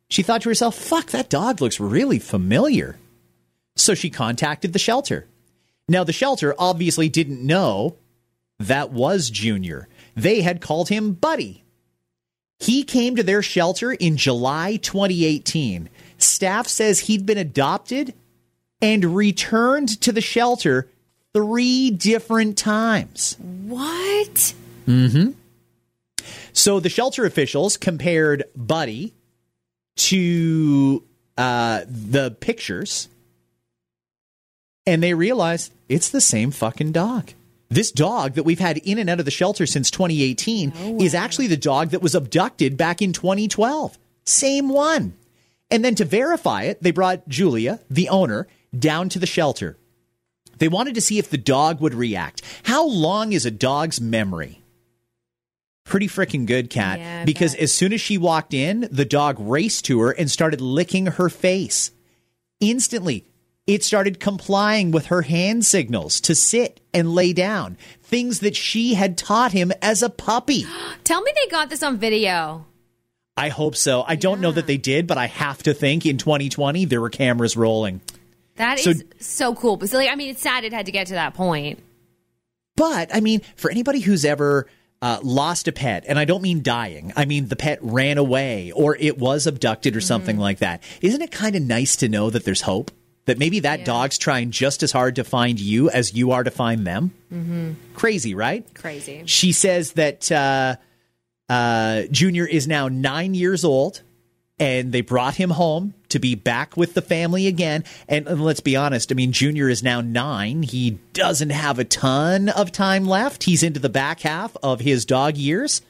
She 0.09 0.23
thought 0.23 0.41
to 0.43 0.49
herself, 0.49 0.75
fuck, 0.75 1.11
that 1.11 1.29
dog 1.29 1.61
looks 1.61 1.79
really 1.79 2.19
familiar. 2.19 2.97
So 3.75 3.93
she 3.93 4.09
contacted 4.09 4.73
the 4.73 4.79
shelter. 4.79 5.27
Now, 5.89 6.03
the 6.03 6.13
shelter 6.13 6.55
obviously 6.57 7.09
didn't 7.09 7.45
know 7.45 7.97
that 8.59 8.91
was 8.91 9.29
Junior. 9.29 9.87
They 10.15 10.41
had 10.41 10.61
called 10.61 10.89
him 10.89 11.13
Buddy. 11.13 11.63
He 12.59 12.83
came 12.83 13.15
to 13.15 13.23
their 13.23 13.41
shelter 13.41 13.91
in 13.91 14.17
July 14.17 14.77
2018. 14.77 15.89
Staff 16.17 16.67
says 16.67 17.01
he'd 17.01 17.25
been 17.25 17.37
adopted 17.37 18.13
and 18.81 19.15
returned 19.15 20.01
to 20.01 20.11
the 20.11 20.21
shelter 20.21 20.89
three 21.33 21.91
different 21.91 22.57
times. 22.57 23.37
What? 23.39 24.53
Mm-hmm. 24.87 25.31
So 26.51 26.79
the 26.79 26.89
shelter 26.89 27.25
officials 27.25 27.77
compared 27.77 28.45
Buddy 28.55 29.13
to 29.97 31.03
uh, 31.37 31.81
the 31.87 32.31
pictures, 32.31 33.09
and 34.85 35.03
they 35.03 35.13
realized 35.13 35.73
it's 35.89 36.09
the 36.09 36.21
same 36.21 36.51
fucking 36.51 36.91
dog. 36.91 37.33
This 37.69 37.91
dog 37.91 38.35
that 38.35 38.43
we've 38.43 38.59
had 38.59 38.77
in 38.77 38.97
and 38.97 39.09
out 39.09 39.19
of 39.19 39.25
the 39.25 39.31
shelter 39.31 39.65
since 39.65 39.91
2018 39.91 41.01
is 41.01 41.13
actually 41.13 41.47
the 41.47 41.57
dog 41.57 41.89
that 41.89 42.01
was 42.01 42.15
abducted 42.15 42.77
back 42.77 43.01
in 43.01 43.11
2012. 43.11 43.97
Same 44.23 44.69
one. 44.69 45.13
And 45.69 45.83
then 45.83 45.95
to 45.95 46.05
verify 46.05 46.63
it, 46.63 46.81
they 46.81 46.91
brought 46.91 47.27
Julia, 47.27 47.81
the 47.89 48.07
owner, 48.07 48.47
down 48.77 49.09
to 49.09 49.19
the 49.19 49.25
shelter. 49.25 49.77
They 50.59 50.69
wanted 50.69 50.95
to 50.95 51.01
see 51.01 51.19
if 51.19 51.29
the 51.29 51.37
dog 51.37 51.81
would 51.81 51.93
react. 51.93 52.41
How 52.63 52.87
long 52.87 53.33
is 53.33 53.45
a 53.45 53.51
dog's 53.51 53.99
memory? 53.99 54.61
Pretty 55.87 56.07
freaking 56.07 56.45
good, 56.45 56.69
Kat. 56.69 56.99
Yeah, 56.99 57.25
because 57.25 57.53
bet. 57.53 57.63
as 57.63 57.73
soon 57.73 57.93
as 57.93 58.01
she 58.01 58.17
walked 58.17 58.53
in, 58.53 58.87
the 58.91 59.05
dog 59.05 59.37
raced 59.39 59.85
to 59.85 59.99
her 60.01 60.11
and 60.11 60.29
started 60.29 60.59
licking 60.61 61.05
her 61.07 61.29
face. 61.29 61.91
Instantly, 62.59 63.25
it 63.65 63.83
started 63.83 64.19
complying 64.19 64.91
with 64.91 65.07
her 65.07 65.21
hand 65.23 65.65
signals 65.65 66.19
to 66.21 66.35
sit 66.35 66.79
and 66.93 67.13
lay 67.15 67.31
down, 67.33 67.77
things 68.01 68.39
that 68.41 68.55
she 68.55 68.95
had 68.95 69.17
taught 69.17 69.51
him 69.51 69.71
as 69.81 70.01
a 70.03 70.09
puppy. 70.09 70.65
Tell 71.03 71.21
me 71.21 71.31
they 71.35 71.49
got 71.49 71.69
this 71.69 71.83
on 71.83 71.97
video. 71.97 72.65
I 73.35 73.49
hope 73.49 73.75
so. 73.75 74.03
I 74.07 74.15
don't 74.15 74.41
know 74.41 74.51
that 74.51 74.65
they 74.67 74.77
did, 74.77 75.05
but 75.07 75.17
I 75.17 75.27
have 75.27 75.61
to 75.63 75.73
think 75.73 76.05
in 76.05 76.17
2020 76.17 76.85
there 76.85 76.99
were 76.99 77.09
cameras 77.09 77.55
rolling. 77.55 78.01
That 78.55 78.79
So- 78.79 78.89
is 78.91 79.03
so 79.19 79.53
cool. 79.53 79.77
But 79.77 79.89
so, 79.89 79.97
like, 79.97 80.09
I 80.09 80.15
mean, 80.15 80.31
it's 80.31 80.41
sad 80.41 80.63
it 80.63 80.73
had 80.73 80.87
to 80.87 80.91
get 80.91 81.07
to 81.07 81.13
that 81.13 81.33
point. 81.35 81.79
But 82.75 83.13
I 83.15 83.19
mean, 83.21 83.41
for 83.55 83.69
anybody 83.69 83.99
who's 83.99 84.25
ever 84.25 84.67
uh, 85.01 85.19
lost 85.21 85.67
a 85.67 85.71
pet, 85.71 86.05
and 86.07 86.17
I 86.17 86.25
don't 86.25 86.41
mean 86.41 86.63
dying, 86.63 87.13
I 87.15 87.25
mean 87.25 87.47
the 87.47 87.55
pet 87.55 87.79
ran 87.81 88.17
away 88.17 88.71
or 88.71 88.95
it 88.99 89.17
was 89.17 89.47
abducted 89.47 89.95
or 89.95 90.01
something 90.01 90.37
like 90.37 90.59
that. 90.59 90.81
Isn't 91.01 91.21
it 91.21 91.31
kind 91.31 91.55
of 91.55 91.61
nice 91.61 91.97
to 91.97 92.09
know 92.09 92.29
that 92.29 92.45
there's 92.45 92.61
hope? 92.61 92.91
That 93.25 93.37
maybe 93.37 93.59
that 93.59 93.83
dog's 93.83 94.17
trying 94.17 94.51
just 94.51 94.83
as 94.83 94.93
hard 94.93 95.15
to 95.17 95.25
find 95.25 95.59
you 95.59 95.89
as 95.89 96.13
you 96.13 96.31
are 96.31 96.43
to 96.43 96.51
find 96.51 96.87
them? 96.87 97.11
Mm-hmm. 97.31 97.71
Crazy, 97.93 98.33
right? 98.33 98.65
Crazy. 98.73 99.23
She 99.25 99.51
says 99.51 99.91
that 99.93 100.31
uh, 100.31 100.77
uh, 101.49 102.03
Junior 102.09 102.45
is 102.47 102.69
now 102.69 102.87
nine 102.87 103.33
years 103.33 103.65
old. 103.65 104.01
And 104.59 104.91
they 104.91 105.01
brought 105.01 105.35
him 105.35 105.51
home 105.51 105.93
to 106.09 106.19
be 106.19 106.35
back 106.35 106.75
with 106.75 106.93
the 106.93 107.01
family 107.01 107.47
again. 107.47 107.83
And, 108.07 108.27
and 108.27 108.41
let's 108.41 108.59
be 108.59 108.75
honest, 108.75 109.11
I 109.11 109.15
mean, 109.15 109.31
Junior 109.31 109.69
is 109.69 109.83
now 109.83 110.01
nine. 110.01 110.63
He 110.63 110.99
doesn't 111.13 111.51
have 111.51 111.79
a 111.79 111.83
ton 111.83 112.49
of 112.49 112.71
time 112.71 113.05
left. 113.05 113.43
He's 113.43 113.63
into 113.63 113.79
the 113.79 113.89
back 113.89 114.21
half 114.21 114.55
of 114.63 114.79
his 114.79 115.05
dog 115.05 115.37
years. 115.37 115.81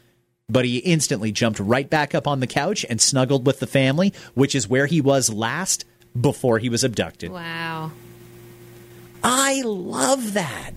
But 0.50 0.64
he 0.64 0.78
instantly 0.78 1.34
jumped 1.34 1.60
right 1.60 1.90
back 1.90 2.16
up 2.16 2.26
on 2.26 2.40
the 2.40 2.48
couch 2.48 2.86
and 2.90 3.02
snuggled 3.02 3.46
with 3.46 3.60
the 3.60 3.68
family, 3.68 4.14
which 4.34 4.56
is 4.56 4.68
where 4.68 4.86
he 4.86 5.02
was 5.02 5.30
last 5.30 5.84
before 6.20 6.60
he 6.60 6.70
was 6.70 6.86
abducted. 6.86 7.32
Wow. 7.32 7.92
I 9.22 9.62
love 9.64 10.34
that. 10.34 10.72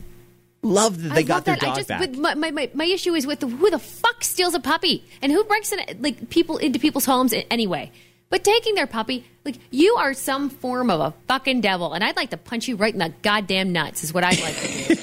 Love 0.63 1.03
that 1.03 1.15
they 1.15 1.21
I 1.21 1.23
got 1.23 1.47
their 1.47 1.57
that. 1.57 1.61
dog 1.61 1.73
I 1.73 1.77
just, 1.77 1.89
back. 1.89 2.15
My, 2.17 2.35
my, 2.35 2.51
my, 2.51 2.71
my 2.75 2.85
issue 2.85 3.15
is 3.15 3.27
with 3.27 3.41
the, 3.41 3.47
who 3.47 3.71
the 3.71 3.79
fuck 3.79 4.23
steals 4.23 4.53
a 4.55 4.61
puppy 4.61 5.03
and 5.23 5.33
who 5.33 5.43
breaks 5.45 5.73
it, 5.73 6.03
like 6.03 6.29
people 6.29 6.59
into 6.59 6.79
people's 6.79 7.07
homes 7.07 7.33
anyway. 7.51 7.91
But 8.29 8.45
taking 8.45 8.75
their 8.75 8.87
puppy, 8.87 9.25
like 9.45 9.57
you 9.71 9.95
are 9.97 10.13
some 10.15 10.51
form 10.51 10.91
of 10.91 11.01
a 11.01 11.15
fucking 11.27 11.63
devil, 11.63 11.95
and 11.95 12.05
I'd 12.05 12.17
like 12.17 12.31
to 12.31 12.37
punch 12.37 12.69
you 12.69 12.77
right 12.77 12.93
in 12.93 13.01
the 13.01 13.13
goddamn 13.23 13.73
nuts. 13.73 14.05
Is 14.05 14.13
what 14.15 14.23
I'd 14.23 14.41
like 14.41 14.57
to 14.57 14.69
do. 14.69 14.95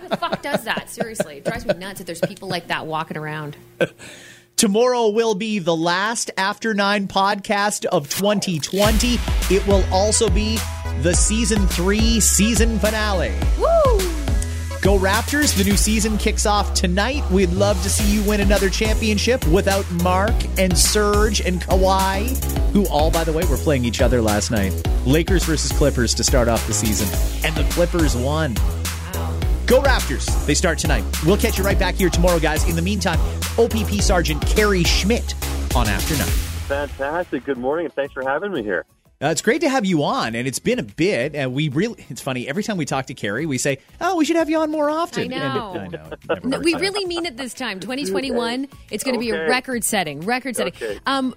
who 0.00 0.08
the 0.08 0.16
fuck 0.18 0.42
does 0.42 0.64
that? 0.64 0.90
Seriously, 0.90 1.36
it 1.36 1.44
drives 1.44 1.64
me 1.66 1.74
nuts 1.74 1.98
that 1.98 2.06
there's 2.06 2.20
people 2.20 2.48
like 2.48 2.66
that 2.68 2.86
walking 2.86 3.16
around. 3.16 3.56
Tomorrow 4.58 5.10
will 5.10 5.36
be 5.36 5.60
the 5.60 5.76
last 5.76 6.32
After 6.36 6.74
Nine 6.74 7.06
podcast 7.06 7.84
of 7.84 8.10
2020. 8.10 9.16
It 9.54 9.64
will 9.68 9.84
also 9.92 10.28
be 10.28 10.58
the 11.00 11.14
season 11.14 11.64
three 11.68 12.18
season 12.18 12.80
finale. 12.80 13.32
Woo! 13.56 13.98
Go 14.82 14.98
Raptors. 14.98 15.56
The 15.56 15.62
new 15.62 15.76
season 15.76 16.18
kicks 16.18 16.44
off 16.44 16.74
tonight. 16.74 17.22
We'd 17.30 17.52
love 17.52 17.80
to 17.84 17.88
see 17.88 18.12
you 18.12 18.28
win 18.28 18.40
another 18.40 18.68
championship 18.68 19.46
without 19.46 19.88
Mark 20.02 20.34
and 20.58 20.76
Serge 20.76 21.40
and 21.40 21.60
Kawhi, 21.60 22.36
who 22.72 22.84
all, 22.88 23.12
by 23.12 23.22
the 23.22 23.32
way, 23.32 23.44
were 23.44 23.58
playing 23.58 23.84
each 23.84 24.00
other 24.00 24.20
last 24.20 24.50
night. 24.50 24.72
Lakers 25.06 25.44
versus 25.44 25.70
Clippers 25.70 26.14
to 26.14 26.24
start 26.24 26.48
off 26.48 26.66
the 26.66 26.74
season. 26.74 27.06
And 27.44 27.54
the 27.54 27.62
Clippers 27.72 28.16
won. 28.16 28.56
Go 29.68 29.82
Raptors. 29.82 30.46
They 30.46 30.54
start 30.54 30.78
tonight. 30.78 31.04
We'll 31.26 31.36
catch 31.36 31.58
you 31.58 31.64
right 31.64 31.78
back 31.78 31.94
here 31.94 32.08
tomorrow, 32.08 32.38
guys. 32.38 32.66
In 32.66 32.74
the 32.74 32.80
meantime, 32.80 33.20
OPP 33.58 34.00
Sergeant 34.00 34.40
Kerry 34.46 34.82
Schmidt 34.82 35.34
on 35.76 35.86
After 35.86 36.16
Nine. 36.16 36.26
Fantastic. 36.86 37.44
Good 37.44 37.58
morning, 37.58 37.84
and 37.84 37.94
thanks 37.94 38.14
for 38.14 38.22
having 38.22 38.50
me 38.50 38.62
here. 38.62 38.86
Uh, 39.20 39.30
it's 39.30 39.42
great 39.42 39.62
to 39.62 39.68
have 39.68 39.84
you 39.84 40.04
on, 40.04 40.36
and 40.36 40.46
it's 40.46 40.60
been 40.60 40.78
a 40.78 40.82
bit. 40.84 41.34
And 41.34 41.52
we 41.52 41.70
really, 41.70 42.06
it's 42.08 42.20
funny, 42.20 42.46
every 42.46 42.62
time 42.62 42.76
we 42.76 42.84
talk 42.84 43.06
to 43.06 43.14
Kerry, 43.14 43.46
we 43.46 43.58
say, 43.58 43.78
oh, 44.00 44.14
we 44.14 44.24
should 44.24 44.36
have 44.36 44.48
you 44.48 44.58
on 44.60 44.70
more 44.70 44.88
often. 44.88 45.32
I 45.32 45.36
And 45.36 45.54
know. 45.54 45.74
it- 45.74 45.78
I 46.30 46.34
know. 46.34 46.40
No, 46.44 46.60
we 46.60 46.72
out. 46.76 46.80
really 46.80 47.04
mean 47.04 47.26
it 47.26 47.36
this 47.36 47.52
time. 47.52 47.80
2021. 47.80 48.68
It's 48.92 49.02
going 49.04 49.14
to 49.14 49.20
be 49.20 49.30
a 49.30 49.48
record 49.48 49.82
setting. 49.82 50.20
Record 50.20 50.54
setting. 50.56 50.72
Okay. 50.74 50.98
Um, 51.04 51.34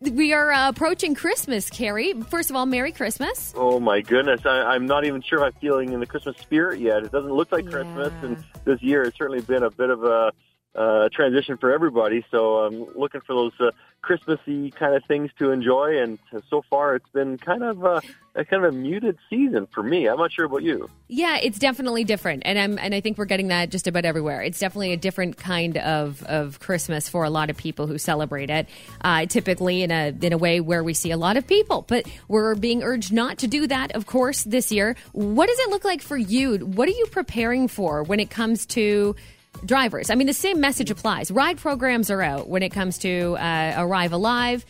we 0.00 0.32
are 0.32 0.52
uh, 0.52 0.68
approaching 0.68 1.14
Christmas, 1.16 1.68
Kerry. 1.70 2.12
First 2.30 2.50
of 2.50 2.56
all, 2.56 2.66
Merry 2.66 2.92
Christmas. 2.92 3.52
Oh 3.56 3.78
my 3.80 4.00
goodness, 4.00 4.40
I, 4.46 4.60
I'm 4.62 4.86
not 4.86 5.04
even 5.04 5.20
sure 5.20 5.44
I'm 5.44 5.52
feeling 5.54 5.92
in 5.92 5.98
the 6.00 6.06
Christmas 6.06 6.36
spirit 6.38 6.78
yet. 6.80 7.02
It 7.02 7.12
doesn't 7.12 7.32
look 7.32 7.50
like 7.52 7.66
Christmas, 7.68 8.12
and 8.22 8.42
this 8.64 8.80
year 8.80 9.04
has 9.04 9.12
certainly 9.18 9.42
been 9.42 9.62
a 9.64 9.70
bit 9.70 9.90
of 9.90 10.02
a 10.04 10.32
uh, 10.74 11.08
transition 11.12 11.56
for 11.56 11.72
everybody. 11.72 12.24
So 12.30 12.58
I'm 12.58 12.86
looking 12.96 13.20
for 13.20 13.34
those 13.34 13.52
uh, 13.60 13.70
Christmassy 14.02 14.70
kind 14.70 14.94
of 14.94 15.04
things 15.04 15.30
to 15.38 15.50
enjoy, 15.50 16.02
and 16.02 16.18
so 16.50 16.62
far 16.68 16.96
it's 16.96 17.08
been 17.10 17.38
kind 17.38 17.62
of 17.62 17.84
uh, 17.84 18.00
a 18.34 18.44
kind 18.44 18.64
of 18.64 18.74
a 18.74 18.76
muted 18.76 19.16
season 19.30 19.66
for 19.72 19.82
me. 19.82 20.06
I'm 20.08 20.18
not 20.18 20.32
sure 20.32 20.44
about 20.44 20.62
you. 20.62 20.90
Yeah, 21.08 21.38
it's 21.40 21.58
definitely 21.58 22.04
different, 22.04 22.42
and 22.44 22.58
I'm 22.58 22.78
and 22.78 22.94
I 22.94 23.00
think 23.00 23.18
we're 23.18 23.24
getting 23.24 23.48
that 23.48 23.70
just 23.70 23.86
about 23.86 24.04
everywhere. 24.04 24.42
It's 24.42 24.58
definitely 24.58 24.92
a 24.92 24.96
different 24.96 25.36
kind 25.36 25.78
of 25.78 26.22
of 26.24 26.60
Christmas 26.60 27.08
for 27.08 27.24
a 27.24 27.30
lot 27.30 27.50
of 27.50 27.56
people 27.56 27.86
who 27.86 27.96
celebrate 27.96 28.50
it. 28.50 28.68
Uh, 29.00 29.26
typically 29.26 29.82
in 29.82 29.90
a 29.90 30.14
in 30.20 30.32
a 30.32 30.38
way 30.38 30.60
where 30.60 30.84
we 30.84 30.92
see 30.92 31.10
a 31.10 31.16
lot 31.16 31.36
of 31.36 31.46
people, 31.46 31.84
but 31.88 32.06
we're 32.28 32.54
being 32.54 32.82
urged 32.82 33.12
not 33.12 33.38
to 33.38 33.46
do 33.46 33.66
that. 33.68 33.92
Of 33.92 34.06
course, 34.06 34.42
this 34.42 34.70
year. 34.70 34.96
What 35.12 35.46
does 35.46 35.58
it 35.60 35.70
look 35.70 35.84
like 35.84 36.02
for 36.02 36.16
you? 36.16 36.58
What 36.58 36.88
are 36.88 36.92
you 36.92 37.06
preparing 37.10 37.68
for 37.68 38.02
when 38.02 38.20
it 38.20 38.28
comes 38.28 38.66
to 38.66 39.14
drivers? 39.64 40.10
I 40.10 40.14
mean, 40.14 40.26
the 40.26 40.32
same 40.32 40.60
message 40.60 40.90
applies. 40.90 41.30
Ride 41.30 41.58
programs 41.58 42.10
are 42.10 42.22
out 42.22 42.48
when 42.48 42.62
it 42.62 42.70
comes 42.70 42.98
to 42.98 43.36
uh, 43.38 43.74
Arrive 43.76 44.12
Alive. 44.12 44.64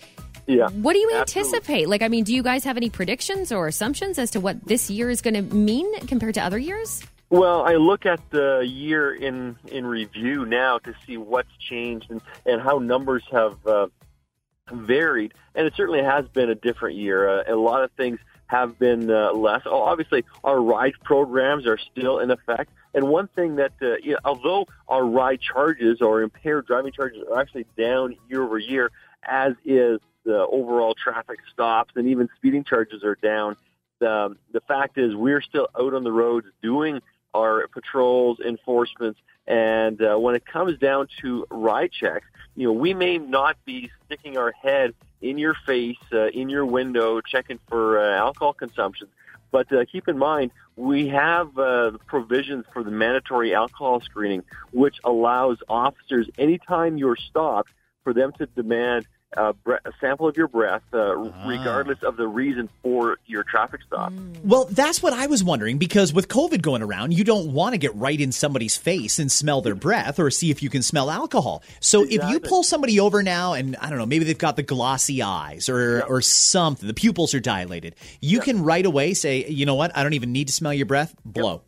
Yeah. 0.46 0.68
What 0.68 0.92
do 0.92 0.98
you 0.98 1.10
Absolutely. 1.14 1.40
anticipate? 1.40 1.88
Like, 1.88 2.02
I 2.02 2.08
mean, 2.08 2.24
do 2.24 2.34
you 2.34 2.42
guys 2.42 2.64
have 2.64 2.76
any 2.76 2.90
predictions 2.90 3.50
or 3.50 3.66
assumptions 3.66 4.18
as 4.18 4.30
to 4.32 4.40
what 4.40 4.64
this 4.66 4.90
year 4.90 5.08
is 5.08 5.22
going 5.22 5.34
to 5.34 5.42
mean 5.54 6.06
compared 6.06 6.34
to 6.34 6.42
other 6.42 6.58
years? 6.58 7.02
Well, 7.30 7.62
I 7.62 7.74
look 7.74 8.06
at 8.06 8.20
the 8.30 8.60
year 8.60 9.12
in 9.12 9.56
in 9.66 9.86
review 9.86 10.44
now 10.44 10.78
to 10.78 10.94
see 11.06 11.16
what's 11.16 11.50
changed 11.58 12.10
and, 12.10 12.20
and 12.46 12.60
how 12.60 12.78
numbers 12.78 13.24
have 13.32 13.66
uh, 13.66 13.88
varied, 14.70 15.32
and 15.54 15.66
it 15.66 15.74
certainly 15.74 16.02
has 16.02 16.28
been 16.28 16.50
a 16.50 16.54
different 16.54 16.96
year. 16.96 17.28
Uh, 17.28 17.42
a 17.48 17.56
lot 17.56 17.82
of 17.82 17.90
things 17.92 18.20
have 18.46 18.78
been 18.78 19.10
uh, 19.10 19.32
less. 19.32 19.62
Oh, 19.64 19.82
obviously, 19.82 20.24
our 20.44 20.60
ride 20.60 20.92
programs 21.02 21.66
are 21.66 21.78
still 21.78 22.18
in 22.18 22.30
effect. 22.30 22.70
And 22.94 23.08
one 23.08 23.28
thing 23.28 23.56
that, 23.56 23.72
uh, 23.82 23.96
you 24.02 24.12
know, 24.12 24.18
although 24.24 24.66
our 24.88 25.04
ride 25.04 25.40
charges 25.40 26.00
or 26.00 26.22
impaired 26.22 26.66
driving 26.66 26.92
charges 26.92 27.22
are 27.30 27.40
actually 27.40 27.66
down 27.76 28.16
year 28.28 28.42
over 28.42 28.58
year, 28.58 28.90
as 29.24 29.54
is 29.64 30.00
the 30.24 30.46
overall 30.46 30.94
traffic 30.94 31.40
stops 31.52 31.92
and 31.96 32.08
even 32.08 32.28
speeding 32.36 32.64
charges 32.64 33.02
are 33.02 33.16
down. 33.16 33.56
The, 33.98 34.36
the 34.52 34.60
fact 34.60 34.96
is, 34.98 35.14
we're 35.14 35.42
still 35.42 35.68
out 35.78 35.94
on 35.94 36.04
the 36.04 36.12
roads 36.12 36.46
doing 36.62 37.00
our 37.34 37.66
patrols, 37.68 38.38
enforcements, 38.40 39.18
and 39.46 40.00
uh, 40.00 40.16
when 40.16 40.34
it 40.34 40.46
comes 40.46 40.78
down 40.78 41.08
to 41.20 41.46
ride 41.50 41.90
checks, 41.92 42.26
you 42.56 42.66
know, 42.66 42.72
we 42.72 42.94
may 42.94 43.18
not 43.18 43.56
be 43.64 43.90
sticking 44.06 44.38
our 44.38 44.52
head 44.52 44.94
in 45.20 45.38
your 45.38 45.54
face, 45.66 45.98
uh, 46.12 46.28
in 46.28 46.48
your 46.48 46.64
window, 46.64 47.20
checking 47.20 47.58
for 47.68 47.98
uh, 47.98 48.16
alcohol 48.16 48.52
consumption. 48.52 49.08
But 49.54 49.72
uh, 49.72 49.84
keep 49.84 50.08
in 50.08 50.18
mind, 50.18 50.50
we 50.74 51.06
have 51.10 51.56
uh, 51.56 51.92
provisions 52.06 52.64
for 52.72 52.82
the 52.82 52.90
mandatory 52.90 53.54
alcohol 53.54 54.00
screening, 54.00 54.42
which 54.72 54.96
allows 55.04 55.58
officers, 55.68 56.28
anytime 56.36 56.98
you're 56.98 57.14
stopped, 57.14 57.70
for 58.02 58.12
them 58.12 58.32
to 58.38 58.46
demand 58.46 59.06
uh, 59.36 59.52
bre- 59.64 59.74
a 59.84 59.92
sample 60.00 60.28
of 60.28 60.36
your 60.36 60.48
breath, 60.48 60.82
uh, 60.92 61.16
regardless 61.46 62.02
of 62.02 62.16
the 62.16 62.26
reason 62.26 62.68
for 62.82 63.18
your 63.26 63.42
traffic 63.44 63.80
stop. 63.86 64.12
Well, 64.42 64.66
that's 64.70 65.02
what 65.02 65.12
I 65.12 65.26
was 65.26 65.42
wondering 65.42 65.78
because 65.78 66.12
with 66.12 66.28
COVID 66.28 66.62
going 66.62 66.82
around, 66.82 67.12
you 67.12 67.24
don't 67.24 67.52
want 67.52 67.74
to 67.74 67.78
get 67.78 67.94
right 67.94 68.20
in 68.20 68.32
somebody's 68.32 68.76
face 68.76 69.18
and 69.18 69.30
smell 69.30 69.60
their 69.60 69.74
breath 69.74 70.18
or 70.18 70.30
see 70.30 70.50
if 70.50 70.62
you 70.62 70.70
can 70.70 70.82
smell 70.82 71.10
alcohol. 71.10 71.62
So 71.80 72.04
if 72.04 72.22
you 72.30 72.40
pull 72.40 72.62
somebody 72.62 73.00
over 73.00 73.22
now 73.22 73.54
and 73.54 73.76
I 73.76 73.88
don't 73.88 73.98
know, 73.98 74.06
maybe 74.06 74.24
they've 74.24 74.38
got 74.38 74.56
the 74.56 74.62
glossy 74.62 75.22
eyes 75.22 75.68
or 75.68 76.02
or 76.04 76.20
something, 76.20 76.86
the 76.86 76.94
pupils 76.94 77.34
are 77.34 77.40
dilated, 77.40 77.94
you 78.20 78.40
can 78.40 78.62
right 78.62 78.84
away 78.84 79.14
say, 79.14 79.46
you 79.46 79.66
know 79.66 79.74
what, 79.74 79.96
I 79.96 80.02
don't 80.02 80.14
even 80.14 80.32
need 80.32 80.48
to 80.48 80.52
smell 80.52 80.72
your 80.72 80.86
breath, 80.86 81.14
blow. 81.24 81.62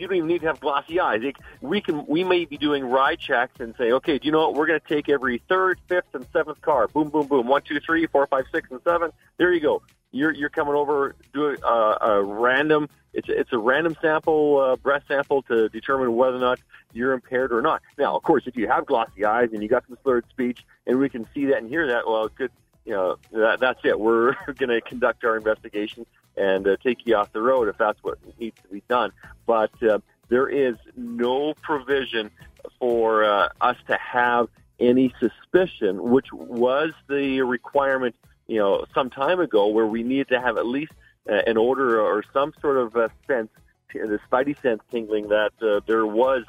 You 0.00 0.06
don't 0.06 0.16
even 0.16 0.28
need 0.28 0.40
to 0.42 0.46
have 0.46 0.60
glossy 0.60 1.00
eyes. 1.00 1.20
It, 1.22 1.36
we 1.60 1.80
can 1.80 2.06
we 2.06 2.24
may 2.24 2.44
be 2.44 2.56
doing 2.56 2.84
ride 2.84 3.18
checks 3.18 3.60
and 3.60 3.74
say, 3.76 3.92
okay, 3.92 4.18
do 4.18 4.26
you 4.26 4.32
know 4.32 4.48
what? 4.48 4.54
We're 4.54 4.66
going 4.66 4.80
to 4.80 4.88
take 4.88 5.08
every 5.08 5.42
third, 5.48 5.78
fifth, 5.88 6.14
and 6.14 6.26
seventh 6.32 6.60
car. 6.60 6.88
Boom, 6.88 7.08
boom, 7.08 7.26
boom. 7.26 7.46
One, 7.46 7.62
two, 7.62 7.80
three, 7.80 8.06
four, 8.06 8.26
five, 8.26 8.44
six, 8.52 8.70
and 8.70 8.80
seven. 8.84 9.10
There 9.36 9.52
you 9.52 9.60
go. 9.60 9.82
You're 10.10 10.32
you're 10.32 10.50
coming 10.50 10.74
over. 10.74 11.14
Do 11.32 11.56
a, 11.62 11.98
a 12.00 12.22
random. 12.22 12.88
It's 13.12 13.28
it's 13.28 13.52
a 13.52 13.58
random 13.58 13.96
sample, 14.00 14.58
uh, 14.58 14.76
breath 14.76 15.04
sample 15.08 15.42
to 15.42 15.68
determine 15.68 16.14
whether 16.14 16.36
or 16.36 16.40
not 16.40 16.60
you're 16.92 17.12
impaired 17.12 17.52
or 17.52 17.60
not. 17.62 17.82
Now, 17.98 18.16
of 18.16 18.22
course, 18.22 18.44
if 18.46 18.56
you 18.56 18.68
have 18.68 18.86
glossy 18.86 19.24
eyes 19.24 19.50
and 19.52 19.62
you 19.62 19.68
got 19.68 19.84
some 19.86 19.98
slurred 20.02 20.24
speech, 20.30 20.64
and 20.86 20.98
we 20.98 21.08
can 21.08 21.26
see 21.34 21.46
that 21.46 21.58
and 21.58 21.68
hear 21.68 21.86
that, 21.88 22.06
well, 22.06 22.28
good. 22.28 22.50
You 22.84 22.94
know, 22.94 23.16
that, 23.32 23.60
that's 23.60 23.80
it. 23.84 24.00
We're 24.00 24.32
going 24.56 24.70
to 24.70 24.80
conduct 24.80 25.22
our 25.22 25.36
investigation 25.36 26.06
and 26.38 26.66
uh, 26.66 26.76
take 26.82 27.06
you 27.06 27.16
off 27.16 27.32
the 27.32 27.40
road 27.40 27.68
if 27.68 27.78
that's 27.78 28.02
what 28.02 28.18
needs 28.38 28.56
to 28.62 28.68
be 28.68 28.82
done. 28.88 29.12
But 29.46 29.70
uh, 29.82 29.98
there 30.28 30.48
is 30.48 30.76
no 30.96 31.54
provision 31.54 32.30
for 32.78 33.24
uh, 33.24 33.48
us 33.60 33.76
to 33.88 33.96
have 33.96 34.48
any 34.80 35.12
suspicion, 35.18 36.02
which 36.10 36.32
was 36.32 36.92
the 37.08 37.42
requirement, 37.42 38.14
you 38.46 38.58
know, 38.58 38.84
some 38.94 39.10
time 39.10 39.40
ago, 39.40 39.68
where 39.68 39.86
we 39.86 40.02
needed 40.02 40.28
to 40.28 40.40
have 40.40 40.56
at 40.56 40.66
least 40.66 40.92
uh, 41.28 41.34
an 41.46 41.58
odor 41.58 42.00
or 42.00 42.22
some 42.32 42.52
sort 42.60 42.76
of 42.76 42.96
uh, 42.96 43.08
sense, 43.26 43.50
the 43.92 44.20
spidey 44.30 44.60
sense 44.62 44.82
tingling 44.90 45.28
that 45.28 45.52
uh, 45.62 45.80
there 45.86 46.06
was 46.06 46.44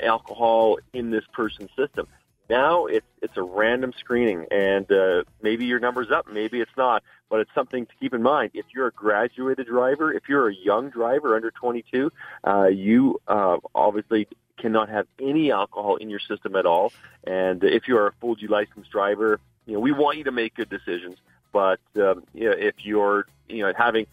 alcohol 0.00 0.78
in 0.92 1.10
this 1.10 1.24
person's 1.32 1.70
system. 1.76 2.06
Now 2.52 2.84
it's 2.84 3.06
it's 3.22 3.38
a 3.38 3.42
random 3.42 3.94
screening, 3.98 4.44
and 4.50 4.84
uh, 4.92 5.22
maybe 5.40 5.64
your 5.64 5.80
number's 5.80 6.10
up, 6.10 6.26
maybe 6.30 6.60
it's 6.60 6.76
not, 6.76 7.02
but 7.30 7.40
it's 7.40 7.50
something 7.54 7.86
to 7.86 7.92
keep 7.98 8.12
in 8.12 8.22
mind. 8.22 8.50
If 8.52 8.66
you're 8.74 8.88
a 8.88 8.92
graduated 8.92 9.68
driver, 9.68 10.12
if 10.12 10.24
you're 10.28 10.50
a 10.50 10.54
young 10.54 10.90
driver 10.90 11.34
under 11.34 11.50
22, 11.50 12.12
uh, 12.46 12.64
you 12.66 13.18
uh, 13.26 13.56
obviously 13.74 14.28
cannot 14.58 14.90
have 14.90 15.06
any 15.18 15.50
alcohol 15.50 15.96
in 15.96 16.10
your 16.10 16.20
system 16.20 16.54
at 16.54 16.66
all. 16.66 16.92
And 17.24 17.64
if 17.64 17.88
you're 17.88 18.08
a 18.08 18.12
full 18.20 18.34
G 18.34 18.48
licensed 18.48 18.90
driver, 18.90 19.40
you 19.64 19.72
know 19.72 19.80
we 19.80 19.92
want 19.92 20.18
you 20.18 20.24
to 20.24 20.32
make 20.32 20.54
good 20.54 20.68
decisions. 20.68 21.16
But 21.54 21.80
um, 21.96 22.24
you 22.34 22.50
know, 22.50 22.56
if 22.58 22.74
you're 22.82 23.24
you 23.48 23.62
know 23.62 23.72
having 23.74 24.06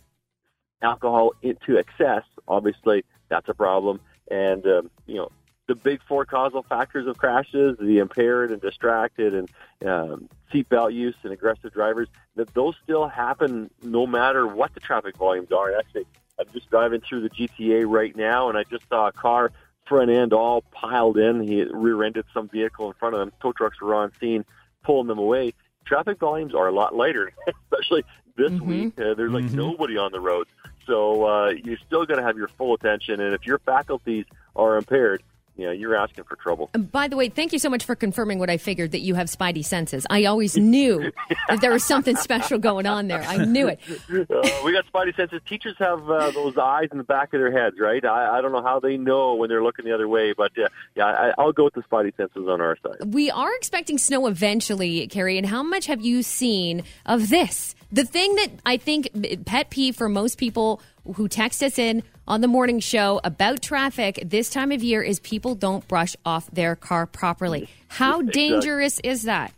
alcohol 0.81 1.33
into 1.41 1.77
excess, 1.77 2.23
obviously 2.47 3.03
that's 3.27 3.49
a 3.49 3.53
problem. 3.53 3.99
And 4.31 4.65
um, 4.65 4.91
you 5.07 5.15
know, 5.15 5.29
the 5.69 5.75
big 5.75 6.01
four 6.07 6.25
causal 6.25 6.63
factors 6.63 7.05
of 7.07 7.15
crashes, 7.15 7.77
the 7.79 7.99
impaired 7.99 8.51
and 8.51 8.59
distracted 8.59 9.35
and 9.35 9.49
um, 9.87 10.27
seatbelt 10.51 10.91
use 10.93 11.15
and 11.23 11.31
aggressive 11.31 11.71
drivers, 11.71 12.07
that 12.35 12.51
those 12.55 12.73
still 12.83 13.07
happen 13.07 13.69
no 13.83 14.07
matter 14.07 14.47
what 14.47 14.73
the 14.73 14.79
traffic 14.79 15.15
volumes 15.15 15.51
are. 15.51 15.69
And 15.69 15.77
actually, 15.79 16.07
I'm 16.39 16.47
just 16.51 16.69
driving 16.71 17.01
through 17.07 17.21
the 17.21 17.29
GTA 17.29 17.85
right 17.87 18.15
now, 18.15 18.49
and 18.49 18.57
I 18.57 18.63
just 18.63 18.83
saw 18.89 19.07
a 19.07 19.11
car 19.11 19.51
front 19.87 20.09
end 20.09 20.33
all 20.33 20.61
piled 20.71 21.17
in. 21.19 21.41
He 21.41 21.63
rear-ended 21.63 22.25
some 22.33 22.49
vehicle 22.49 22.87
in 22.87 22.93
front 22.95 23.13
of 23.13 23.19
them. 23.19 23.31
Tow 23.41 23.53
trucks 23.53 23.79
were 23.79 23.93
on 23.93 24.11
scene, 24.19 24.43
pulling 24.83 25.07
them 25.07 25.19
away. 25.19 25.53
Traffic 25.85 26.17
volumes 26.19 26.55
are 26.55 26.67
a 26.67 26.71
lot 26.71 26.95
lighter, 26.95 27.31
especially 27.71 28.03
this 28.37 28.51
Mm-hmm. 28.51 28.65
week. 28.67 28.93
Uh, 28.97 29.13
there's 29.13 29.31
like 29.31 29.51
nobody 29.53 29.97
on 29.97 30.11
the 30.11 30.19
road, 30.19 30.47
so 30.87 31.25
uh, 31.25 31.49
you 31.49 31.77
still 31.85 32.05
got 32.05 32.15
to 32.15 32.23
have 32.23 32.37
your 32.37 32.47
full 32.57 32.73
attention. 32.73 33.19
And 33.19 33.35
if 33.35 33.45
your 33.45 33.59
faculties 33.59 34.25
are 34.55 34.77
impaired, 34.77 35.21
you 35.59 35.67
know 35.67 35.71
you're 35.71 35.95
asking 35.95 36.23
for 36.25 36.35
trouble. 36.35 36.69
And 36.73 36.91
by 36.91 37.07
the 37.07 37.15
way, 37.15 37.29
thank 37.29 37.53
you 37.53 37.59
so 37.59 37.69
much 37.69 37.85
for 37.85 37.95
confirming 37.95 38.39
what 38.39 38.49
I 38.49 38.57
figured 38.57 38.91
that 38.91 39.01
you 39.01 39.15
have 39.15 39.27
spidey 39.27 39.63
senses. 39.63 40.05
I 40.09 40.25
always 40.25 40.57
knew 40.57 41.11
that 41.47 41.61
there 41.61 41.71
was 41.71 41.83
something 41.83 42.15
special 42.15 42.57
going 42.59 42.85
on 42.85 43.07
there. 43.07 43.21
I 43.21 43.45
knew 43.45 43.67
it. 43.67 43.79
uh, 43.89 44.49
we 44.63 44.73
got 44.73 44.85
spidey 44.91 45.15
senses. 45.15 45.41
Teachers 45.47 45.75
have 45.79 46.09
uh, 46.09 46.31
those 46.31 46.57
eyes 46.57 46.89
in 46.91 46.97
the 46.97 47.03
back 47.03 47.33
of 47.33 47.39
their 47.39 47.51
heads, 47.51 47.77
right? 47.79 48.03
I, 48.03 48.37
I 48.37 48.41
don't 48.41 48.51
know 48.51 48.63
how 48.63 48.79
they 48.79 48.97
know 48.97 49.35
when 49.35 49.49
they're 49.49 49.63
looking 49.63 49.85
the 49.85 49.93
other 49.93 50.07
way, 50.07 50.33
but 50.33 50.51
uh, 50.57 50.69
yeah, 50.95 51.05
I, 51.05 51.33
I'll 51.37 51.51
go 51.51 51.65
with 51.65 51.73
the 51.73 51.83
spidey 51.83 52.15
senses 52.15 52.47
on 52.47 52.61
our 52.61 52.77
side. 52.83 53.13
We 53.13 53.31
are 53.31 53.53
expecting 53.55 53.97
snow 53.97 54.27
eventually, 54.27 55.07
Kerry. 55.07 55.37
And 55.37 55.47
how 55.47 55.63
much 55.63 55.87
have 55.87 56.01
you 56.01 56.23
seen 56.23 56.83
of 57.05 57.29
this? 57.29 57.75
The 57.91 58.05
thing 58.05 58.35
that 58.35 58.51
I 58.65 58.77
think 58.77 59.09
pet 59.45 59.71
peeve 59.71 59.95
for 59.95 60.07
most 60.07 60.37
people 60.37 60.81
who 61.15 61.27
text 61.27 61.63
us 61.63 61.79
in 61.79 62.03
on 62.27 62.41
the 62.41 62.47
morning 62.47 62.79
show 62.79 63.19
about 63.23 63.63
traffic 63.63 64.19
this 64.23 64.51
time 64.51 64.71
of 64.71 64.83
year 64.83 65.01
is 65.01 65.19
people 65.19 65.55
don't 65.55 65.87
brush 65.87 66.15
off 66.23 66.51
their 66.51 66.75
car 66.75 67.07
properly. 67.07 67.67
How 67.87 68.21
dangerous 68.21 68.99
is 68.99 69.23
that? 69.23 69.53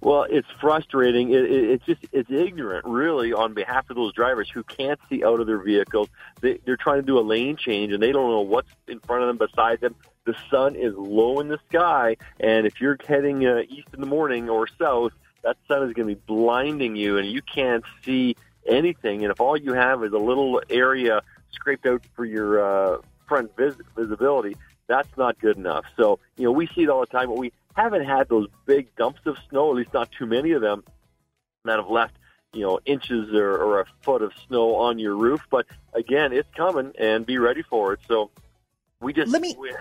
Well, 0.00 0.26
it's 0.28 0.48
frustrating. 0.60 1.32
It, 1.32 1.44
it, 1.44 1.70
it's 1.70 1.86
just 1.86 2.04
it's 2.12 2.30
ignorant, 2.30 2.84
really, 2.84 3.32
on 3.32 3.54
behalf 3.54 3.88
of 3.90 3.96
those 3.96 4.12
drivers 4.12 4.50
who 4.52 4.64
can't 4.64 4.98
see 5.08 5.24
out 5.24 5.40
of 5.40 5.46
their 5.46 5.62
vehicles. 5.62 6.08
They, 6.40 6.58
they're 6.64 6.76
trying 6.76 7.00
to 7.00 7.06
do 7.06 7.18
a 7.18 7.22
lane 7.22 7.56
change, 7.56 7.92
and 7.92 8.02
they 8.02 8.12
don't 8.12 8.30
know 8.30 8.40
what's 8.40 8.70
in 8.88 9.00
front 9.00 9.22
of 9.22 9.28
them, 9.28 9.38
beside 9.38 9.80
them. 9.80 9.94
The 10.24 10.34
sun 10.50 10.74
is 10.74 10.94
low 10.94 11.40
in 11.40 11.48
the 11.48 11.58
sky, 11.68 12.16
and 12.38 12.66
if 12.66 12.80
you're 12.80 12.98
heading 13.06 13.46
uh, 13.46 13.62
east 13.68 13.88
in 13.94 14.00
the 14.00 14.06
morning 14.06 14.50
or 14.50 14.66
south, 14.78 15.12
that 15.48 15.56
sun 15.66 15.88
is 15.88 15.94
going 15.94 16.06
to 16.08 16.14
be 16.14 16.20
blinding 16.26 16.94
you, 16.94 17.16
and 17.16 17.26
you 17.26 17.40
can't 17.40 17.82
see 18.04 18.36
anything. 18.66 19.24
And 19.24 19.32
if 19.32 19.40
all 19.40 19.56
you 19.56 19.72
have 19.72 20.04
is 20.04 20.12
a 20.12 20.18
little 20.18 20.60
area 20.68 21.22
scraped 21.52 21.86
out 21.86 22.02
for 22.14 22.26
your 22.26 22.60
uh, 22.60 22.98
front 23.26 23.56
vis- 23.56 23.76
visibility, 23.96 24.56
that's 24.88 25.08
not 25.16 25.38
good 25.38 25.56
enough. 25.56 25.86
So, 25.96 26.18
you 26.36 26.44
know, 26.44 26.52
we 26.52 26.66
see 26.66 26.82
it 26.82 26.90
all 26.90 27.00
the 27.00 27.06
time, 27.06 27.28
but 27.28 27.38
we 27.38 27.52
haven't 27.74 28.04
had 28.04 28.28
those 28.28 28.48
big 28.66 28.94
dumps 28.96 29.20
of 29.24 29.38
snow, 29.48 29.70
at 29.70 29.76
least 29.76 29.94
not 29.94 30.12
too 30.12 30.26
many 30.26 30.52
of 30.52 30.60
them, 30.60 30.84
that 31.64 31.76
have 31.78 31.88
left, 31.88 32.14
you 32.52 32.60
know, 32.60 32.78
inches 32.84 33.32
or, 33.32 33.50
or 33.56 33.80
a 33.80 33.86
foot 34.02 34.20
of 34.20 34.32
snow 34.48 34.74
on 34.74 34.98
your 34.98 35.16
roof. 35.16 35.40
But 35.50 35.64
again, 35.94 36.34
it's 36.34 36.48
coming, 36.54 36.92
and 36.98 37.24
be 37.24 37.38
ready 37.38 37.62
for 37.62 37.94
it. 37.94 38.00
So 38.06 38.30
we 39.00 39.14
just 39.14 39.32
Let 39.32 39.40
me- 39.40 39.56
we, 39.58 39.72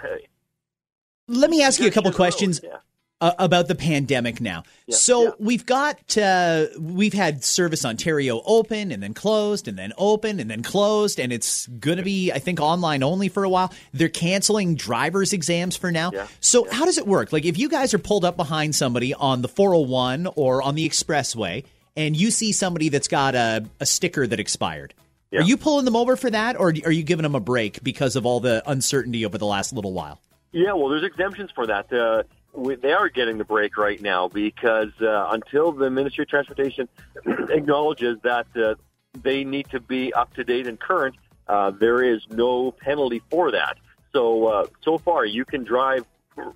Let 1.27 1.49
me 1.49 1.61
ask 1.61 1.81
you 1.81 1.87
a 1.87 1.91
couple 1.91 2.13
questions 2.13 2.61
yeah. 2.63 2.77
Uh, 3.19 3.33
about 3.39 3.67
the 3.67 3.75
pandemic 3.75 4.39
now. 4.39 4.63
Yeah, 4.85 4.95
so 4.95 5.23
yeah. 5.23 5.31
we've 5.39 5.65
got 5.65 6.17
uh, 6.17 6.67
we've 6.79 7.13
had 7.13 7.43
Service 7.43 7.83
Ontario 7.83 8.41
open 8.45 8.91
and 8.91 9.01
then 9.01 9.13
closed 9.13 9.67
and 9.67 9.77
then 9.77 9.93
open 9.97 10.39
and 10.39 10.49
then 10.49 10.61
closed 10.63 11.19
and 11.19 11.33
it's 11.33 11.67
going 11.67 11.97
to 11.97 12.03
be 12.03 12.31
I 12.31 12.39
think 12.39 12.59
online 12.59 13.03
only 13.03 13.29
for 13.29 13.43
a 13.43 13.49
while. 13.49 13.73
They're 13.93 14.09
canceling 14.09 14.75
driver's 14.75 15.33
exams 15.33 15.75
for 15.75 15.91
now. 15.91 16.11
Yeah, 16.13 16.27
So 16.39 16.69
how 16.71 16.85
does 16.85 16.97
it 16.97 17.07
work? 17.07 17.33
Like 17.33 17.45
if 17.45 17.57
you 17.57 17.69
guys 17.69 17.93
are 17.93 17.99
pulled 17.99 18.25
up 18.25 18.37
behind 18.37 18.75
somebody 18.75 19.13
on 19.13 19.41
the 19.41 19.47
401 19.47 20.27
or 20.35 20.61
on 20.61 20.75
the 20.75 20.87
expressway 20.87 21.63
and 21.95 22.15
you 22.15 22.29
see 22.29 22.51
somebody 22.51 22.89
that's 22.89 23.07
got 23.07 23.33
a, 23.33 23.65
a 23.79 23.85
sticker 23.85 24.27
that 24.27 24.39
expired. 24.39 24.93
Are 25.33 25.41
you 25.41 25.57
pulling 25.57 25.85
them 25.85 25.95
over 25.95 26.15
for 26.15 26.29
that 26.29 26.55
or 26.57 26.69
are 26.69 26.91
you 26.91 27.03
giving 27.03 27.23
them 27.23 27.35
a 27.35 27.39
break 27.39 27.83
because 27.83 28.15
of 28.15 28.25
all 28.25 28.39
the 28.39 28.63
uncertainty 28.65 29.25
over 29.25 29.37
the 29.37 29.45
last 29.45 29.73
little 29.73 29.93
while? 29.93 30.21
Yeah, 30.51 30.73
well, 30.73 30.89
there's 30.89 31.03
exemptions 31.03 31.51
for 31.51 31.67
that. 31.67 31.91
Uh, 31.91 32.23
we, 32.57 32.75
they 32.75 32.91
are 32.91 33.07
getting 33.07 33.37
the 33.37 33.45
break 33.45 33.77
right 33.77 34.01
now 34.01 34.27
because 34.27 34.91
uh, 35.01 35.29
until 35.31 35.71
the 35.71 35.89
Ministry 35.89 36.23
of 36.23 36.29
Transportation 36.29 36.89
acknowledges 37.49 38.17
that 38.23 38.47
uh, 38.55 38.75
they 39.21 39.43
need 39.43 39.69
to 39.69 39.79
be 39.79 40.13
up 40.13 40.33
to 40.33 40.43
date 40.43 40.67
and 40.67 40.79
current, 40.79 41.15
uh, 41.47 41.71
there 41.71 42.03
is 42.03 42.21
no 42.29 42.71
penalty 42.71 43.21
for 43.29 43.51
that. 43.51 43.77
So 44.11 44.47
uh, 44.47 44.67
so 44.81 44.97
far, 44.97 45.25
you 45.25 45.45
can 45.45 45.63
drive. 45.63 46.05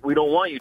We 0.02 0.14
don't 0.14 0.32
want 0.32 0.50
you 0.52 0.58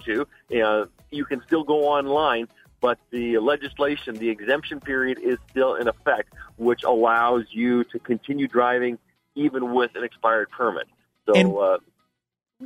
to. 0.49 0.61
Uh, 0.63 0.85
you 1.09 1.25
can 1.25 1.41
still 1.45 1.63
go 1.63 1.87
online, 1.87 2.47
but 2.79 2.99
the 3.09 3.39
legislation, 3.39 4.15
the 4.15 4.29
exemption 4.29 4.79
period, 4.79 5.19
is 5.19 5.37
still 5.49 5.75
in 5.75 5.87
effect, 5.87 6.33
which 6.57 6.83
allows 6.83 7.45
you 7.49 7.83
to 7.85 7.99
continue 7.99 8.47
driving 8.47 8.99
even 9.33 9.73
with 9.73 9.95
an 9.95 10.03
expired 10.03 10.49
permit. 10.51 10.87
So. 11.25 11.33
And- 11.33 11.57
uh, 11.57 11.77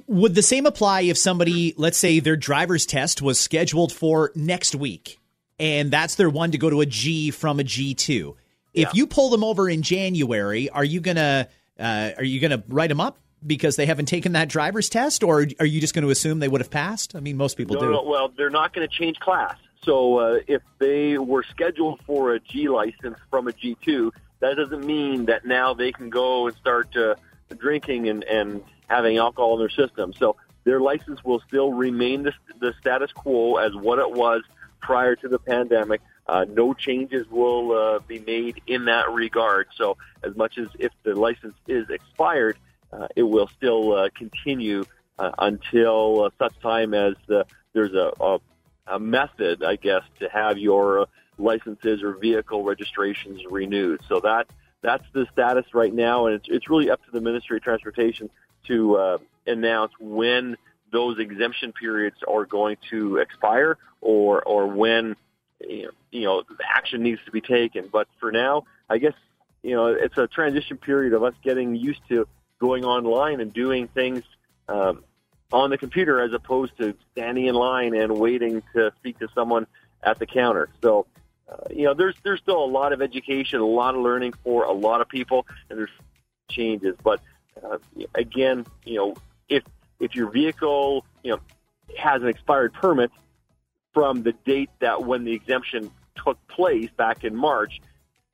Would 0.08 0.36
the 0.36 0.42
same 0.42 0.66
apply 0.66 1.02
if 1.02 1.18
somebody, 1.18 1.74
let's 1.78 1.98
say 1.98 2.20
their 2.20 2.36
driver's 2.36 2.86
test 2.86 3.22
was 3.22 3.40
scheduled 3.40 3.92
for 3.92 4.32
next 4.36 4.76
week 4.76 5.20
and 5.60 5.90
that's 5.92 6.16
their 6.16 6.30
one 6.30 6.52
to 6.52 6.58
go 6.58 6.70
to 6.70 6.82
a 6.82 6.86
G 6.86 7.32
from 7.32 7.60
a 7.60 7.64
G2? 7.64 8.36
If 8.74 8.94
you 8.94 9.08
pull 9.08 9.30
them 9.30 9.44
over 9.44 9.70
in 9.70 9.84
January, 9.84 10.70
are 10.70 10.84
you 10.84 11.00
going 11.00 11.16
to 11.16 11.48
uh, 11.80 12.12
are 12.18 12.24
you 12.24 12.40
going 12.40 12.52
to 12.52 12.64
write 12.68 12.90
them 12.90 13.00
up 13.00 13.20
because 13.46 13.76
they 13.76 13.86
haven't 13.86 14.08
taken 14.08 14.34
that 14.34 14.50
driver's 14.50 14.90
test 14.90 15.24
or 15.24 15.46
are 15.60 15.66
you 15.66 15.80
just 15.80 15.94
going 15.94 16.04
to 16.04 16.10
assume 16.10 16.40
they 16.40 16.48
would 16.48 16.62
have 16.62 16.72
passed? 16.72 17.16
I 17.16 17.20
mean, 17.20 17.38
most 17.38 17.56
people 17.56 17.76
no, 17.76 17.82
do. 17.82 17.92
No, 17.92 18.04
well, 18.04 18.32
they're 18.36 18.50
not 18.50 18.74
going 18.74 18.88
to 18.88 18.94
change 18.94 19.20
class. 19.20 19.56
So 19.84 20.18
uh, 20.18 20.40
if 20.48 20.62
they 20.80 21.18
were 21.18 21.44
scheduled 21.44 22.02
for 22.06 22.34
a 22.34 22.40
G 22.40 22.70
license 22.70 23.18
from 23.30 23.48
a 23.48 23.52
G2, 23.52 24.12
that 24.40 24.56
doesn't 24.56 24.86
mean 24.86 25.26
that 25.26 25.46
now 25.46 25.74
they 25.74 25.92
can 25.92 26.10
go 26.10 26.48
and 26.48 26.56
start 26.58 26.96
uh, 26.98 27.16
drinking 27.58 28.10
and, 28.10 28.24
and 28.24 28.64
having 28.88 29.18
alcohol 29.18 29.54
in 29.54 29.60
their 29.60 29.88
system. 29.88 30.14
So 30.14 30.36
their 30.64 30.80
license 30.80 31.24
will 31.24 31.42
still 31.48 31.72
remain 31.74 32.24
the, 32.24 32.34
the 32.60 32.74
status 32.80 33.12
quo 33.12 33.58
as 33.58 33.74
what 33.76 34.00
it 34.00 34.12
was 34.12 34.42
prior 34.82 35.16
to 35.16 35.28
the 35.28 35.40
pandemic. 35.40 36.02
Uh, 36.28 36.46
no 36.50 36.74
changes 36.74 37.28
will 37.30 37.72
uh, 37.72 38.00
be 38.00 38.20
made 38.20 38.62
in 38.66 38.86
that 38.86 39.12
regard. 39.12 39.68
So 39.76 39.98
as 40.24 40.36
much 40.36 40.58
as 40.58 40.68
if 40.80 40.92
the 41.04 41.14
license 41.14 41.56
is 41.68 41.90
expired, 41.90 42.58
uh, 42.92 43.08
it 43.16 43.24
will 43.24 43.48
still 43.48 43.94
uh, 43.94 44.10
continue 44.16 44.86
uh, 45.20 45.32
until 45.38 46.32
such 46.40 46.60
time 46.62 46.94
as 46.94 47.14
the, 47.28 47.46
there's 47.74 47.94
a, 47.94 48.12
a, 48.20 48.40
a 48.88 49.00
method, 49.00 49.64
I 49.64 49.76
guess, 49.76 50.04
to 50.20 50.30
have 50.30 50.58
your 50.58 51.08
licenses 51.38 52.02
or 52.02 52.14
vehicle 52.14 52.64
registrations 52.64 53.42
renewed. 53.50 54.02
So 54.08 54.20
that 54.22 54.48
that's 54.82 55.06
the 55.14 55.28
status 55.32 55.66
right 55.74 55.94
now, 55.94 56.28
and 56.28 56.36
it's, 56.36 56.48
it's 56.48 56.70
really 56.70 56.92
up 56.92 57.04
to 57.06 57.12
the 57.12 57.22
Ministry 57.22 57.58
of 57.58 57.64
Transportation 57.64 58.30
to 58.68 58.96
uh, 58.96 59.18
announce 59.48 59.92
when 60.00 60.58
those 60.92 61.20
exemption 61.20 61.74
periods 61.74 62.18
are 62.28 62.46
going 62.46 62.78
to 62.90 63.18
expire 63.18 63.78
or 64.02 64.42
or 64.44 64.68
when 64.68 65.16
you 65.60 65.84
know, 65.84 65.92
you 66.12 66.24
know 66.24 66.44
action 66.64 67.04
needs 67.04 67.20
to 67.26 67.32
be 67.32 67.42
taken. 67.42 67.90
But 67.92 68.08
for 68.20 68.32
now, 68.32 68.64
I 68.90 68.98
guess 68.98 69.14
you 69.64 69.76
know 69.76 69.88
it's 69.88 70.18
a 70.18 70.28
transition 70.28 70.78
period 70.78 71.14
of 71.14 71.24
us 71.24 71.34
getting 71.44 71.76
used 71.76 72.02
to 72.10 72.28
going 72.60 72.86
online 72.86 73.42
and 73.42 73.54
doing 73.54 73.88
things 73.90 74.24
um, 74.70 75.04
on 75.52 75.70
the 75.70 75.78
computer 75.78 76.22
as 76.22 76.34
opposed 76.34 76.78
to 76.78 76.96
standing 77.12 77.48
in 77.48 77.56
line 77.56 77.96
and 77.96 78.18
waiting 78.18 78.64
to 78.74 78.92
speak 78.98 79.20
to 79.20 79.28
someone 79.36 79.68
at 80.04 80.20
the 80.20 80.26
counter. 80.26 80.70
So. 80.82 81.06
Uh, 81.48 81.58
you 81.70 81.84
know, 81.84 81.94
there's 81.94 82.16
there's 82.24 82.40
still 82.40 82.58
a 82.58 82.66
lot 82.66 82.92
of 82.92 83.04
education, 83.04 83.60
a 83.60 83.64
lot 83.64 83.94
of 83.94 84.02
learning 84.02 84.34
for 84.44 84.64
a 84.64 84.72
lot 84.72 85.00
of 85.00 85.08
people, 85.08 85.46
and 85.70 85.78
there's 85.78 85.92
changes. 86.50 86.96
But 87.04 87.22
uh, 87.64 87.78
again, 88.14 88.66
you 88.86 88.98
know, 88.98 89.16
if 89.50 89.64
if 90.00 90.16
your 90.16 90.30
vehicle, 90.30 91.06
you 91.24 91.32
know, 91.32 91.40
has 91.98 92.22
an 92.22 92.28
expired 92.28 92.74
permit 92.74 93.12
from 93.94 94.24
the 94.24 94.34
date 94.46 94.70
that 94.80 95.04
when 95.04 95.24
the 95.24 95.34
exemption 95.34 95.92
took 96.24 96.38
place 96.48 96.90
back 96.98 97.24
in 97.24 97.36
March, 97.36 97.80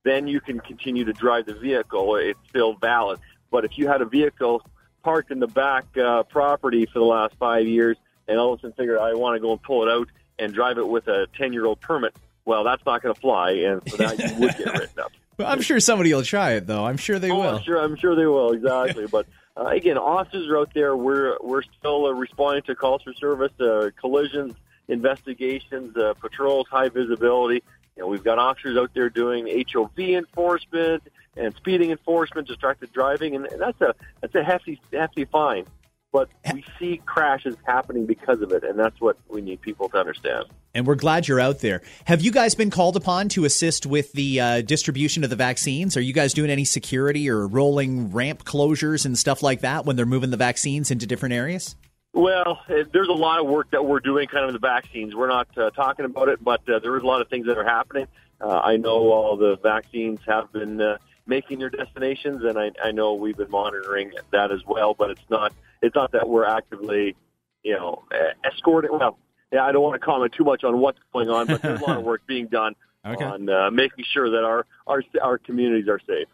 then 0.04 0.28
you 0.28 0.42
can 0.42 0.60
continue 0.60 1.06
to 1.06 1.14
drive 1.14 1.46
the 1.46 1.54
vehicle. 1.54 2.16
It's 2.16 2.40
still 2.50 2.74
valid. 2.74 3.20
But 3.52 3.66
if 3.66 3.78
you 3.78 3.88
had 3.88 4.02
a 4.02 4.06
vehicle 4.06 4.66
parked 5.04 5.32
in 5.32 5.40
the 5.40 5.48
back 5.48 5.86
uh, 5.98 6.24
property 6.24 6.86
for 6.86 7.00
the 7.00 7.06
last 7.06 7.36
five 7.40 7.68
years 7.68 7.98
and 8.28 8.40
all 8.40 8.54
of 8.54 8.60
a 8.60 8.62
sudden 8.62 8.76
figure 8.76 9.00
I 9.00 9.14
want 9.14 9.36
to 9.36 9.40
go 9.40 9.52
and 9.52 9.62
pull 9.62 9.88
it 9.88 9.92
out 9.92 10.08
and 10.40 10.54
drive 10.54 10.78
it 10.78 10.88
with 10.88 11.08
a 11.08 11.28
10 11.38 11.54
year 11.54 11.66
old 11.66 11.80
permit, 11.80 12.16
well, 12.46 12.64
that's 12.64 12.84
not 12.86 13.02
going 13.02 13.14
to 13.14 13.22
fly. 13.22 13.52
And 13.52 13.82
so 13.88 13.98
that 13.98 14.18
you 14.18 14.40
would 14.40 14.58
get 14.58 14.74
written 14.74 15.00
up. 15.00 15.12
I'm 15.40 15.62
sure 15.62 15.80
somebody 15.80 16.14
will 16.14 16.24
try 16.24 16.52
it 16.52 16.68
though. 16.68 16.86
I'm 16.86 16.98
sure 16.98 17.20
they 17.20 17.32
oh, 17.32 17.38
will. 17.38 17.58
I'm 17.58 17.64
sure, 17.64 17.78
I'm 17.78 17.96
sure 17.96 18.16
they 18.16 18.26
will. 18.26 18.52
Exactly. 18.54 19.08
but 19.12 19.28
uh, 19.58 19.66
again, 19.66 19.98
officers 19.98 20.48
are 20.50 20.58
out 20.60 20.74
there. 20.74 20.96
We're 20.96 21.38
we're 21.42 21.64
still 21.64 22.06
uh, 22.06 22.12
responding 22.12 22.64
to 22.64 22.76
calls 22.76 23.04
for 23.04 23.14
service, 23.14 23.52
uh, 23.60 23.90
collisions, 24.00 24.54
investigations, 24.88 25.96
uh, 25.98 26.14
patrols, 26.20 26.68
high 26.70 26.90
visibility. 26.90 27.64
You 27.96 28.04
know, 28.04 28.08
we've 28.08 28.24
got 28.24 28.40
officers 28.40 28.78
out 28.78 28.92
there 28.94 29.10
doing 29.10 29.66
HOV 29.72 30.00
enforcement 30.00 31.04
and 31.36 31.54
speeding 31.56 31.92
enforcement, 31.92 32.48
distracted 32.48 32.92
driving, 32.92 33.36
and, 33.36 33.46
and 33.46 33.62
that's 33.62 33.82
a 33.82 33.96
that's 34.22 34.36
a 34.36 34.44
hefty 34.44 34.80
hefty 34.92 35.26
fine. 35.26 35.66
But 36.12 36.30
we 36.54 36.64
see 36.80 37.02
crashes 37.06 37.56
happening 37.64 38.06
because 38.06 38.42
of 38.42 38.52
it, 38.52 38.64
and 38.64 38.78
that's 38.78 39.00
what 39.00 39.18
we 39.30 39.42
need 39.42 39.62
people 39.62 39.90
to 39.90 39.98
understand. 39.98 40.46
And 40.74 40.86
we're 40.86 40.96
glad 40.96 41.28
you're 41.28 41.40
out 41.40 41.60
there. 41.60 41.82
Have 42.06 42.22
you 42.22 42.32
guys 42.32 42.56
been 42.56 42.70
called 42.70 42.96
upon 42.96 43.30
to 43.30 43.46
assist 43.46 43.86
with 43.86 44.12
the 44.14 44.40
uh, 44.40 44.62
distribution 44.62 45.24
of 45.24 45.30
the 45.30 45.36
vaccines? 45.36 45.98
Are 45.98 46.02
you 46.02 46.14
guys 46.14 46.34
doing 46.34 46.50
any 46.50 46.66
security 46.66 47.30
or 47.30 47.48
rolling 47.48 48.12
ramp 48.12 48.44
closures 48.44 49.06
and 49.06 49.18
stuff 49.18 49.44
like 49.44 49.62
that 49.62 49.86
when 49.86 49.96
they're 49.96 50.06
moving 50.06 50.32
the 50.32 50.38
vaccines 50.38 50.92
into 50.92 51.06
different 51.06 51.34
areas? 51.34 51.76
Well, 52.14 52.60
eh, 52.70 52.84
there's 52.92 53.08
a 53.08 53.14
lot 53.14 53.40
of 53.40 53.48
work 53.48 53.72
that 53.72 53.86
we're 53.86 54.00
doing 54.02 54.28
kind 54.28 54.44
of 54.44 54.50
in 54.50 54.54
the 54.54 54.60
vaccines. 54.60 55.16
We're 55.16 55.28
not 55.28 55.48
uh, 55.58 55.72
talking 55.72 56.06
about 56.06 56.28
it, 56.30 56.44
but 56.44 56.68
uh, 56.70 56.80
there 56.80 56.96
is 56.98 57.04
a 57.04 57.06
lot 57.06 57.22
of 57.22 57.30
things 57.30 57.48
that 57.48 57.58
are 57.58 57.66
happening. 57.66 58.08
Uh, 58.40 58.60
I 58.60 58.78
know 58.78 59.12
all 59.12 59.38
the 59.38 59.58
vaccines 59.62 60.20
have 60.28 60.52
been 60.52 60.82
uh, 60.82 60.98
making 61.32 61.60
their 61.60 61.70
destinations, 61.70 62.44
and 62.44 62.60
I, 62.60 62.72
I 62.84 62.92
know 62.92 63.14
we've 63.16 63.38
been 63.38 63.50
monitoring 63.50 64.12
that 64.32 64.52
as 64.52 64.60
well. 64.68 64.94
But 64.94 65.12
it's 65.12 65.30
not 65.30 65.54
it's 65.82 65.96
not 65.96 66.12
that 66.12 66.28
we're 66.30 66.46
actively, 66.46 67.16
you 67.64 67.74
know, 67.74 68.04
escorting. 68.44 68.92
Well, 68.92 69.18
yeah, 69.52 69.66
I 69.66 69.72
don't 69.72 69.82
want 69.82 70.00
to 70.00 70.06
comment 70.06 70.34
too 70.38 70.44
much 70.44 70.64
on 70.64 70.78
what's 70.80 71.00
going 71.14 71.30
on, 71.30 71.48
but 71.48 71.62
there's 71.62 71.82
a 71.82 71.84
lot 71.84 71.98
of 71.98 72.04
work 72.04 72.22
being 72.28 72.48
done 72.48 72.76
Okay. 73.06 73.24
on 73.26 73.50
uh, 73.50 73.72
making 73.72 74.06
sure 74.14 74.30
that 74.30 74.44
our 74.44 74.68
our 74.86 75.04
our 75.24 75.38
communities 75.40 75.88
are 75.88 76.00
safe. 76.06 76.28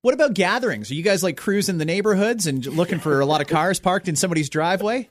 What 0.00 0.14
about 0.14 0.34
gatherings? 0.34 0.90
Are 0.90 0.94
you 0.94 1.02
guys 1.02 1.22
like 1.22 1.36
cruising 1.36 1.78
the 1.78 1.84
neighborhoods 1.84 2.46
and 2.46 2.64
looking 2.66 2.98
for 2.98 3.20
a 3.20 3.26
lot 3.26 3.40
of 3.40 3.46
cars 3.46 3.80
parked 3.80 4.08
in 4.08 4.16
somebody's 4.16 4.48
driveway? 4.48 5.08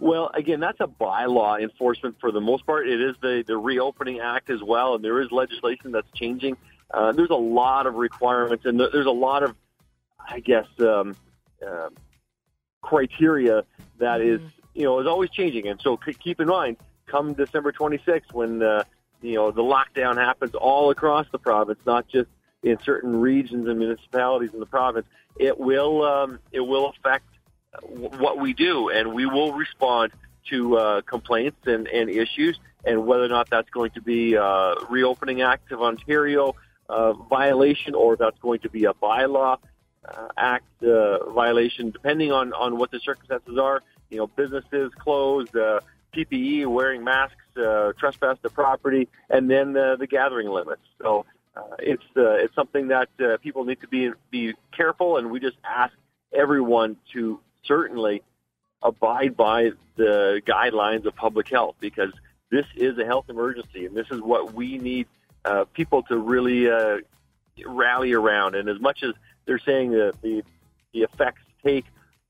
Well, 0.00 0.30
again, 0.34 0.60
that's 0.60 0.80
a 0.80 0.86
bylaw 0.86 1.62
enforcement 1.62 2.16
for 2.20 2.32
the 2.32 2.40
most 2.40 2.66
part. 2.66 2.88
It 2.88 3.00
is 3.00 3.14
the, 3.22 3.44
the 3.46 3.56
reopening 3.56 4.20
act 4.20 4.50
as 4.50 4.62
well, 4.62 4.94
and 4.96 5.04
there 5.04 5.20
is 5.22 5.30
legislation 5.30 5.92
that's 5.92 6.10
changing. 6.14 6.56
Uh, 6.90 7.12
there's 7.12 7.30
a 7.30 7.34
lot 7.34 7.86
of 7.86 7.94
requirements, 7.94 8.64
and 8.66 8.78
there's 8.78 9.06
a 9.06 9.10
lot 9.10 9.42
of, 9.42 9.56
I 10.18 10.40
guess, 10.40 10.66
um, 10.80 11.16
uh, 11.66 11.88
criteria 12.82 13.64
that 13.98 14.20
is, 14.20 14.40
you 14.74 14.84
know, 14.84 15.00
is 15.00 15.06
always 15.06 15.30
changing. 15.30 15.66
And 15.68 15.80
so 15.80 15.96
keep 15.96 16.40
in 16.40 16.48
mind, 16.48 16.76
come 17.06 17.34
December 17.34 17.72
26th, 17.72 18.32
when 18.32 18.62
uh, 18.62 18.84
you 19.22 19.34
know 19.34 19.50
the 19.50 19.62
lockdown 19.62 20.16
happens 20.16 20.54
all 20.54 20.90
across 20.90 21.26
the 21.32 21.38
province, 21.38 21.78
not 21.86 22.06
just 22.08 22.28
in 22.62 22.78
certain 22.84 23.20
regions 23.20 23.68
and 23.68 23.78
municipalities 23.78 24.50
in 24.52 24.60
the 24.60 24.66
province, 24.66 25.06
it 25.36 25.58
will 25.58 26.02
um, 26.04 26.38
it 26.52 26.60
will 26.60 26.90
affect 26.90 27.26
w- 27.80 28.08
what 28.18 28.38
we 28.38 28.52
do, 28.52 28.88
and 28.90 29.14
we 29.14 29.26
will 29.26 29.52
respond 29.52 30.12
to 30.50 30.76
uh, 30.76 31.00
complaints 31.02 31.58
and, 31.66 31.88
and 31.88 32.10
issues, 32.10 32.58
and 32.84 33.06
whether 33.06 33.24
or 33.24 33.28
not 33.28 33.48
that's 33.50 33.70
going 33.70 33.90
to 33.92 34.02
be 34.02 34.36
uh, 34.36 34.74
reopening 34.90 35.40
Act 35.42 35.72
of 35.72 35.80
Ontario 35.80 36.54
uh, 36.88 37.12
violation 37.12 37.94
or 37.94 38.16
that's 38.16 38.38
going 38.40 38.60
to 38.60 38.70
be 38.70 38.84
a 38.84 38.94
bylaw 38.94 39.58
uh, 40.04 40.28
act 40.36 40.82
uh, 40.82 41.30
violation, 41.30 41.90
depending 41.90 42.32
on, 42.32 42.52
on 42.52 42.78
what 42.78 42.90
the 42.90 43.00
circumstances 43.00 43.58
are. 43.58 43.82
You 44.10 44.18
know, 44.18 44.26
businesses 44.26 44.92
closed, 44.98 45.56
uh, 45.56 45.80
PPE, 46.14 46.66
wearing 46.66 47.02
masks, 47.02 47.36
uh, 47.56 47.92
trespass 47.98 48.38
to 48.42 48.50
property, 48.50 49.08
and 49.28 49.50
then 49.50 49.76
uh, 49.76 49.96
the 49.96 50.06
gathering 50.06 50.48
limits. 50.48 50.82
So 51.00 51.26
uh, 51.56 51.62
it's 51.78 52.04
uh, 52.16 52.34
it's 52.34 52.54
something 52.54 52.88
that 52.88 53.08
uh, 53.20 53.36
people 53.38 53.64
need 53.64 53.80
to 53.80 53.88
be 53.88 54.10
be 54.30 54.54
careful, 54.76 55.16
and 55.16 55.30
we 55.30 55.40
just 55.40 55.56
ask 55.64 55.92
everyone 56.32 56.96
to 57.12 57.40
certainly 57.64 58.22
abide 58.82 59.36
by 59.36 59.70
the 59.96 60.42
guidelines 60.46 61.06
of 61.06 61.14
public 61.16 61.48
health 61.48 61.76
because 61.80 62.12
this 62.50 62.66
is 62.76 62.98
a 62.98 63.04
health 63.04 63.26
emergency, 63.28 63.86
and 63.86 63.96
this 63.96 64.06
is 64.10 64.20
what 64.20 64.52
we 64.52 64.78
need 64.78 65.06
uh, 65.44 65.64
people 65.72 66.02
to 66.04 66.18
really 66.18 66.70
uh, 66.70 66.98
rally 67.66 68.12
around. 68.12 68.54
And 68.54 68.68
as 68.68 68.80
much 68.80 69.02
as 69.02 69.12
they're 69.46 69.58
saying 69.58 69.92
that 69.92 70.14
the 70.22 70.42
the 70.92 71.00
effects 71.02 71.42
take 71.64 71.84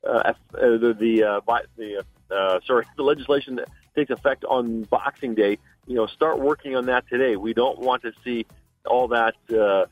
uh, 0.07 0.33
uh, 0.33 0.33
the 0.53 0.97
the, 0.99 1.25
uh, 1.25 1.41
the 1.77 2.05
uh, 2.31 2.61
sorry 2.67 2.87
the 2.97 3.03
legislation 3.03 3.57
that 3.57 3.69
takes 3.95 4.11
effect 4.11 4.45
on 4.45 4.83
Boxing 4.83 5.35
Day, 5.35 5.59
you 5.87 5.95
know, 5.95 6.07
start 6.07 6.41
working 6.41 6.77
on 6.77 6.87
that 6.87 7.09
today. 7.09 7.37
We 7.37 7.55
don't 7.55 7.79
want 7.79 8.03
to 8.03 8.13
see 8.25 8.47
all 8.87 9.09
that 9.09 9.35
uh, 9.57 9.87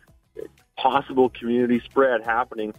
possible 0.76 1.28
community 1.28 1.80
spread 1.80 2.22
happening 2.22 2.74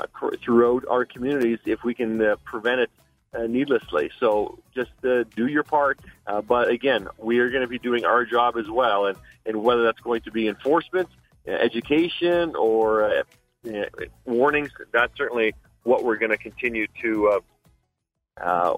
uh, 0.00 0.06
throughout 0.42 0.84
our 0.88 1.04
communities 1.04 1.58
if 1.64 1.82
we 1.84 1.94
can 1.94 2.20
uh, 2.20 2.36
prevent 2.44 2.80
it 2.80 2.90
uh, 3.34 3.46
needlessly. 3.46 4.10
So 4.18 4.58
just 4.74 4.92
uh, 5.04 5.24
do 5.34 5.46
your 5.46 5.62
part. 5.62 5.98
Uh, 6.26 6.40
but 6.40 6.68
again, 6.68 7.08
we 7.18 7.38
are 7.38 7.50
going 7.50 7.62
to 7.62 7.68
be 7.68 7.78
doing 7.78 8.04
our 8.04 8.24
job 8.24 8.56
as 8.56 8.68
well, 8.68 9.06
and 9.06 9.16
and 9.44 9.62
whether 9.62 9.82
that's 9.82 10.00
going 10.00 10.22
to 10.22 10.30
be 10.30 10.48
enforcement, 10.48 11.08
uh, 11.46 11.52
education, 11.52 12.56
or 12.56 13.04
uh, 13.04 13.22
uh, 13.68 13.84
warnings, 14.24 14.70
that's 14.92 15.16
certainly 15.16 15.54
what 15.84 16.04
we're 16.04 16.16
going 16.16 16.30
to 16.30 16.36
continue 16.36 16.86
to 17.02 17.40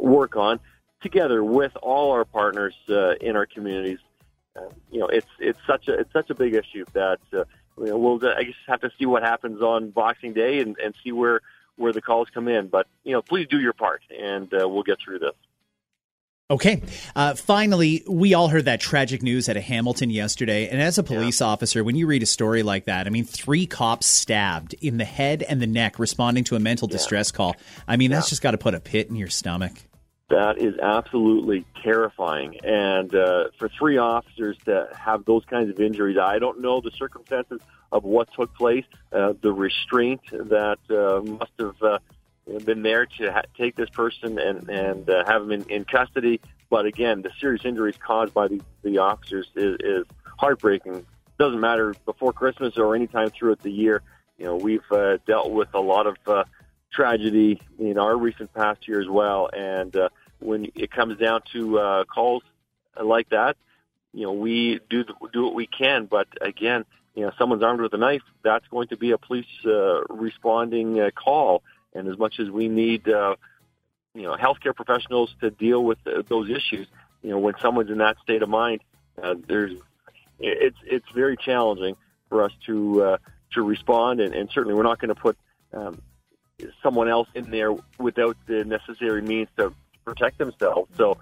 work 0.00 0.36
on 0.36 0.60
together 1.02 1.42
with 1.42 1.74
all 1.82 2.12
our 2.12 2.24
partners 2.24 2.74
in 3.20 3.36
our 3.36 3.46
communities. 3.46 3.98
You 4.90 5.00
know, 5.00 5.06
it's 5.06 5.28
it's 5.38 5.58
such 5.66 5.88
a 5.88 6.00
it's 6.00 6.12
such 6.12 6.30
a 6.30 6.34
big 6.34 6.54
issue 6.54 6.84
that 6.92 7.20
you 7.32 7.44
know, 7.78 7.96
we'll 7.96 8.20
I 8.28 8.44
just 8.44 8.58
have 8.66 8.80
to 8.80 8.90
see 8.98 9.06
what 9.06 9.22
happens 9.22 9.62
on 9.62 9.90
Boxing 9.90 10.32
Day 10.32 10.60
and, 10.60 10.76
and 10.78 10.94
see 11.02 11.12
where 11.12 11.40
where 11.78 11.92
the 11.92 12.02
calls 12.02 12.28
come 12.32 12.48
in. 12.48 12.68
But 12.68 12.86
you 13.04 13.12
know, 13.12 13.22
please 13.22 13.46
do 13.48 13.60
your 13.60 13.72
part, 13.72 14.02
and 14.10 14.52
uh, 14.52 14.68
we'll 14.68 14.82
get 14.82 14.98
through 15.00 15.20
this. 15.20 15.34
Okay. 16.50 16.80
Uh, 17.14 17.34
finally, 17.34 18.02
we 18.08 18.32
all 18.32 18.48
heard 18.48 18.64
that 18.64 18.80
tragic 18.80 19.22
news 19.22 19.50
out 19.50 19.58
of 19.58 19.62
Hamilton 19.64 20.08
yesterday. 20.08 20.66
And 20.68 20.80
as 20.80 20.96
a 20.96 21.02
police 21.02 21.42
officer, 21.42 21.84
when 21.84 21.94
you 21.94 22.06
read 22.06 22.22
a 22.22 22.26
story 22.26 22.62
like 22.62 22.86
that, 22.86 23.06
I 23.06 23.10
mean, 23.10 23.24
three 23.24 23.66
cops 23.66 24.06
stabbed 24.06 24.74
in 24.80 24.96
the 24.96 25.04
head 25.04 25.42
and 25.42 25.60
the 25.60 25.66
neck 25.66 25.98
responding 25.98 26.44
to 26.44 26.56
a 26.56 26.58
mental 26.58 26.88
distress 26.88 27.30
call. 27.30 27.54
I 27.86 27.98
mean, 27.98 28.10
that's 28.10 28.30
just 28.30 28.40
got 28.40 28.52
to 28.52 28.58
put 28.58 28.74
a 28.74 28.80
pit 28.80 29.10
in 29.10 29.16
your 29.16 29.28
stomach. 29.28 29.72
That 30.30 30.58
is 30.58 30.78
absolutely 30.78 31.64
terrifying. 31.82 32.58
And 32.62 33.14
uh, 33.14 33.44
for 33.58 33.70
three 33.70 33.96
officers 33.96 34.58
to 34.66 34.88
have 34.94 35.24
those 35.24 35.44
kinds 35.46 35.70
of 35.70 35.80
injuries, 35.80 36.18
I 36.18 36.38
don't 36.38 36.60
know 36.60 36.82
the 36.82 36.90
circumstances 36.90 37.60
of 37.90 38.04
what 38.04 38.28
took 38.34 38.54
place, 38.54 38.84
uh, 39.10 39.32
the 39.40 39.52
restraint 39.52 40.20
that 40.30 40.78
uh, 40.90 41.22
must 41.24 41.52
have 41.58 41.82
uh, 41.82 41.98
been 42.64 42.82
there 42.82 43.06
to 43.06 43.32
ha- 43.32 43.42
take 43.56 43.74
this 43.76 43.88
person 43.88 44.38
and, 44.38 44.68
and 44.68 45.08
uh, 45.08 45.24
have 45.26 45.42
him 45.42 45.52
in, 45.52 45.62
in 45.70 45.84
custody. 45.84 46.40
But 46.68 46.84
again, 46.84 47.22
the 47.22 47.30
serious 47.40 47.64
injuries 47.64 47.96
caused 47.98 48.34
by 48.34 48.48
the, 48.48 48.60
the 48.82 48.98
officers 48.98 49.48
is, 49.56 49.78
is 49.80 50.04
heartbreaking. 50.38 51.06
Doesn't 51.38 51.60
matter 51.60 51.94
before 52.04 52.34
Christmas 52.34 52.76
or 52.76 52.94
any 52.94 53.06
time 53.06 53.30
throughout 53.30 53.62
the 53.62 53.72
year. 53.72 54.02
You 54.36 54.44
know, 54.44 54.56
we've 54.56 54.92
uh, 54.92 55.16
dealt 55.26 55.50
with 55.50 55.68
a 55.72 55.80
lot 55.80 56.06
of 56.06 56.16
uh, 56.26 56.44
tragedy 56.92 57.60
in 57.78 57.98
our 57.98 58.16
recent 58.16 58.52
past 58.54 58.80
here 58.84 59.00
as 59.00 59.08
well. 59.08 59.48
And 59.52 59.94
uh, 59.94 60.08
when 60.40 60.70
it 60.74 60.90
comes 60.90 61.18
down 61.18 61.42
to 61.52 61.78
uh, 61.78 62.04
calls 62.04 62.42
like 63.00 63.28
that, 63.30 63.56
you 64.12 64.24
know, 64.24 64.32
we 64.32 64.80
do 64.88 65.04
do 65.32 65.44
what 65.44 65.54
we 65.54 65.66
can. 65.66 66.06
But 66.06 66.28
again, 66.40 66.84
you 67.14 67.22
know, 67.22 67.32
someone's 67.38 67.62
armed 67.62 67.80
with 67.80 67.92
a 67.94 67.98
knife. 67.98 68.22
That's 68.42 68.66
going 68.68 68.88
to 68.88 68.96
be 68.96 69.10
a 69.10 69.18
police 69.18 69.46
uh, 69.66 70.02
responding 70.08 71.00
uh, 71.00 71.10
call. 71.10 71.62
And 71.94 72.08
as 72.08 72.18
much 72.18 72.38
as 72.38 72.48
we 72.50 72.68
need, 72.68 73.08
uh, 73.08 73.36
you 74.14 74.22
know, 74.22 74.36
healthcare 74.36 74.74
professionals 74.74 75.34
to 75.40 75.50
deal 75.50 75.82
with 75.82 75.98
uh, 76.06 76.22
those 76.28 76.48
issues, 76.50 76.86
you 77.22 77.30
know, 77.30 77.38
when 77.38 77.54
someone's 77.60 77.90
in 77.90 77.98
that 77.98 78.16
state 78.22 78.42
of 78.42 78.48
mind, 78.48 78.80
uh, 79.22 79.34
there's 79.46 79.72
it's 80.40 80.78
it's 80.84 81.06
very 81.14 81.36
challenging 81.36 81.96
for 82.28 82.44
us 82.44 82.52
to 82.66 83.02
uh, 83.02 83.18
to 83.54 83.62
respond, 83.62 84.20
and, 84.20 84.34
and 84.34 84.50
certainly 84.52 84.74
we're 84.74 84.84
not 84.84 84.98
going 84.98 85.08
to 85.08 85.20
put 85.20 85.36
um, 85.72 86.00
someone 86.82 87.08
else 87.08 87.28
in 87.34 87.50
there 87.50 87.74
without 87.98 88.36
the 88.46 88.64
necessary 88.64 89.22
means 89.22 89.48
to 89.56 89.72
protect 90.04 90.38
themselves. 90.38 90.90
So, 90.96 91.18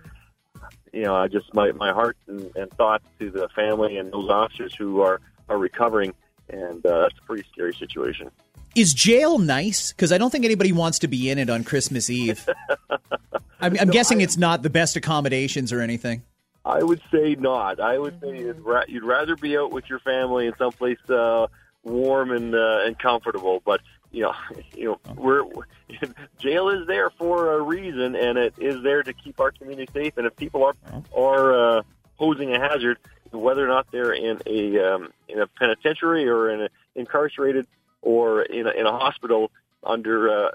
you 0.92 1.02
know, 1.02 1.14
I 1.14 1.28
just 1.28 1.52
my 1.54 1.72
my 1.72 1.92
heart 1.92 2.16
and, 2.26 2.50
and 2.56 2.70
thoughts 2.72 3.04
to 3.18 3.30
the 3.30 3.48
family 3.50 3.98
and 3.98 4.12
those 4.12 4.30
officers 4.30 4.74
who 4.74 5.00
are 5.00 5.20
are 5.48 5.58
recovering, 5.58 6.14
and 6.48 6.84
uh, 6.84 7.02
that's 7.02 7.18
a 7.18 7.22
pretty 7.22 7.46
scary 7.52 7.74
situation. 7.74 8.30
Is 8.74 8.92
jail 8.92 9.38
nice? 9.38 9.92
Because 9.92 10.12
I 10.12 10.18
don't 10.18 10.30
think 10.30 10.44
anybody 10.44 10.72
wants 10.72 10.98
to 11.00 11.08
be 11.08 11.30
in 11.30 11.38
it 11.38 11.48
on 11.48 11.64
Christmas 11.64 12.10
Eve. 12.10 12.46
I'm, 13.60 13.74
I'm 13.80 13.88
guessing 13.88 14.20
it's 14.20 14.36
not 14.36 14.62
the 14.62 14.68
best 14.68 14.96
accommodations 14.96 15.72
or 15.72 15.80
anything. 15.80 16.22
I 16.62 16.82
would 16.82 17.00
say 17.10 17.36
not. 17.36 17.80
I 17.80 17.96
would 17.96 18.20
say 18.20 18.38
you'd, 18.38 18.60
ra- 18.60 18.84
you'd 18.86 19.04
rather 19.04 19.34
be 19.34 19.56
out 19.56 19.70
with 19.70 19.88
your 19.88 20.00
family 20.00 20.46
in 20.46 20.52
someplace 20.58 20.98
uh, 21.08 21.46
warm 21.84 22.32
and 22.32 22.54
uh, 22.54 22.80
and 22.84 22.98
comfortable. 22.98 23.62
But 23.64 23.80
you 24.16 24.22
know, 24.22 24.34
you 24.74 24.84
know, 24.86 25.14
we're 25.14 25.44
jail 26.38 26.70
is 26.70 26.86
there 26.86 27.10
for 27.10 27.52
a 27.52 27.60
reason, 27.60 28.16
and 28.16 28.38
it 28.38 28.54
is 28.58 28.82
there 28.82 29.02
to 29.02 29.12
keep 29.12 29.38
our 29.40 29.50
community 29.52 29.88
safe. 29.92 30.16
And 30.16 30.26
if 30.26 30.34
people 30.36 30.64
are 30.64 30.74
are 31.14 31.78
uh, 31.78 31.82
posing 32.18 32.54
a 32.54 32.58
hazard, 32.58 32.98
whether 33.30 33.62
or 33.64 33.68
not 33.68 33.86
they're 33.92 34.12
in 34.14 34.40
a 34.46 34.78
um, 34.80 35.12
in 35.28 35.38
a 35.40 35.46
penitentiary 35.46 36.26
or 36.28 36.50
in 36.50 36.62
a, 36.62 36.68
incarcerated 36.94 37.66
or 38.00 38.42
in 38.42 38.66
a, 38.66 38.70
in 38.70 38.86
a 38.86 38.92
hospital 38.92 39.50
under 39.84 40.46
uh, 40.46 40.50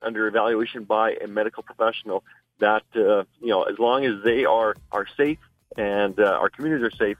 under 0.00 0.26
evaluation 0.26 0.84
by 0.84 1.12
a 1.12 1.26
medical 1.26 1.62
professional, 1.62 2.24
that 2.58 2.84
uh, 2.96 3.24
you 3.40 3.48
know, 3.48 3.64
as 3.64 3.78
long 3.78 4.06
as 4.06 4.24
they 4.24 4.46
are 4.46 4.76
are 4.90 5.06
safe 5.16 5.38
and 5.76 6.18
uh, 6.18 6.24
our 6.24 6.48
communities 6.48 6.86
are 6.86 6.96
safe, 6.96 7.18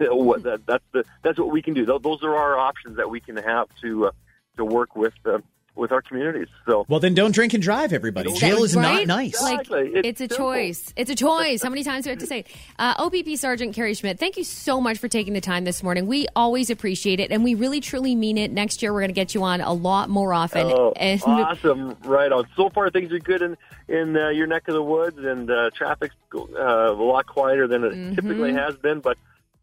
what- 0.00 0.42
that, 0.42 0.66
that's 0.66 0.84
the 0.92 1.04
that's 1.22 1.38
what 1.38 1.50
we 1.50 1.62
can 1.62 1.72
do. 1.72 1.86
Those 1.86 2.22
are 2.24 2.34
our 2.36 2.58
options 2.58 2.96
that 2.96 3.08
we 3.08 3.20
can 3.20 3.36
have 3.36 3.68
to 3.82 4.06
uh, 4.06 4.10
to 4.56 4.64
work 4.64 4.94
with 4.96 5.14
uh, 5.24 5.38
with 5.74 5.90
our 5.90 6.02
communities. 6.02 6.48
So 6.66 6.84
Well, 6.86 7.00
then 7.00 7.14
don't 7.14 7.34
drink 7.34 7.54
and 7.54 7.62
drive, 7.62 7.94
everybody. 7.94 8.30
Jail 8.34 8.62
is 8.62 8.76
Right? 8.76 9.06
not 9.08 9.16
nice. 9.16 9.40
Like, 9.40 9.60
Exactly. 9.60 9.90
it's, 9.94 10.08
It's 10.08 10.20
a 10.20 10.24
simple. 10.34 10.36
choice. 10.52 10.92
It's 10.96 11.10
a 11.10 11.14
choice. 11.14 11.62
How 11.62 11.70
many 11.70 11.82
times 11.82 12.04
do 12.04 12.10
I 12.10 12.12
have 12.12 12.18
to 12.18 12.26
say? 12.26 12.44
Uh, 12.78 12.92
OPP 12.98 13.36
Sergeant 13.38 13.74
Kerry 13.74 13.94
Schmidt, 13.94 14.18
thank 14.18 14.36
you 14.36 14.44
so 14.44 14.82
much 14.82 14.98
for 14.98 15.08
taking 15.08 15.32
the 15.32 15.40
time 15.40 15.64
this 15.64 15.82
morning. 15.82 16.06
We 16.06 16.26
always 16.36 16.68
appreciate 16.68 17.20
it, 17.20 17.30
and 17.30 17.42
we 17.42 17.54
really, 17.54 17.80
truly 17.80 18.14
mean 18.14 18.36
it. 18.36 18.52
Next 18.52 18.82
year, 18.82 18.92
we're 18.92 19.00
going 19.00 19.08
to 19.08 19.14
get 19.14 19.34
you 19.34 19.44
on 19.44 19.62
a 19.62 19.72
lot 19.72 20.10
more 20.10 20.34
often. 20.34 20.66
Oh, 20.66 20.92
and 20.96 21.22
awesome! 21.24 21.96
Right 22.04 22.30
on. 22.30 22.46
So 22.54 22.68
far, 22.68 22.90
things 22.90 23.10
are 23.10 23.18
good 23.18 23.40
in 23.40 23.56
in 23.88 24.14
uh, 24.14 24.28
your 24.28 24.46
neck 24.46 24.68
of 24.68 24.74
the 24.74 24.82
woods, 24.82 25.16
and 25.24 25.50
uh, 25.50 25.70
traffic's 25.74 26.14
uh, 26.34 26.42
a 26.58 26.92
lot 26.92 27.24
quieter 27.26 27.66
than 27.66 27.84
it 27.84 27.92
Mm-hmm. 27.94 28.14
typically 28.16 28.52
has 28.52 28.76
been. 28.76 29.00
But 29.00 29.16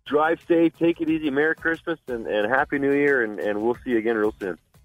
drive 0.07 0.39
safe, 0.47 0.73
take 0.79 1.01
it 1.01 1.09
easy. 1.11 1.29
Merry 1.29 1.53
Christmas 1.53 1.99
and, 2.07 2.25
and 2.25 2.51
Happy 2.51 2.79
New 2.79 2.93
Year, 2.93 3.23
and, 3.23 3.39
and 3.39 3.61
we'll 3.61 3.77
see 3.83 3.91
you 3.91 3.99
again 3.99 4.17
real 4.17 4.33
soon. 4.39 4.57